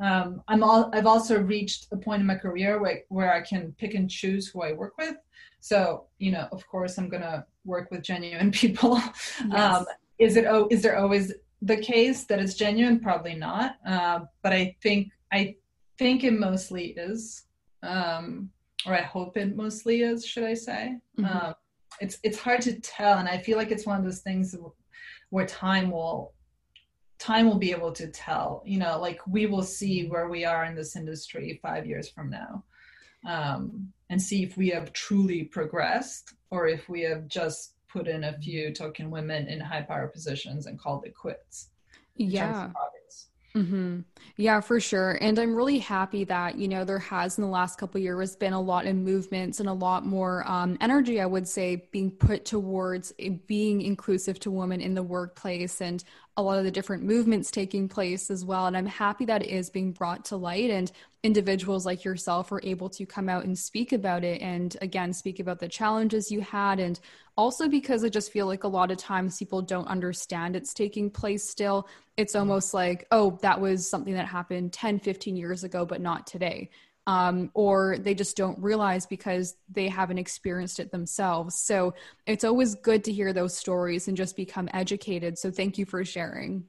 Um, 0.00 0.42
I'm 0.48 0.62
all, 0.62 0.90
I've 0.92 1.06
also 1.06 1.40
reached 1.40 1.88
a 1.92 1.96
point 1.96 2.20
in 2.20 2.26
my 2.26 2.34
career 2.34 2.80
where, 2.80 3.02
where 3.08 3.32
I 3.32 3.42
can 3.42 3.74
pick 3.78 3.94
and 3.94 4.10
choose 4.10 4.48
who 4.48 4.62
I 4.62 4.72
work 4.72 4.98
with. 4.98 5.16
So, 5.60 6.06
you 6.18 6.32
know, 6.32 6.48
of 6.50 6.66
course, 6.66 6.98
I'm 6.98 7.08
going 7.08 7.22
to 7.22 7.44
work 7.64 7.90
with 7.90 8.02
genuine 8.02 8.50
people. 8.62 9.00
Yes. 9.48 9.78
Um, 9.78 9.86
is 10.18 10.36
it, 10.36 10.46
is 10.70 10.82
there 10.82 10.98
always 10.98 11.32
the 11.62 11.76
case 11.76 12.24
that 12.24 12.40
it's 12.40 12.54
genuine? 12.54 12.98
Probably 13.00 13.34
not. 13.34 13.76
Uh, 13.86 14.20
but 14.42 14.52
I 14.52 14.76
think, 14.82 15.10
I 15.32 15.56
think 15.98 16.24
it 16.24 16.32
mostly 16.32 16.86
is. 16.96 17.44
Um, 17.82 18.50
or 18.86 18.94
I 18.94 19.02
hope 19.02 19.36
it 19.36 19.56
mostly 19.56 20.02
is, 20.02 20.26
should 20.26 20.44
I 20.44 20.54
say? 20.54 20.96
Mm-hmm. 21.18 21.46
Um, 21.46 21.54
it's 22.00 22.18
it's 22.22 22.38
hard 22.38 22.60
to 22.62 22.80
tell, 22.80 23.18
and 23.18 23.28
I 23.28 23.38
feel 23.38 23.56
like 23.56 23.70
it's 23.70 23.86
one 23.86 23.98
of 23.98 24.04
those 24.04 24.20
things 24.20 24.56
where 25.30 25.46
time 25.46 25.90
will 25.90 26.32
time 27.18 27.46
will 27.46 27.58
be 27.58 27.70
able 27.70 27.92
to 27.92 28.08
tell. 28.08 28.62
You 28.66 28.78
know, 28.78 28.98
like 29.00 29.20
we 29.26 29.46
will 29.46 29.62
see 29.62 30.08
where 30.08 30.28
we 30.28 30.44
are 30.44 30.64
in 30.64 30.74
this 30.74 30.96
industry 30.96 31.58
five 31.62 31.86
years 31.86 32.08
from 32.08 32.30
now, 32.30 32.64
um, 33.26 33.92
and 34.10 34.20
see 34.20 34.42
if 34.42 34.56
we 34.56 34.68
have 34.70 34.92
truly 34.92 35.44
progressed 35.44 36.34
or 36.50 36.66
if 36.66 36.88
we 36.88 37.02
have 37.02 37.28
just 37.28 37.74
put 37.88 38.08
in 38.08 38.24
a 38.24 38.38
few 38.38 38.72
token 38.72 39.10
women 39.10 39.46
in 39.46 39.60
high 39.60 39.82
power 39.82 40.08
positions 40.08 40.66
and 40.66 40.78
called 40.78 41.06
it 41.06 41.14
quits. 41.14 41.68
Yeah. 42.16 42.70
Mm-hmm. 43.56 44.00
Yeah, 44.36 44.60
for 44.60 44.80
sure. 44.80 45.16
And 45.20 45.38
I'm 45.38 45.54
really 45.54 45.78
happy 45.78 46.24
that, 46.24 46.58
you 46.58 46.66
know, 46.66 46.84
there 46.84 46.98
has 46.98 47.38
in 47.38 47.44
the 47.44 47.50
last 47.50 47.78
couple 47.78 48.00
years 48.00 48.34
been 48.34 48.52
a 48.52 48.60
lot 48.60 48.84
of 48.84 48.96
movements 48.96 49.60
and 49.60 49.68
a 49.68 49.72
lot 49.72 50.04
more 50.04 50.42
um, 50.50 50.76
energy, 50.80 51.20
I 51.20 51.26
would 51.26 51.46
say, 51.46 51.88
being 51.92 52.10
put 52.10 52.44
towards 52.44 53.12
being 53.46 53.80
inclusive 53.80 54.40
to 54.40 54.50
women 54.50 54.80
in 54.80 54.94
the 54.94 55.04
workplace 55.04 55.80
and 55.80 56.02
a 56.36 56.42
lot 56.42 56.58
of 56.58 56.64
the 56.64 56.70
different 56.72 57.04
movements 57.04 57.52
taking 57.52 57.88
place 57.88 58.28
as 58.28 58.44
well. 58.44 58.66
And 58.66 58.76
I'm 58.76 58.86
happy 58.86 59.24
that 59.26 59.44
it 59.44 59.50
is 59.50 59.70
being 59.70 59.92
brought 59.92 60.24
to 60.26 60.36
light. 60.36 60.70
And 60.70 60.90
individuals 61.22 61.86
like 61.86 62.04
yourself 62.04 62.50
were 62.50 62.60
able 62.64 62.88
to 62.90 63.06
come 63.06 63.28
out 63.28 63.44
and 63.44 63.56
speak 63.56 63.92
about 63.92 64.24
it 64.24 64.42
and 64.42 64.76
again 64.82 65.12
speak 65.12 65.38
about 65.40 65.58
the 65.60 65.68
challenges 65.68 66.30
you 66.30 66.40
had 66.40 66.78
and 66.80 66.98
also 67.36 67.68
because 67.68 68.04
i 68.04 68.08
just 68.08 68.32
feel 68.32 68.46
like 68.46 68.64
a 68.64 68.68
lot 68.68 68.90
of 68.90 68.98
times 68.98 69.38
people 69.38 69.62
don't 69.62 69.88
understand 69.88 70.56
it's 70.56 70.74
taking 70.74 71.10
place 71.10 71.48
still 71.48 71.88
it's 72.16 72.34
almost 72.34 72.74
like 72.74 73.06
oh 73.10 73.38
that 73.42 73.60
was 73.60 73.88
something 73.88 74.14
that 74.14 74.26
happened 74.26 74.72
10 74.72 74.98
15 75.00 75.36
years 75.36 75.64
ago 75.64 75.84
but 75.84 76.00
not 76.00 76.26
today 76.26 76.70
um, 77.06 77.50
or 77.52 77.98
they 77.98 78.14
just 78.14 78.34
don't 78.34 78.58
realize 78.58 79.04
because 79.04 79.56
they 79.70 79.88
haven't 79.88 80.16
experienced 80.16 80.80
it 80.80 80.90
themselves 80.90 81.54
so 81.54 81.92
it's 82.26 82.44
always 82.44 82.74
good 82.76 83.04
to 83.04 83.12
hear 83.12 83.32
those 83.34 83.54
stories 83.54 84.08
and 84.08 84.16
just 84.16 84.36
become 84.36 84.70
educated 84.72 85.38
so 85.38 85.50
thank 85.50 85.76
you 85.76 85.84
for 85.84 86.04
sharing 86.04 86.64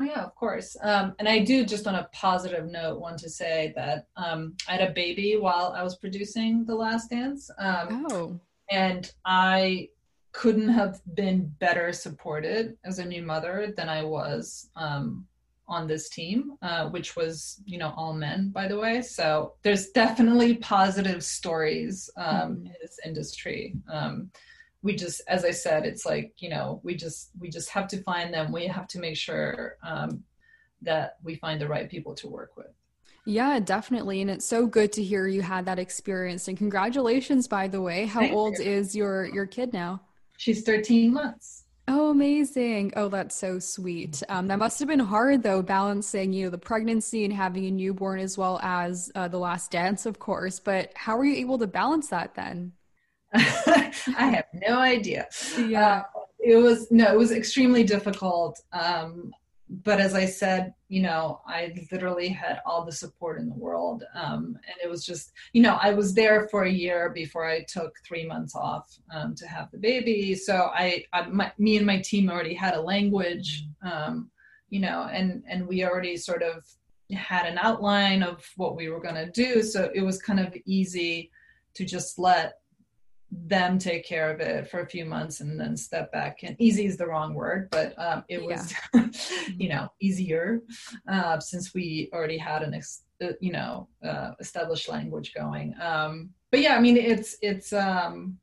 Oh, 0.00 0.04
yeah, 0.04 0.22
of 0.22 0.34
course. 0.34 0.76
Um, 0.82 1.14
and 1.18 1.28
I 1.28 1.40
do 1.40 1.66
just 1.66 1.86
on 1.86 1.94
a 1.94 2.08
positive 2.12 2.70
note 2.70 2.98
want 2.98 3.18
to 3.18 3.28
say 3.28 3.72
that 3.76 4.06
um, 4.16 4.56
I 4.66 4.76
had 4.76 4.90
a 4.90 4.92
baby 4.92 5.36
while 5.36 5.74
I 5.76 5.82
was 5.82 5.96
producing 5.96 6.64
The 6.64 6.74
Last 6.74 7.10
Dance. 7.10 7.50
Um, 7.58 8.06
oh. 8.10 8.40
And 8.70 9.12
I 9.24 9.90
couldn't 10.32 10.68
have 10.68 11.00
been 11.14 11.52
better 11.58 11.92
supported 11.92 12.76
as 12.84 12.98
a 12.98 13.04
new 13.04 13.22
mother 13.22 13.72
than 13.76 13.88
I 13.88 14.02
was 14.02 14.70
um, 14.76 15.26
on 15.68 15.86
this 15.86 16.08
team, 16.08 16.52
uh, 16.62 16.88
which 16.88 17.16
was, 17.16 17.60
you 17.64 17.78
know, 17.78 17.92
all 17.96 18.12
men, 18.12 18.50
by 18.50 18.66
the 18.66 18.78
way. 18.78 19.02
So 19.02 19.54
there's 19.62 19.90
definitely 19.90 20.56
positive 20.56 21.22
stories 21.22 22.10
um, 22.16 22.26
mm-hmm. 22.26 22.66
in 22.66 22.74
this 22.80 22.98
industry. 23.04 23.74
Um, 23.90 24.30
we 24.82 24.96
just 24.96 25.22
as 25.28 25.44
i 25.44 25.50
said 25.50 25.86
it's 25.86 26.04
like 26.04 26.32
you 26.38 26.48
know 26.48 26.80
we 26.82 26.94
just 26.94 27.30
we 27.38 27.48
just 27.48 27.70
have 27.70 27.88
to 27.88 28.02
find 28.02 28.34
them 28.34 28.52
we 28.52 28.66
have 28.66 28.86
to 28.88 28.98
make 28.98 29.16
sure 29.16 29.76
um, 29.84 30.22
that 30.82 31.16
we 31.22 31.36
find 31.36 31.60
the 31.60 31.68
right 31.68 31.88
people 31.88 32.14
to 32.14 32.28
work 32.28 32.56
with 32.56 32.66
yeah 33.24 33.60
definitely 33.60 34.20
and 34.20 34.30
it's 34.30 34.44
so 34.44 34.66
good 34.66 34.92
to 34.92 35.02
hear 35.02 35.28
you 35.28 35.40
had 35.40 35.64
that 35.64 35.78
experience 35.78 36.48
and 36.48 36.58
congratulations 36.58 37.46
by 37.46 37.68
the 37.68 37.80
way 37.80 38.06
how 38.06 38.20
Thank 38.20 38.34
old 38.34 38.58
you. 38.58 38.64
is 38.64 38.96
your 38.96 39.26
your 39.26 39.46
kid 39.46 39.72
now 39.72 40.00
she's 40.38 40.62
13 40.62 41.12
months 41.12 41.64
Oh, 41.88 42.10
amazing. 42.10 42.92
Oh, 42.94 43.08
that's 43.08 43.34
so 43.34 43.58
sweet. 43.58 44.22
Um, 44.28 44.46
that 44.48 44.58
must 44.58 44.78
have 44.78 44.88
been 44.88 45.00
hard, 45.00 45.42
though, 45.42 45.62
balancing, 45.62 46.32
you 46.32 46.44
know, 46.44 46.50
the 46.50 46.58
pregnancy 46.58 47.24
and 47.24 47.32
having 47.34 47.66
a 47.66 47.70
newborn 47.70 48.20
as 48.20 48.38
well 48.38 48.60
as 48.62 49.10
uh, 49.16 49.26
the 49.26 49.38
last 49.38 49.72
dance, 49.72 50.06
of 50.06 50.18
course. 50.18 50.60
But 50.60 50.92
how 50.94 51.16
were 51.16 51.24
you 51.24 51.34
able 51.36 51.58
to 51.58 51.66
balance 51.66 52.08
that 52.08 52.34
then? 52.34 52.72
I 53.34 53.92
have 54.16 54.44
no 54.54 54.78
idea. 54.78 55.26
Yeah. 55.58 56.04
Uh, 56.14 56.20
it 56.38 56.56
was 56.56 56.90
no, 56.90 57.12
it 57.12 57.18
was 57.18 57.32
extremely 57.32 57.84
difficult. 57.84 58.60
Um, 58.72 59.32
but 59.84 60.00
as 60.00 60.14
I 60.14 60.26
said, 60.26 60.74
you 60.88 61.00
know, 61.00 61.40
I 61.46 61.72
literally 61.90 62.28
had 62.28 62.60
all 62.66 62.84
the 62.84 62.92
support 62.92 63.40
in 63.40 63.48
the 63.48 63.54
world, 63.54 64.04
um, 64.14 64.58
and 64.66 64.76
it 64.84 64.88
was 64.88 65.06
just, 65.06 65.32
you 65.54 65.62
know, 65.62 65.78
I 65.80 65.94
was 65.94 66.12
there 66.12 66.46
for 66.48 66.64
a 66.64 66.70
year 66.70 67.10
before 67.10 67.46
I 67.46 67.62
took 67.62 67.94
three 68.06 68.26
months 68.26 68.54
off 68.54 68.94
um, 69.14 69.34
to 69.36 69.46
have 69.46 69.70
the 69.70 69.78
baby. 69.78 70.34
So 70.34 70.70
I, 70.74 71.04
I 71.14 71.26
my, 71.28 71.50
me 71.56 71.78
and 71.78 71.86
my 71.86 72.00
team 72.00 72.28
already 72.28 72.52
had 72.52 72.74
a 72.74 72.80
language, 72.80 73.64
um, 73.82 74.30
you 74.68 74.80
know, 74.80 75.08
and 75.10 75.42
and 75.48 75.66
we 75.66 75.84
already 75.84 76.18
sort 76.18 76.42
of 76.42 76.66
had 77.10 77.46
an 77.46 77.58
outline 77.58 78.22
of 78.22 78.44
what 78.56 78.76
we 78.76 78.90
were 78.90 79.00
going 79.00 79.14
to 79.14 79.30
do. 79.30 79.62
So 79.62 79.90
it 79.94 80.02
was 80.02 80.20
kind 80.20 80.40
of 80.40 80.54
easy 80.66 81.30
to 81.74 81.84
just 81.84 82.18
let 82.18 82.58
them 83.32 83.78
take 83.78 84.04
care 84.04 84.30
of 84.30 84.40
it 84.40 84.68
for 84.70 84.80
a 84.80 84.86
few 84.86 85.06
months 85.06 85.40
and 85.40 85.58
then 85.58 85.74
step 85.74 86.12
back 86.12 86.42
and 86.42 86.54
easy 86.58 86.84
is 86.84 86.98
the 86.98 87.06
wrong 87.06 87.32
word 87.32 87.68
but 87.70 87.98
um, 87.98 88.22
it 88.28 88.44
was 88.44 88.74
yeah. 88.94 89.06
you 89.56 89.70
know 89.70 89.88
easier 90.00 90.60
uh, 91.08 91.40
since 91.40 91.72
we 91.72 92.10
already 92.12 92.36
had 92.36 92.62
an 92.62 92.74
ex- 92.74 93.04
uh, 93.22 93.32
you 93.40 93.50
know 93.50 93.88
uh, 94.04 94.32
established 94.38 94.88
language 94.88 95.32
going. 95.34 95.74
Um, 95.80 96.30
but 96.50 96.60
yeah 96.60 96.76
i 96.76 96.80
mean 96.80 96.98
it's 96.98 97.36
it's 97.40 97.72
um, 97.72 98.36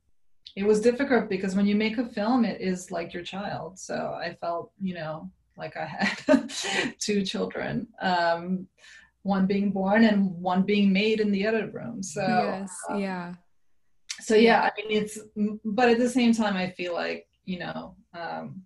it 0.56 0.64
was 0.64 0.82
difficult 0.82 1.30
because 1.30 1.56
when 1.56 1.68
you 1.68 1.76
make 1.76 2.00
a 2.00 2.06
film 2.06 2.44
it 2.44 2.60
is 2.60 2.90
like 2.90 3.14
your 3.14 3.24
child. 3.24 3.78
So 3.78 4.18
i 4.20 4.36
felt 4.42 4.72
you 4.82 4.96
know 4.96 5.30
like 5.56 5.78
i 5.78 5.86
had 5.86 6.52
two 7.00 7.22
children 7.24 7.88
um, 8.02 8.68
one 9.22 9.46
being 9.46 9.72
born 9.72 10.06
and 10.06 10.32
one 10.42 10.64
being 10.64 10.92
made 10.92 11.20
in 11.20 11.32
the 11.32 11.46
edit 11.46 11.74
room. 11.74 12.02
So 12.02 12.22
yes 12.22 12.72
yeah 12.96 13.34
so 14.20 14.36
yeah. 14.36 14.62
i 14.62 14.72
mean 14.82 15.04
it's 15.04 15.20
but 15.66 15.90
at 15.90 15.98
the 15.98 16.10
same 16.10 16.34
time 16.34 16.56
i 16.56 16.70
feel 16.70 16.94
like 16.94 17.28
you 17.46 17.60
know 17.60 17.96
um 18.18 18.62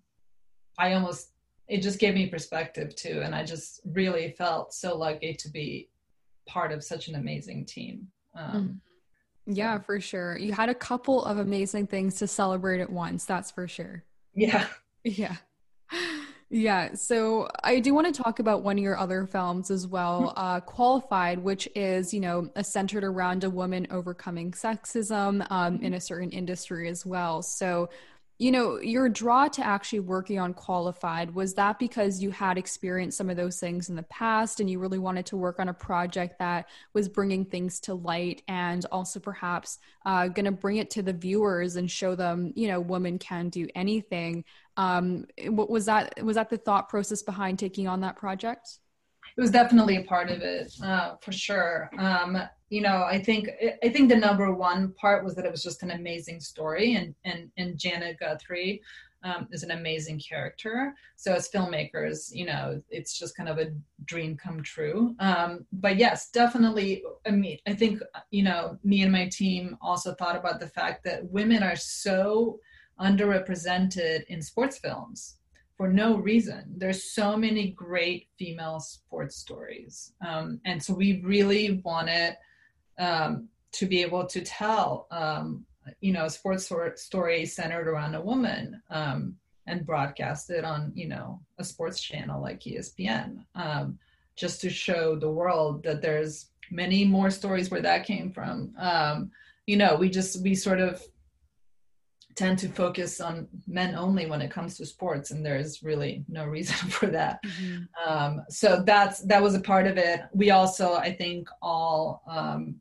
i 0.78 0.92
almost 0.92 1.30
it 1.68 1.80
just 1.80 1.98
gave 1.98 2.14
me 2.14 2.26
perspective 2.26 2.94
too 2.94 3.20
and 3.22 3.34
i 3.34 3.44
just 3.44 3.80
really 3.86 4.34
felt 4.36 4.72
so 4.72 4.96
lucky 4.96 5.34
to 5.34 5.48
be 5.50 5.88
part 6.46 6.72
of 6.72 6.84
such 6.84 7.08
an 7.08 7.14
amazing 7.14 7.64
team 7.64 8.06
um 8.36 8.80
mm-hmm. 9.46 9.52
yeah 9.52 9.78
for 9.78 10.00
sure. 10.00 10.36
You 10.36 10.52
had 10.52 10.68
a 10.68 10.74
couple 10.74 11.24
of 11.24 11.38
amazing 11.38 11.86
things 11.86 12.16
to 12.16 12.26
celebrate 12.26 12.80
at 12.80 12.90
once 12.90 13.24
that's 13.24 13.50
for 13.50 13.68
sure. 13.68 14.04
Yeah. 14.34 14.66
Yeah 15.06 15.36
yeah, 16.54 16.94
so 16.94 17.48
I 17.64 17.80
do 17.80 17.94
want 17.94 18.14
to 18.14 18.22
talk 18.22 18.38
about 18.38 18.62
one 18.62 18.78
of 18.78 18.84
your 18.84 18.96
other 18.96 19.26
films 19.26 19.72
as 19.72 19.88
well, 19.88 20.28
mm-hmm. 20.28 20.38
uh, 20.38 20.60
Qualified, 20.60 21.40
which 21.40 21.68
is, 21.74 22.14
you 22.14 22.20
know, 22.20 22.48
centered 22.62 23.02
around 23.02 23.42
a 23.42 23.50
woman 23.50 23.88
overcoming 23.90 24.52
sexism 24.52 25.44
um, 25.50 25.80
in 25.82 25.94
a 25.94 26.00
certain 26.00 26.30
industry 26.30 26.88
as 26.88 27.04
well. 27.04 27.42
So 27.42 27.88
you 28.38 28.50
know 28.50 28.80
your 28.80 29.08
draw 29.08 29.46
to 29.46 29.64
actually 29.64 30.00
working 30.00 30.40
on 30.40 30.52
qualified 30.54 31.34
was 31.34 31.54
that 31.54 31.78
because 31.78 32.20
you 32.20 32.30
had 32.30 32.58
experienced 32.58 33.16
some 33.16 33.30
of 33.30 33.36
those 33.36 33.60
things 33.60 33.88
in 33.88 33.94
the 33.94 34.02
past 34.04 34.58
and 34.58 34.68
you 34.68 34.80
really 34.80 34.98
wanted 34.98 35.24
to 35.26 35.36
work 35.36 35.60
on 35.60 35.68
a 35.68 35.74
project 35.74 36.40
that 36.40 36.68
was 36.94 37.08
bringing 37.08 37.44
things 37.44 37.78
to 37.78 37.94
light 37.94 38.42
and 38.48 38.86
also 38.90 39.20
perhaps 39.20 39.78
uh, 40.04 40.26
going 40.26 40.46
to 40.46 40.52
bring 40.52 40.78
it 40.78 40.90
to 40.90 41.00
the 41.00 41.12
viewers 41.12 41.76
and 41.76 41.88
show 41.88 42.16
them 42.16 42.52
you 42.56 42.66
know 42.66 42.80
women 42.80 43.18
can 43.18 43.50
do 43.50 43.68
anything 43.76 44.44
um, 44.76 45.26
what 45.46 45.70
was 45.70 45.86
that 45.86 46.22
was 46.22 46.36
that 46.36 46.50
the 46.50 46.58
thought 46.58 46.88
process 46.88 47.22
behind 47.22 47.58
taking 47.58 47.86
on 47.88 48.00
that 48.00 48.16
project? 48.16 48.78
It 49.36 49.40
was 49.40 49.50
definitely 49.50 49.96
a 49.96 50.04
part 50.04 50.30
of 50.30 50.42
it 50.42 50.72
uh, 50.82 51.16
for 51.20 51.32
sure. 51.32 51.90
Um, 51.98 52.40
you 52.70 52.80
know 52.80 53.04
i 53.04 53.18
think 53.18 53.48
i 53.84 53.88
think 53.88 54.08
the 54.08 54.16
number 54.16 54.52
one 54.52 54.92
part 54.94 55.22
was 55.22 55.34
that 55.34 55.44
it 55.44 55.50
was 55.50 55.62
just 55.62 55.82
an 55.82 55.92
amazing 55.92 56.40
story 56.40 56.94
and 56.94 57.14
and 57.24 57.50
and 57.56 57.78
janet 57.78 58.18
guthrie 58.18 58.82
um, 59.24 59.48
is 59.52 59.62
an 59.62 59.70
amazing 59.70 60.20
character. 60.20 60.94
So 61.16 61.32
as 61.32 61.48
filmmakers 61.48 62.32
you 62.32 62.46
know 62.46 62.82
it's 62.90 63.18
just 63.18 63.36
kind 63.36 63.48
of 63.48 63.58
a 63.58 63.72
dream 64.04 64.36
come 64.36 64.62
true. 64.62 65.16
Um, 65.18 65.66
but 65.72 65.96
yes 65.96 66.30
definitely 66.30 67.02
i 67.26 67.30
mean 67.30 67.58
i 67.66 67.72
think 67.72 68.02
you 68.30 68.42
know 68.42 68.78
me 68.84 69.02
and 69.02 69.12
my 69.12 69.28
team 69.28 69.76
also 69.80 70.14
thought 70.14 70.36
about 70.36 70.60
the 70.60 70.68
fact 70.68 71.04
that 71.04 71.24
women 71.30 71.62
are 71.62 71.76
so 71.76 72.60
underrepresented 73.00 74.24
in 74.26 74.42
sports 74.42 74.78
films 74.78 75.36
for 75.76 75.88
no 75.88 76.16
reason. 76.16 76.64
There's 76.76 77.04
so 77.04 77.36
many 77.36 77.70
great 77.70 78.28
female 78.38 78.80
sports 78.80 79.36
stories. 79.36 80.12
Um, 80.26 80.60
and 80.64 80.82
so 80.82 80.94
we 80.94 81.20
really 81.22 81.82
wanted 81.84 82.36
um, 82.98 83.48
to 83.72 83.86
be 83.86 84.02
able 84.02 84.26
to 84.26 84.40
tell, 84.42 85.08
um, 85.10 85.64
you 86.00 86.12
know, 86.12 86.26
a 86.26 86.30
sports 86.30 86.70
story 86.96 87.44
centered 87.44 87.88
around 87.88 88.14
a 88.14 88.20
woman 88.20 88.80
um, 88.90 89.36
and 89.66 89.84
broadcast 89.84 90.50
it 90.50 90.64
on, 90.64 90.92
you 90.94 91.08
know, 91.08 91.40
a 91.58 91.64
sports 91.64 92.00
channel 92.00 92.40
like 92.40 92.60
ESPN, 92.60 93.44
um, 93.56 93.98
just 94.36 94.60
to 94.60 94.70
show 94.70 95.16
the 95.16 95.30
world 95.30 95.82
that 95.82 96.00
there's 96.00 96.50
many 96.70 97.04
more 97.04 97.30
stories 97.30 97.70
where 97.70 97.82
that 97.82 98.06
came 98.06 98.30
from. 98.30 98.72
Um, 98.78 99.30
you 99.66 99.76
know, 99.76 99.96
we 99.96 100.08
just, 100.08 100.40
we 100.42 100.54
sort 100.54 100.80
of 100.80 101.02
tend 102.34 102.58
to 102.58 102.68
focus 102.68 103.20
on 103.20 103.48
men 103.66 103.94
only 103.94 104.26
when 104.26 104.40
it 104.40 104.50
comes 104.50 104.76
to 104.76 104.86
sports 104.86 105.30
and 105.30 105.44
there's 105.44 105.82
really 105.82 106.24
no 106.28 106.44
reason 106.44 106.74
for 106.90 107.06
that. 107.06 107.40
Mm-hmm. 107.44 108.10
um, 108.10 108.42
so 108.48 108.82
that's 108.84 109.20
that 109.20 109.42
was 109.42 109.54
a 109.54 109.60
part 109.60 109.86
of 109.86 109.96
it. 109.96 110.20
We 110.32 110.50
also 110.50 110.94
i 110.94 111.12
think 111.12 111.48
all 111.62 112.22
um, 112.28 112.80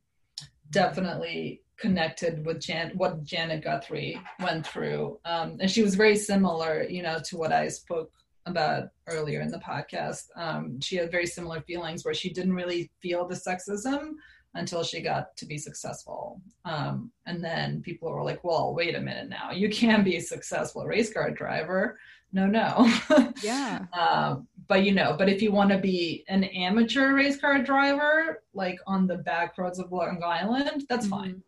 definitely 0.71 1.61
connected 1.77 2.45
with 2.45 2.61
Jan- 2.61 2.93
what 2.95 3.23
janet 3.23 3.63
guthrie 3.63 4.19
went 4.39 4.65
through. 4.65 5.19
Um, 5.25 5.57
and 5.59 5.69
she 5.69 5.83
was 5.83 5.95
very 5.95 6.15
similar 6.15 6.83
you 6.83 7.03
know 7.03 7.19
to 7.25 7.37
what 7.37 7.51
i 7.51 7.67
spoke 7.67 8.11
about 8.45 8.89
earlier 9.07 9.41
in 9.41 9.49
the 9.49 9.59
podcast. 9.59 10.23
Um, 10.35 10.79
she 10.81 10.97
had 10.97 11.11
very 11.11 11.25
similar 11.25 11.61
feelings 11.61 12.03
where 12.03 12.13
she 12.13 12.31
didn't 12.31 12.53
really 12.53 12.91
feel 13.01 13.27
the 13.27 13.35
sexism 13.35 14.15
until 14.55 14.83
she 14.83 15.01
got 15.01 15.35
to 15.37 15.45
be 15.45 15.57
successful. 15.57 16.41
Um, 16.65 17.11
and 17.25 17.43
then 17.43 17.81
people 17.81 18.11
were 18.11 18.23
like, 18.23 18.43
well, 18.43 18.73
wait 18.73 18.95
a 18.95 19.01
minute 19.01 19.29
now, 19.29 19.51
you 19.51 19.69
can 19.69 20.03
be 20.03 20.17
a 20.17 20.21
successful 20.21 20.85
race 20.85 21.11
car 21.11 21.31
driver. 21.31 21.99
No, 22.31 22.47
no. 22.47 22.91
yeah. 23.43 23.85
um, 23.93 24.47
but 24.67 24.83
you 24.83 24.91
know, 24.91 25.15
but 25.17 25.29
if 25.29 25.41
you 25.41 25.51
want 25.51 25.69
to 25.71 25.77
be 25.77 26.23
an 26.27 26.43
amateur 26.45 27.13
race 27.13 27.39
car 27.39 27.61
driver, 27.61 28.41
like 28.53 28.79
on 28.87 29.07
the 29.07 29.17
back 29.17 29.57
roads 29.57 29.79
of 29.79 29.91
Long 29.91 30.21
Island, 30.23 30.85
that's 30.89 31.05
mm-hmm. 31.05 31.15
fine. 31.15 31.43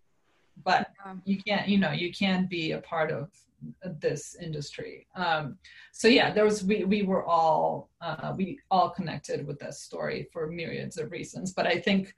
But 0.64 0.91
yeah. 1.06 1.14
you 1.26 1.43
can't, 1.43 1.68
you 1.68 1.78
know, 1.78 1.91
you 1.91 2.12
can 2.12 2.47
be 2.47 2.72
a 2.72 2.80
part 2.80 3.12
of 3.12 3.30
this 3.99 4.36
industry. 4.41 5.08
Um, 5.16 5.58
so 5.91 6.08
yeah, 6.08 6.32
there 6.32 6.45
was 6.45 6.64
we 6.64 6.84
we 6.86 7.03
were 7.03 7.26
all 7.26 7.89
uh, 8.01 8.34
we 8.36 8.60
all 8.70 8.89
connected 8.89 9.45
with 9.45 9.60
this 9.60 9.82
story 9.82 10.28
for 10.32 10.47
myriads 10.47 10.97
of 10.97 11.12
reasons. 11.12 11.53
But 11.53 11.68
I 11.68 11.80
think 11.80 12.14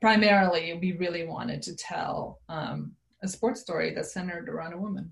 primarily, 0.00 0.78
we 0.80 0.92
really 0.92 1.24
wanted 1.24 1.62
to 1.62 1.76
tell 1.76 2.40
um, 2.48 2.92
a 3.22 3.28
sports 3.28 3.60
story 3.60 3.94
that's 3.94 4.12
centered 4.12 4.48
around 4.48 4.72
a 4.72 4.78
woman. 4.78 5.10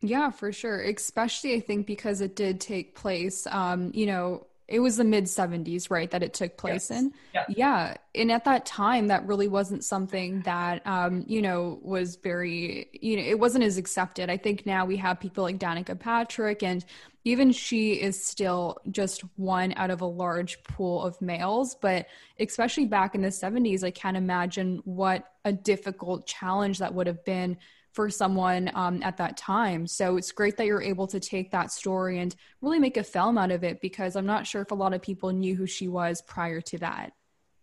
Yeah, 0.00 0.30
for 0.30 0.52
sure. 0.52 0.80
Especially, 0.82 1.54
I 1.54 1.60
think, 1.60 1.86
because 1.86 2.20
it 2.20 2.36
did 2.36 2.60
take 2.60 2.94
place, 2.94 3.46
um, 3.48 3.90
you 3.94 4.06
know, 4.06 4.46
it 4.68 4.80
was 4.80 4.98
the 4.98 5.04
mid 5.04 5.24
70s 5.24 5.90
right 5.90 6.10
that 6.10 6.22
it 6.22 6.34
took 6.34 6.56
place 6.56 6.90
yes. 6.90 7.00
in 7.00 7.12
yeah. 7.34 7.44
yeah 7.48 7.96
and 8.14 8.30
at 8.30 8.44
that 8.44 8.66
time 8.66 9.08
that 9.08 9.26
really 9.26 9.48
wasn't 9.48 9.82
something 9.82 10.42
that 10.42 10.86
um, 10.86 11.24
you 11.26 11.40
know 11.40 11.80
was 11.82 12.16
very 12.16 12.88
you 12.92 13.16
know 13.16 13.22
it 13.22 13.38
wasn't 13.38 13.64
as 13.64 13.78
accepted 13.78 14.30
i 14.30 14.36
think 14.36 14.66
now 14.66 14.84
we 14.84 14.96
have 14.98 15.18
people 15.18 15.42
like 15.42 15.58
danica 15.58 15.98
patrick 15.98 16.62
and 16.62 16.84
even 17.28 17.52
she 17.52 17.92
is 17.92 18.22
still 18.24 18.78
just 18.90 19.22
one 19.36 19.72
out 19.76 19.90
of 19.90 20.00
a 20.00 20.06
large 20.06 20.62
pool 20.64 21.02
of 21.02 21.20
males 21.20 21.76
but 21.80 22.06
especially 22.40 22.86
back 22.86 23.14
in 23.14 23.20
the 23.20 23.28
70s 23.28 23.84
i 23.84 23.90
can't 23.90 24.16
imagine 24.16 24.80
what 24.84 25.32
a 25.44 25.52
difficult 25.52 26.26
challenge 26.26 26.78
that 26.78 26.92
would 26.92 27.06
have 27.06 27.24
been 27.24 27.56
for 27.92 28.10
someone 28.10 28.70
um, 28.74 29.02
at 29.02 29.16
that 29.16 29.36
time. 29.36 29.84
So 29.86 30.16
it's 30.16 30.30
great 30.30 30.56
that 30.58 30.66
you're 30.66 30.80
able 30.82 31.08
to 31.08 31.18
take 31.18 31.50
that 31.50 31.72
story 31.72 32.20
and 32.20 32.32
really 32.60 32.78
make 32.78 32.96
a 32.96 33.02
film 33.02 33.36
out 33.36 33.50
of 33.50 33.64
it 33.64 33.80
because 33.80 34.14
I'm 34.14 34.24
not 34.26 34.46
sure 34.46 34.62
if 34.62 34.70
a 34.70 34.74
lot 34.74 34.94
of 34.94 35.02
people 35.02 35.30
knew 35.30 35.56
who 35.56 35.66
she 35.66 35.88
was 35.88 36.22
prior 36.22 36.60
to 36.60 36.78
that. 36.78 37.12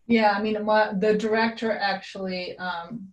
Yeah, 0.08 0.32
I 0.32 0.42
mean, 0.42 0.64
my, 0.66 0.94
the 0.94 1.14
director 1.14 1.72
actually 1.72 2.58
um, 2.58 3.08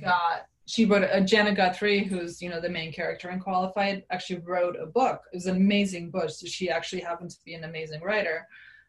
got 0.00 0.46
she 0.66 0.84
wrote 0.84 1.08
a 1.10 1.20
Janet 1.20 1.56
Guthrie, 1.56 2.04
who's 2.04 2.42
you 2.42 2.50
know 2.50 2.60
the 2.60 2.68
main 2.68 2.92
character 2.92 3.30
in 3.30 3.40
Qualified, 3.40 4.04
actually 4.10 4.40
wrote 4.40 4.76
a 4.80 4.86
book. 4.86 5.22
It 5.32 5.36
was 5.36 5.46
an 5.46 5.56
amazing 5.56 6.10
book. 6.10 6.30
So 6.30 6.46
she 6.46 6.68
actually 6.68 7.02
happened 7.02 7.30
to 7.30 7.38
be 7.44 7.54
an 7.54 7.64
amazing 7.64 8.02
writer. 8.02 8.46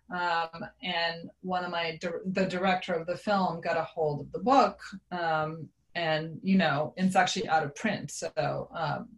Um, 0.10 0.66
and 0.82 1.30
one 1.42 1.66
of 1.66 1.72
my 1.72 2.00
the 2.26 2.46
director 2.46 2.94
of 2.94 3.06
the 3.08 3.18
film 3.18 3.60
got 3.60 3.78
a 3.78 3.84
hold 3.84 4.22
of 4.22 4.32
the 4.32 4.40
book 4.40 4.80
um, 5.12 5.68
and 5.96 6.40
you 6.42 6.58
know 6.58 6.94
it's 6.96 7.18
actually 7.18 7.50
out 7.50 7.64
of 7.64 7.76
print 7.76 8.10
so 8.10 8.70
um, 8.74 9.10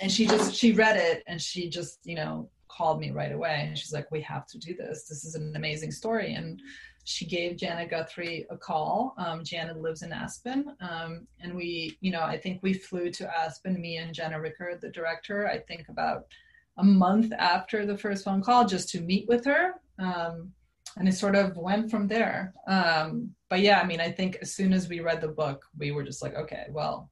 and 0.00 0.10
she 0.10 0.26
just 0.26 0.56
she 0.56 0.72
read 0.72 0.96
it 0.96 1.22
and 1.28 1.40
she 1.40 1.68
just 1.68 2.00
you 2.02 2.16
know 2.16 2.50
called 2.66 2.98
me 2.98 3.12
right 3.12 3.30
away 3.30 3.66
and 3.68 3.78
she's 3.78 3.92
like 3.92 4.10
we 4.10 4.20
have 4.20 4.44
to 4.48 4.58
do 4.58 4.74
this 4.74 5.04
this 5.04 5.24
is 5.24 5.36
an 5.36 5.54
amazing 5.54 5.92
story 5.92 6.34
and 6.34 6.60
she 7.08 7.24
gave 7.24 7.56
Janet 7.56 7.88
Guthrie 7.88 8.44
a 8.50 8.56
call. 8.56 9.14
Um, 9.16 9.42
lives 9.80 10.02
in 10.02 10.12
Aspen, 10.12 10.76
um, 10.80 11.26
and 11.40 11.54
we, 11.54 11.96
you 12.02 12.10
know, 12.10 12.20
I 12.20 12.36
think 12.36 12.62
we 12.62 12.74
flew 12.74 13.10
to 13.12 13.34
Aspen. 13.34 13.80
Me 13.80 13.96
and 13.96 14.14
Jenna 14.14 14.38
Ricker, 14.38 14.78
the 14.78 14.90
director, 14.90 15.48
I 15.48 15.58
think 15.58 15.88
about 15.88 16.26
a 16.76 16.84
month 16.84 17.32
after 17.32 17.86
the 17.86 17.96
first 17.96 18.26
phone 18.26 18.42
call, 18.42 18.66
just 18.66 18.90
to 18.90 19.00
meet 19.00 19.26
with 19.26 19.46
her. 19.46 19.76
Um, 19.98 20.52
and 20.98 21.08
it 21.08 21.14
sort 21.14 21.34
of 21.34 21.56
went 21.56 21.90
from 21.90 22.08
there. 22.08 22.52
Um, 22.66 23.30
but 23.48 23.60
yeah, 23.60 23.80
I 23.80 23.86
mean, 23.86 24.00
I 24.00 24.10
think 24.10 24.36
as 24.42 24.52
soon 24.52 24.74
as 24.74 24.86
we 24.86 25.00
read 25.00 25.22
the 25.22 25.28
book, 25.28 25.64
we 25.78 25.92
were 25.92 26.04
just 26.04 26.22
like, 26.22 26.34
okay, 26.34 26.66
well, 26.70 27.08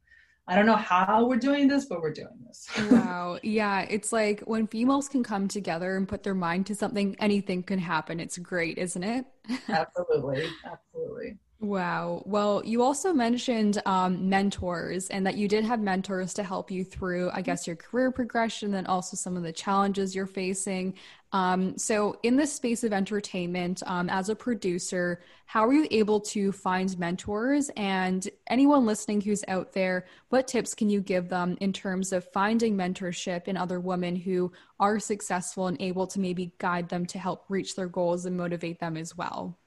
I 0.49 0.55
don't 0.55 0.67
know 0.67 0.77
how 0.77 1.27
we're 1.27 1.37
doing 1.37 1.67
this, 1.67 1.87
but 1.87 2.01
we're 2.01 2.13
doing 2.13 2.39
this. 2.47 2.69
wow. 2.91 3.39
Yeah. 3.43 3.81
It's 3.83 4.13
like 4.13 4.41
when 4.41 4.67
females 4.67 5.09
can 5.09 5.25
come 5.25 5.49
together 5.49 5.97
and 5.97 6.07
put 6.07 6.23
their 6.23 6.35
mind 6.35 6.67
to 6.67 6.75
something, 6.75 7.17
anything 7.19 7.63
can 7.65 7.81
happen. 7.81 8.21
It's 8.21 8.39
great, 8.39 8.79
isn't 8.79 9.03
it? 9.03 9.27
Absolutely. 9.69 10.47
Absolutely. 10.65 11.39
Wow. 11.59 12.23
Well, 12.27 12.63
you 12.65 12.83
also 12.83 13.13
mentioned 13.15 13.81
um, 13.87 14.29
mentors 14.29 15.09
and 15.09 15.27
that 15.27 15.37
you 15.37 15.49
did 15.49 15.65
have 15.65 15.81
mentors 15.81 16.35
to 16.35 16.43
help 16.43 16.71
you 16.71 16.85
through, 16.85 17.31
I 17.33 17.41
guess, 17.41 17.67
your 17.67 17.77
career 17.77 18.11
progression 18.13 18.75
and 18.75 18.87
also 18.87 19.17
some 19.17 19.37
of 19.37 19.43
the 19.43 19.53
challenges 19.53 20.15
you're 20.15 20.27
facing. 20.27 20.95
Um, 21.33 21.77
so, 21.77 22.19
in 22.23 22.37
the 22.37 22.47
space 22.47 22.85
of 22.85 22.93
entertainment, 22.93 23.83
um, 23.87 24.09
as 24.09 24.29
a 24.29 24.37
producer, 24.37 25.21
how 25.47 25.67
are 25.67 25.73
you 25.73 25.87
able 25.91 26.21
to 26.21 26.53
find 26.53 26.97
mentors? 26.99 27.71
And 27.77 28.27
anyone 28.47 28.87
listening 28.87 29.21
who's 29.21 29.45
out 29.49 29.73
there, 29.73 30.07
what 30.29 30.49
tips 30.49 30.75
can 30.75 30.89
you 30.89 31.01
give 31.01 31.29
them 31.29 31.57
in 31.61 31.73
terms 31.73 32.13
of 32.13 32.31
finding 32.33 32.77
mentorship 32.77 33.49
in 33.49 33.57
other 33.57 33.81
women 33.81 34.17
who 34.17 34.53
are 34.79 34.99
successful 34.99 35.67
and 35.67 35.81
able 35.81 36.07
to 36.09 36.21
maybe 36.21 36.53
guide 36.59 36.89
them 36.89 37.07
to 37.07 37.19
help 37.19 37.45
reach 37.49 37.77
their 37.77 37.89
goals 37.89 38.25
and 38.27 38.37
motivate 38.37 38.79
them 38.79 38.97
as 38.97 39.17
well? 39.17 39.59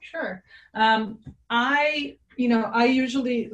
Sure. 0.00 0.42
Um, 0.74 1.18
I, 1.50 2.16
you 2.36 2.48
know, 2.48 2.62
I 2.72 2.84
usually 2.86 3.50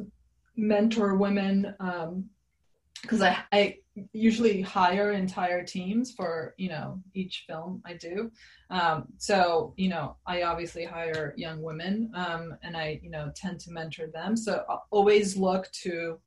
mentor 0.56 1.14
women 1.14 1.74
because 1.78 3.22
um, 3.22 3.22
I, 3.22 3.44
I 3.52 3.78
usually 4.12 4.60
hire 4.60 5.12
entire 5.12 5.64
teams 5.64 6.12
for, 6.12 6.54
you 6.56 6.68
know, 6.68 7.00
each 7.14 7.44
film 7.46 7.82
I 7.84 7.94
do. 7.94 8.30
Um, 8.70 9.06
so, 9.18 9.72
you 9.76 9.88
know, 9.88 10.16
I 10.26 10.42
obviously 10.42 10.84
hire 10.84 11.34
young 11.36 11.62
women 11.62 12.10
um, 12.14 12.56
and 12.62 12.76
I, 12.76 13.00
you 13.02 13.10
know, 13.10 13.30
tend 13.34 13.60
to 13.60 13.70
mentor 13.70 14.08
them. 14.08 14.36
So 14.36 14.64
I'll 14.68 14.86
always 14.90 15.36
look 15.36 15.70
to, 15.82 16.18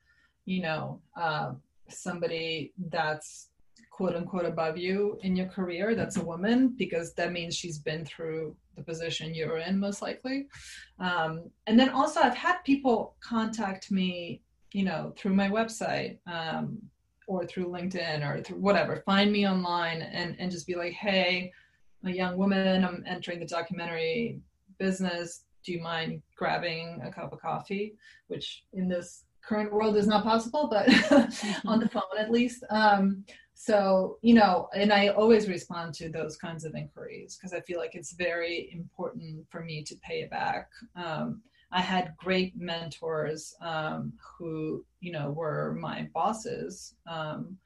you 0.46 0.62
know, 0.62 1.02
uh, 1.20 1.54
somebody 1.90 2.74
that's 2.90 3.50
quote 3.92 4.16
unquote 4.16 4.46
above 4.46 4.78
you 4.78 5.18
in 5.24 5.36
your 5.36 5.48
career 5.48 5.96
that's 5.96 6.18
a 6.18 6.24
woman 6.24 6.76
because 6.78 7.14
that 7.14 7.32
means 7.32 7.56
she's 7.56 7.80
been 7.80 8.06
through 8.06 8.56
the 8.76 8.84
position 8.84 9.34
you're 9.34 9.58
in 9.58 9.80
most 9.80 10.04
likely 10.04 10.48
um, 11.00 11.50
and 11.66 11.80
then 11.80 11.90
also 11.90 12.20
i've 12.20 12.36
had 12.36 12.58
people 12.64 13.16
contact 13.22 13.90
me 13.90 14.40
you 14.72 14.84
know 14.84 15.14
through 15.18 15.34
my 15.34 15.50
website 15.50 16.20
um, 16.28 16.78
or 17.28 17.46
through 17.46 17.68
linkedin 17.68 18.28
or 18.28 18.42
through 18.42 18.58
whatever 18.58 19.04
find 19.06 19.32
me 19.32 19.48
online 19.48 20.02
and, 20.02 20.36
and 20.40 20.50
just 20.50 20.66
be 20.66 20.76
like 20.76 20.94
hey 20.94 21.52
I'm 22.04 22.12
a 22.12 22.16
young 22.16 22.38
woman 22.38 22.84
i'm 22.84 23.04
entering 23.08 23.40
the 23.40 23.46
documentary 23.46 24.40
business. 24.78 25.44
Do 25.64 25.74
you 25.74 25.82
mind 25.82 26.22
grabbing 26.36 27.02
a 27.04 27.12
cup 27.12 27.34
of 27.34 27.42
coffee? 27.42 27.96
Which 28.28 28.64
in 28.74 28.88
this 28.88 29.24
current 29.44 29.72
world 29.72 29.96
is 29.96 30.08
not 30.08 30.24
possible 30.24 30.68
but 30.70 30.88
on 31.66 31.80
the 31.80 31.90
phone 31.90 32.18
at 32.18 32.32
least. 32.32 32.64
Um, 32.70 33.24
so 33.60 34.20
you 34.22 34.36
know 34.36 34.70
and 34.76 34.94
i 34.94 35.08
always 35.08 35.48
respond 35.48 35.92
to 35.92 36.10
those 36.10 36.38
kinds 36.38 36.64
of 36.64 36.76
inquiries 36.76 37.36
because 37.36 37.54
i 37.54 37.62
feel 37.62 37.80
like 37.80 37.96
it's 37.96 38.12
very 38.12 38.70
important 38.72 39.44
for 39.50 39.64
me 39.64 39.84
to 39.84 39.96
pay 39.96 40.22
it 40.22 40.30
back. 40.30 40.70
Um, 40.96 41.42
i 41.72 41.82
had 41.82 42.16
great 42.18 42.54
mentors 42.58 43.56
um, 43.62 44.14
who 44.38 44.84
you 45.00 45.12
know 45.12 45.32
were 45.32 45.76
my 45.80 46.08
bosses 46.14 46.96
um, 47.10 47.58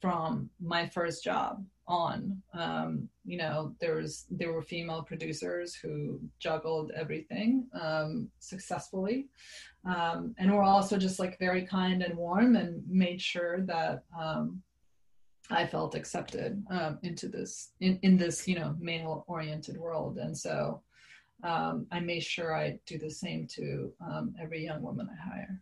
from 0.00 0.48
my 0.60 0.86
first 0.88 1.22
job 1.22 1.62
on. 1.90 2.40
Um, 2.54 3.08
you 3.26 3.36
know 3.36 3.74
there 3.80 3.96
was 3.96 4.24
there 4.30 4.52
were 4.52 4.62
female 4.62 5.02
producers 5.02 5.74
who 5.74 6.20
juggled 6.38 6.92
everything 6.96 7.66
um, 7.78 8.28
successfully. 8.38 9.26
Um, 9.84 10.34
and 10.38 10.52
were 10.52 10.62
also 10.62 10.98
just 10.98 11.18
like 11.18 11.38
very 11.38 11.66
kind 11.66 12.02
and 12.02 12.16
warm 12.16 12.54
and 12.56 12.82
made 12.86 13.20
sure 13.20 13.62
that 13.62 14.02
I 15.50 15.66
felt 15.66 15.94
accepted 15.94 16.62
um, 16.70 16.98
into 17.02 17.28
this 17.28 17.72
in, 17.80 17.98
in 18.02 18.16
this 18.16 18.46
you 18.46 18.58
know 18.58 18.76
male 18.78 19.24
oriented 19.26 19.76
world, 19.76 20.18
and 20.18 20.36
so 20.36 20.82
um, 21.42 21.86
I 21.90 22.00
made 22.00 22.22
sure 22.22 22.56
I 22.56 22.78
do 22.86 22.98
the 22.98 23.10
same 23.10 23.46
to 23.54 23.92
um, 24.04 24.34
every 24.40 24.64
young 24.64 24.82
woman 24.82 25.08
I 25.10 25.28
hire. 25.28 25.60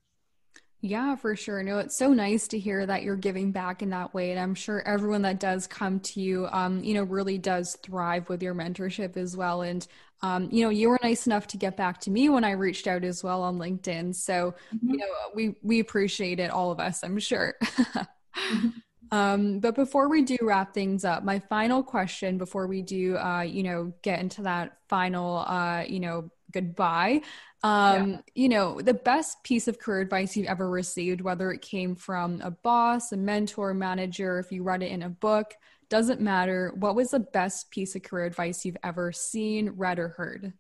Yeah, 0.81 1.16
for 1.16 1.35
sure. 1.35 1.62
No, 1.64 1.79
it's 1.81 1.99
so 1.99 2.12
nice 2.12 2.47
to 2.49 2.59
hear 2.59 2.87
that 2.87 3.03
you're 3.03 3.16
giving 3.16 3.51
back 3.51 3.83
in 3.83 3.91
that 3.91 4.14
way. 4.14 4.31
And 4.31 4.39
I'm 4.39 4.55
sure 4.55 4.87
everyone 4.87 5.22
that 5.22 5.41
does 5.41 5.66
come 5.66 5.99
to 6.01 6.20
you, 6.20 6.47
um, 6.53 6.85
you 6.85 6.95
know, 6.95 7.03
really 7.03 7.37
does 7.37 7.76
thrive 7.83 8.29
with 8.29 8.43
your 8.43 8.55
mentorship 8.55 9.16
as 9.16 9.37
well. 9.37 9.62
And, 9.62 9.85
um, 10.22 10.49
you 10.53 10.62
know, 10.62 10.70
you 10.70 10.89
were 10.89 11.01
nice 11.03 11.26
enough 11.26 11.49
to 11.49 11.57
get 11.57 11.76
back 11.76 11.99
to 12.03 12.12
me 12.12 12.29
when 12.29 12.45
I 12.45 12.53
reached 12.53 12.87
out 12.87 13.03
as 13.03 13.24
well 13.24 13.43
on 13.43 13.59
LinkedIn. 13.59 14.14
So, 14.14 14.55
mm-hmm. 14.72 14.91
you 14.91 14.97
know, 14.99 15.07
we, 15.35 15.57
we 15.62 15.81
appreciate 15.81 16.39
it, 16.39 16.53
all 16.53 16.70
of 16.70 16.79
us, 16.79 17.03
I'm 17.03 17.18
sure. 17.18 17.55
mm-hmm. 17.62 18.68
Um, 19.11 19.61
but 19.61 19.74
before 19.74 20.09
we 20.09 20.22
do 20.22 20.36
wrap 20.42 20.74
things 20.74 21.04
up, 21.04 21.24
my 21.24 21.38
final 21.38 21.82
question 21.82 22.38
before 22.38 22.66
we 22.66 22.82
do, 22.82 23.16
uh, 23.16 23.42
you 23.42 23.62
know, 23.62 23.92
get 24.02 24.20
into 24.20 24.42
that 24.42 24.78
final, 24.88 25.38
uh, 25.38 25.84
you 25.86 26.00
know, 26.00 26.30
goodbye. 26.52 27.22
Um, 27.62 28.11
yeah. 28.11 28.18
You 28.34 28.48
know, 28.48 28.80
the 28.80 28.94
best 28.94 29.42
piece 29.42 29.68
of 29.68 29.78
career 29.78 30.00
advice 30.00 30.36
you've 30.36 30.46
ever 30.46 30.68
received, 30.70 31.20
whether 31.20 31.50
it 31.50 31.62
came 31.62 31.94
from 31.94 32.40
a 32.42 32.50
boss, 32.50 33.12
a 33.12 33.16
mentor, 33.16 33.74
manager, 33.74 34.38
if 34.38 34.52
you 34.52 34.62
read 34.62 34.82
it 34.82 34.92
in 34.92 35.02
a 35.02 35.09
book, 35.09 35.54
doesn't 35.88 36.20
matter. 36.20 36.72
What 36.76 36.94
was 36.94 37.11
the 37.11 37.20
best 37.20 37.70
piece 37.70 37.96
of 37.96 38.02
career 38.02 38.26
advice 38.26 38.64
you've 38.64 38.76
ever 38.84 39.11
seen, 39.11 39.70
read, 39.70 39.98
or 39.98 40.09
heard? 40.09 40.52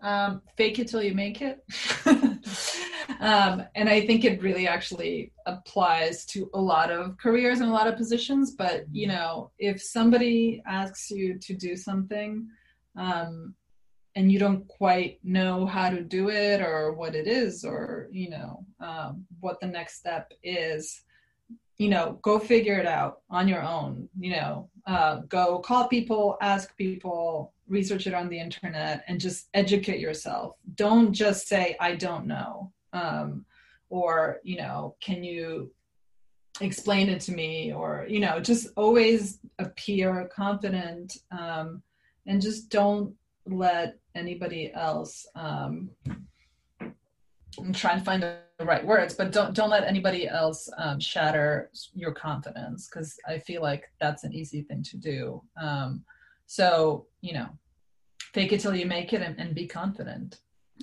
Um, 0.00 0.42
fake 0.56 0.78
it 0.78 0.88
till 0.88 1.02
you 1.02 1.14
make 1.14 1.40
it. 1.40 1.64
um, 3.20 3.62
and 3.74 3.88
I 3.88 4.06
think 4.06 4.24
it 4.24 4.42
really 4.42 4.66
actually 4.66 5.32
applies 5.46 6.24
to 6.26 6.50
a 6.54 6.60
lot 6.60 6.90
of 6.90 7.16
careers 7.18 7.60
and 7.60 7.70
a 7.70 7.72
lot 7.72 7.86
of 7.86 7.96
positions. 7.96 8.52
But 8.52 8.84
you 8.90 9.06
know, 9.06 9.50
if 9.58 9.82
somebody 9.82 10.62
asks 10.66 11.10
you 11.10 11.38
to 11.38 11.54
do 11.54 11.76
something, 11.76 12.46
um, 12.96 13.54
and 14.16 14.30
you 14.30 14.38
don't 14.38 14.66
quite 14.68 15.18
know 15.24 15.66
how 15.66 15.90
to 15.90 16.00
do 16.00 16.30
it 16.30 16.60
or 16.60 16.92
what 16.92 17.14
it 17.14 17.26
is 17.26 17.64
or 17.64 18.08
you 18.12 18.30
know 18.30 18.64
um, 18.80 19.24
what 19.40 19.60
the 19.60 19.66
next 19.66 19.98
step 19.98 20.32
is 20.42 21.02
you 21.78 21.88
know 21.88 22.18
go 22.22 22.38
figure 22.38 22.78
it 22.78 22.86
out 22.86 23.22
on 23.30 23.48
your 23.48 23.62
own 23.62 24.08
you 24.18 24.30
know 24.30 24.68
uh, 24.86 25.16
go 25.28 25.58
call 25.58 25.88
people 25.88 26.36
ask 26.40 26.76
people 26.76 27.53
research 27.68 28.06
it 28.06 28.14
on 28.14 28.28
the 28.28 28.38
internet 28.38 29.04
and 29.08 29.20
just 29.20 29.48
educate 29.54 30.00
yourself 30.00 30.56
don't 30.74 31.12
just 31.12 31.48
say 31.48 31.76
i 31.80 31.94
don't 31.94 32.26
know 32.26 32.72
um, 32.92 33.44
or 33.88 34.40
you 34.44 34.56
know 34.56 34.94
can 35.00 35.24
you 35.24 35.70
explain 36.60 37.08
it 37.08 37.20
to 37.20 37.32
me 37.32 37.72
or 37.72 38.06
you 38.08 38.20
know 38.20 38.38
just 38.38 38.68
always 38.76 39.40
appear 39.58 40.30
confident 40.34 41.18
um, 41.30 41.82
and 42.26 42.40
just 42.40 42.68
don't 42.68 43.14
let 43.46 43.96
anybody 44.14 44.72
else 44.74 45.26
um, 45.34 45.90
I'm 47.58 47.72
trying 47.72 47.98
to 47.98 48.04
find 48.04 48.22
the 48.22 48.38
right 48.64 48.84
words, 48.84 49.14
but 49.14 49.32
don't 49.32 49.54
don't 49.54 49.70
let 49.70 49.84
anybody 49.84 50.28
else 50.28 50.68
um, 50.78 51.00
shatter 51.00 51.70
your 51.94 52.12
confidence 52.12 52.88
because 52.88 53.16
I 53.26 53.38
feel 53.38 53.62
like 53.62 53.84
that's 54.00 54.24
an 54.24 54.32
easy 54.32 54.62
thing 54.62 54.82
to 54.84 54.96
do. 54.96 55.42
Um, 55.60 56.04
so 56.46 57.06
you 57.20 57.34
know, 57.34 57.48
fake 58.32 58.52
it 58.52 58.60
till 58.60 58.74
you 58.74 58.86
make 58.86 59.12
it 59.12 59.22
and, 59.22 59.38
and 59.38 59.54
be 59.54 59.66
confident. 59.66 60.40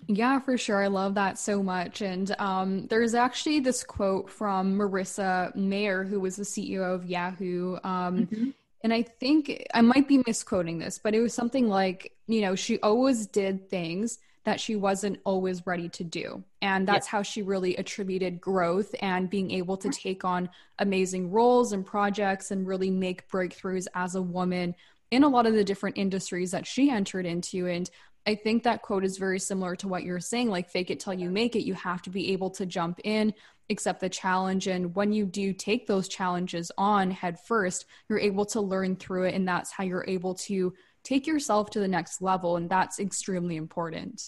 Yeah, 0.08 0.40
for 0.40 0.58
sure. 0.58 0.82
I 0.82 0.88
love 0.88 1.16
that 1.16 1.38
so 1.38 1.62
much. 1.62 2.02
And 2.02 2.34
um, 2.40 2.88
there's 2.88 3.14
actually 3.14 3.60
this 3.60 3.84
quote 3.84 4.30
from 4.30 4.78
Marissa 4.78 5.56
Mayer, 5.56 6.04
who 6.04 6.20
was 6.20 6.38
the 6.38 6.44
CEO 6.44 6.96
of 6.96 7.06
Yahoo. 7.06 7.78
Um, 7.84 8.26
mm-hmm. 8.26 8.50
And 8.84 8.94
I 8.94 9.04
think 9.04 9.68
I 9.74 9.82
might 9.82 10.08
be 10.08 10.24
misquoting 10.26 10.80
this, 10.80 10.98
but 10.98 11.14
it 11.14 11.22
was 11.22 11.34
something 11.34 11.68
like, 11.68 12.14
you 12.28 12.42
know, 12.42 12.56
she 12.56 12.80
always 12.80 13.28
did 13.28 13.70
things 13.70 14.18
that 14.44 14.60
she 14.60 14.76
wasn't 14.76 15.20
always 15.24 15.68
ready 15.68 15.88
to 15.90 16.04
do. 16.04 16.44
And 16.64 16.88
that's 16.88 17.06
how 17.06 17.22
she 17.22 17.44
really 17.44 17.76
attributed 17.76 18.42
growth 18.42 18.96
and 19.02 19.30
being 19.30 19.52
able 19.52 19.78
to 19.78 19.90
take 19.90 20.26
on 20.26 20.50
amazing 20.80 21.30
roles 21.30 21.74
and 21.74 21.86
projects 21.86 22.50
and 22.50 22.68
really 22.68 22.90
make 22.90 23.30
breakthroughs 23.30 23.86
as 23.94 24.16
a 24.16 24.22
woman 24.22 24.74
in 25.12 25.24
a 25.24 25.30
lot 25.30 25.46
of 25.46 25.54
the 25.54 25.64
different 25.64 25.98
industries 25.98 26.52
that 26.52 26.66
she 26.66 26.90
entered 26.90 27.26
into. 27.26 27.68
And 27.68 27.90
I 28.26 28.36
think 28.36 28.64
that 28.64 28.82
quote 28.82 29.04
is 29.04 29.18
very 29.18 29.40
similar 29.40 29.76
to 29.78 29.88
what 29.88 30.04
you're 30.04 30.20
saying 30.20 30.50
like, 30.50 30.70
fake 30.70 30.90
it 30.90 31.00
till 31.00 31.14
you 31.14 31.30
make 31.30 31.56
it. 31.56 31.66
You 31.66 31.74
have 31.74 32.02
to 32.04 32.10
be 32.10 32.32
able 32.34 32.52
to 32.52 32.66
jump 32.66 33.00
in, 33.04 33.34
accept 33.70 34.00
the 34.00 34.10
challenge. 34.10 34.68
And 34.68 34.96
when 34.96 35.12
you 35.12 35.26
do 35.26 35.54
take 35.54 35.88
those 35.88 36.08
challenges 36.08 36.72
on 36.78 37.12
head 37.12 37.40
first, 37.40 37.86
you're 38.10 38.20
able 38.20 38.46
to 38.48 38.62
learn 38.62 38.96
through 38.96 39.26
it. 39.26 39.36
And 39.36 39.48
that's 39.48 39.72
how 39.72 39.84
you're 39.84 40.06
able 40.08 40.36
to 40.36 40.74
take 41.04 41.28
yourself 41.28 41.72
to 41.72 41.80
the 41.80 41.88
next 41.88 42.22
level. 42.22 42.58
And 42.58 42.70
that's 42.70 43.00
extremely 43.00 43.56
important. 43.56 44.22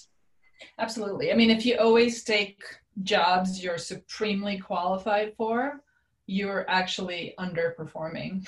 Absolutely. 0.79 1.31
I 1.31 1.35
mean, 1.35 1.49
if 1.49 1.65
you 1.65 1.77
always 1.77 2.23
take 2.23 2.61
jobs 3.01 3.63
you're 3.63 3.77
supremely 3.77 4.59
qualified 4.59 5.33
for, 5.35 5.81
you're 6.27 6.65
actually 6.69 7.33
underperforming. 7.39 8.47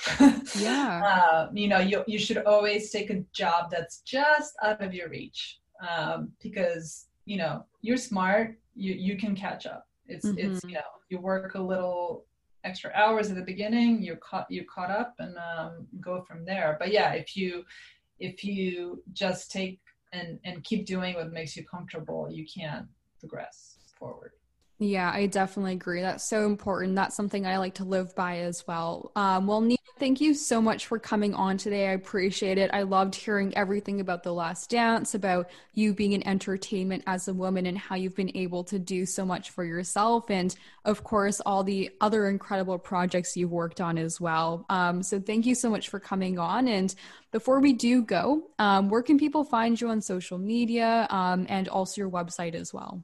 Yeah. 0.56 1.02
uh, 1.04 1.48
you 1.54 1.68
know, 1.68 1.78
you, 1.78 2.04
you 2.06 2.18
should 2.18 2.38
always 2.38 2.90
take 2.90 3.10
a 3.10 3.22
job 3.32 3.70
that's 3.70 3.98
just 4.00 4.54
out 4.62 4.80
of 4.80 4.94
your 4.94 5.08
reach 5.08 5.58
um, 5.86 6.32
because, 6.42 7.06
you 7.26 7.36
know, 7.36 7.64
you're 7.82 7.96
smart, 7.96 8.58
you, 8.74 8.94
you 8.94 9.16
can 9.16 9.34
catch 9.34 9.66
up. 9.66 9.86
It's, 10.06 10.24
mm-hmm. 10.24 10.38
it's, 10.38 10.64
you 10.64 10.74
know, 10.74 10.80
you 11.10 11.18
work 11.18 11.54
a 11.54 11.60
little 11.60 12.24
extra 12.64 12.90
hours 12.94 13.30
at 13.30 13.36
the 13.36 13.42
beginning, 13.42 14.02
you're 14.02 14.16
caught, 14.16 14.50
you 14.50 14.64
caught 14.64 14.90
up 14.90 15.14
and 15.18 15.36
um, 15.36 15.86
go 16.00 16.22
from 16.22 16.44
there. 16.44 16.76
But 16.78 16.92
yeah, 16.92 17.12
if 17.12 17.36
you, 17.36 17.64
if 18.18 18.42
you 18.42 19.02
just 19.12 19.52
take 19.52 19.80
and, 20.12 20.38
and 20.44 20.64
keep 20.64 20.86
doing 20.86 21.14
what 21.14 21.32
makes 21.32 21.56
you 21.56 21.64
comfortable, 21.64 22.28
you 22.30 22.46
can 22.46 22.88
progress 23.20 23.76
forward. 23.98 24.32
Yeah, 24.78 25.10
I 25.10 25.24
definitely 25.24 25.72
agree. 25.72 26.02
That's 26.02 26.28
so 26.28 26.44
important. 26.44 26.96
That's 26.96 27.16
something 27.16 27.46
I 27.46 27.56
like 27.56 27.76
to 27.76 27.84
live 27.84 28.14
by 28.14 28.40
as 28.40 28.66
well. 28.66 29.10
Um, 29.16 29.46
well, 29.46 29.62
Nina, 29.62 29.78
thank 29.98 30.20
you 30.20 30.34
so 30.34 30.60
much 30.60 30.86
for 30.86 30.98
coming 30.98 31.32
on 31.32 31.56
today. 31.56 31.88
I 31.88 31.92
appreciate 31.92 32.58
it. 32.58 32.70
I 32.74 32.82
loved 32.82 33.14
hearing 33.14 33.56
everything 33.56 34.00
about 34.00 34.22
The 34.22 34.34
Last 34.34 34.68
Dance, 34.68 35.14
about 35.14 35.48
you 35.72 35.94
being 35.94 36.12
in 36.12 36.26
entertainment 36.28 37.04
as 37.06 37.26
a 37.26 37.32
woman 37.32 37.64
and 37.64 37.78
how 37.78 37.96
you've 37.96 38.14
been 38.14 38.36
able 38.36 38.64
to 38.64 38.78
do 38.78 39.06
so 39.06 39.24
much 39.24 39.48
for 39.48 39.64
yourself. 39.64 40.30
And 40.30 40.54
of 40.84 41.02
course, 41.02 41.40
all 41.40 41.64
the 41.64 41.90
other 42.02 42.28
incredible 42.28 42.78
projects 42.78 43.34
you've 43.34 43.52
worked 43.52 43.80
on 43.80 43.96
as 43.96 44.20
well. 44.20 44.66
Um, 44.68 45.02
so 45.02 45.18
thank 45.18 45.46
you 45.46 45.54
so 45.54 45.70
much 45.70 45.88
for 45.88 45.98
coming 45.98 46.38
on. 46.38 46.68
And 46.68 46.94
before 47.32 47.60
we 47.60 47.72
do 47.72 48.02
go, 48.02 48.50
um, 48.58 48.90
where 48.90 49.02
can 49.02 49.18
people 49.18 49.42
find 49.42 49.80
you 49.80 49.88
on 49.88 50.02
social 50.02 50.36
media 50.36 51.06
um, 51.08 51.46
and 51.48 51.66
also 51.66 52.02
your 52.02 52.10
website 52.10 52.54
as 52.54 52.74
well? 52.74 53.02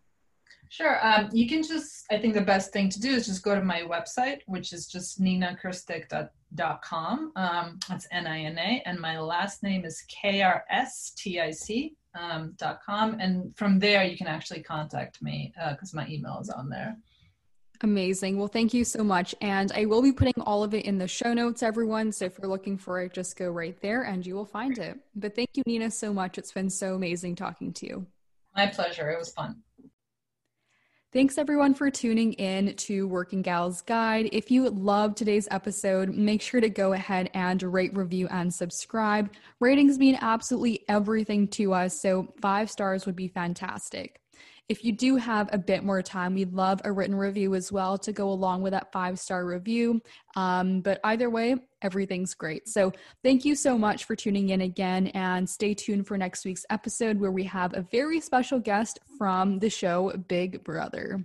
Sure. 0.72 1.06
Um, 1.06 1.28
you 1.34 1.46
can 1.46 1.62
just, 1.62 2.06
I 2.10 2.16
think 2.16 2.32
the 2.32 2.40
best 2.40 2.72
thing 2.72 2.88
to 2.88 2.98
do 2.98 3.10
is 3.10 3.26
just 3.26 3.42
go 3.42 3.54
to 3.54 3.62
my 3.62 3.82
website, 3.82 4.38
which 4.46 4.72
is 4.72 4.86
just 4.86 5.20
ninakrstic.com. 5.20 7.32
Um, 7.36 7.78
that's 7.86 8.08
N 8.10 8.26
I 8.26 8.44
N 8.44 8.56
A. 8.56 8.82
And 8.86 8.98
my 8.98 9.20
last 9.20 9.62
name 9.62 9.84
is 9.84 10.02
K 10.08 10.40
R 10.40 10.64
S 10.70 11.12
T 11.14 11.40
I 11.40 11.50
C 11.50 11.94
um, 12.18 12.54
dot 12.56 12.80
com. 12.86 13.20
And 13.20 13.54
from 13.54 13.78
there, 13.78 14.02
you 14.02 14.16
can 14.16 14.26
actually 14.26 14.62
contact 14.62 15.20
me 15.20 15.52
because 15.72 15.92
uh, 15.92 15.98
my 15.98 16.08
email 16.08 16.38
is 16.40 16.48
on 16.48 16.70
there. 16.70 16.96
Amazing. 17.82 18.38
Well, 18.38 18.48
thank 18.48 18.72
you 18.72 18.86
so 18.86 19.04
much. 19.04 19.34
And 19.42 19.70
I 19.72 19.84
will 19.84 20.00
be 20.00 20.12
putting 20.12 20.40
all 20.40 20.64
of 20.64 20.72
it 20.72 20.86
in 20.86 20.96
the 20.96 21.06
show 21.06 21.34
notes, 21.34 21.62
everyone. 21.62 22.12
So 22.12 22.24
if 22.24 22.38
you're 22.38 22.48
looking 22.48 22.78
for 22.78 23.02
it, 23.02 23.12
just 23.12 23.36
go 23.36 23.50
right 23.50 23.78
there 23.82 24.04
and 24.04 24.26
you 24.26 24.34
will 24.34 24.46
find 24.46 24.78
it. 24.78 24.98
But 25.14 25.36
thank 25.36 25.50
you, 25.52 25.64
Nina, 25.66 25.90
so 25.90 26.14
much. 26.14 26.38
It's 26.38 26.52
been 26.52 26.70
so 26.70 26.94
amazing 26.94 27.36
talking 27.36 27.74
to 27.74 27.86
you. 27.86 28.06
My 28.56 28.68
pleasure. 28.68 29.10
It 29.10 29.18
was 29.18 29.34
fun. 29.34 29.56
Thanks 31.12 31.36
everyone 31.36 31.74
for 31.74 31.90
tuning 31.90 32.32
in 32.34 32.74
to 32.74 33.06
Working 33.06 33.42
Gals 33.42 33.82
Guide. 33.82 34.30
If 34.32 34.50
you 34.50 34.70
love 34.70 35.14
today's 35.14 35.46
episode, 35.50 36.08
make 36.08 36.40
sure 36.40 36.62
to 36.62 36.70
go 36.70 36.94
ahead 36.94 37.28
and 37.34 37.62
rate, 37.62 37.94
review, 37.94 38.28
and 38.30 38.52
subscribe. 38.52 39.30
Ratings 39.60 39.98
mean 39.98 40.16
absolutely 40.22 40.86
everything 40.88 41.48
to 41.48 41.74
us, 41.74 42.00
so 42.00 42.32
five 42.40 42.70
stars 42.70 43.04
would 43.04 43.14
be 43.14 43.28
fantastic. 43.28 44.21
If 44.68 44.84
you 44.84 44.92
do 44.92 45.16
have 45.16 45.48
a 45.52 45.58
bit 45.58 45.84
more 45.84 46.02
time, 46.02 46.34
we'd 46.34 46.52
love 46.52 46.80
a 46.84 46.92
written 46.92 47.14
review 47.14 47.54
as 47.54 47.70
well 47.70 47.98
to 47.98 48.12
go 48.12 48.30
along 48.30 48.62
with 48.62 48.72
that 48.72 48.92
five 48.92 49.18
star 49.18 49.44
review. 49.44 50.00
Um, 50.36 50.80
but 50.80 51.00
either 51.04 51.28
way, 51.28 51.56
everything's 51.82 52.34
great. 52.34 52.68
So 52.68 52.92
thank 53.22 53.44
you 53.44 53.54
so 53.54 53.76
much 53.76 54.04
for 54.04 54.16
tuning 54.16 54.50
in 54.50 54.60
again 54.60 55.08
and 55.08 55.48
stay 55.48 55.74
tuned 55.74 56.06
for 56.06 56.16
next 56.16 56.44
week's 56.44 56.64
episode 56.70 57.18
where 57.18 57.32
we 57.32 57.44
have 57.44 57.74
a 57.74 57.82
very 57.82 58.20
special 58.20 58.60
guest 58.60 58.98
from 59.18 59.58
the 59.58 59.70
show 59.70 60.12
Big 60.28 60.64
Brother. 60.64 61.24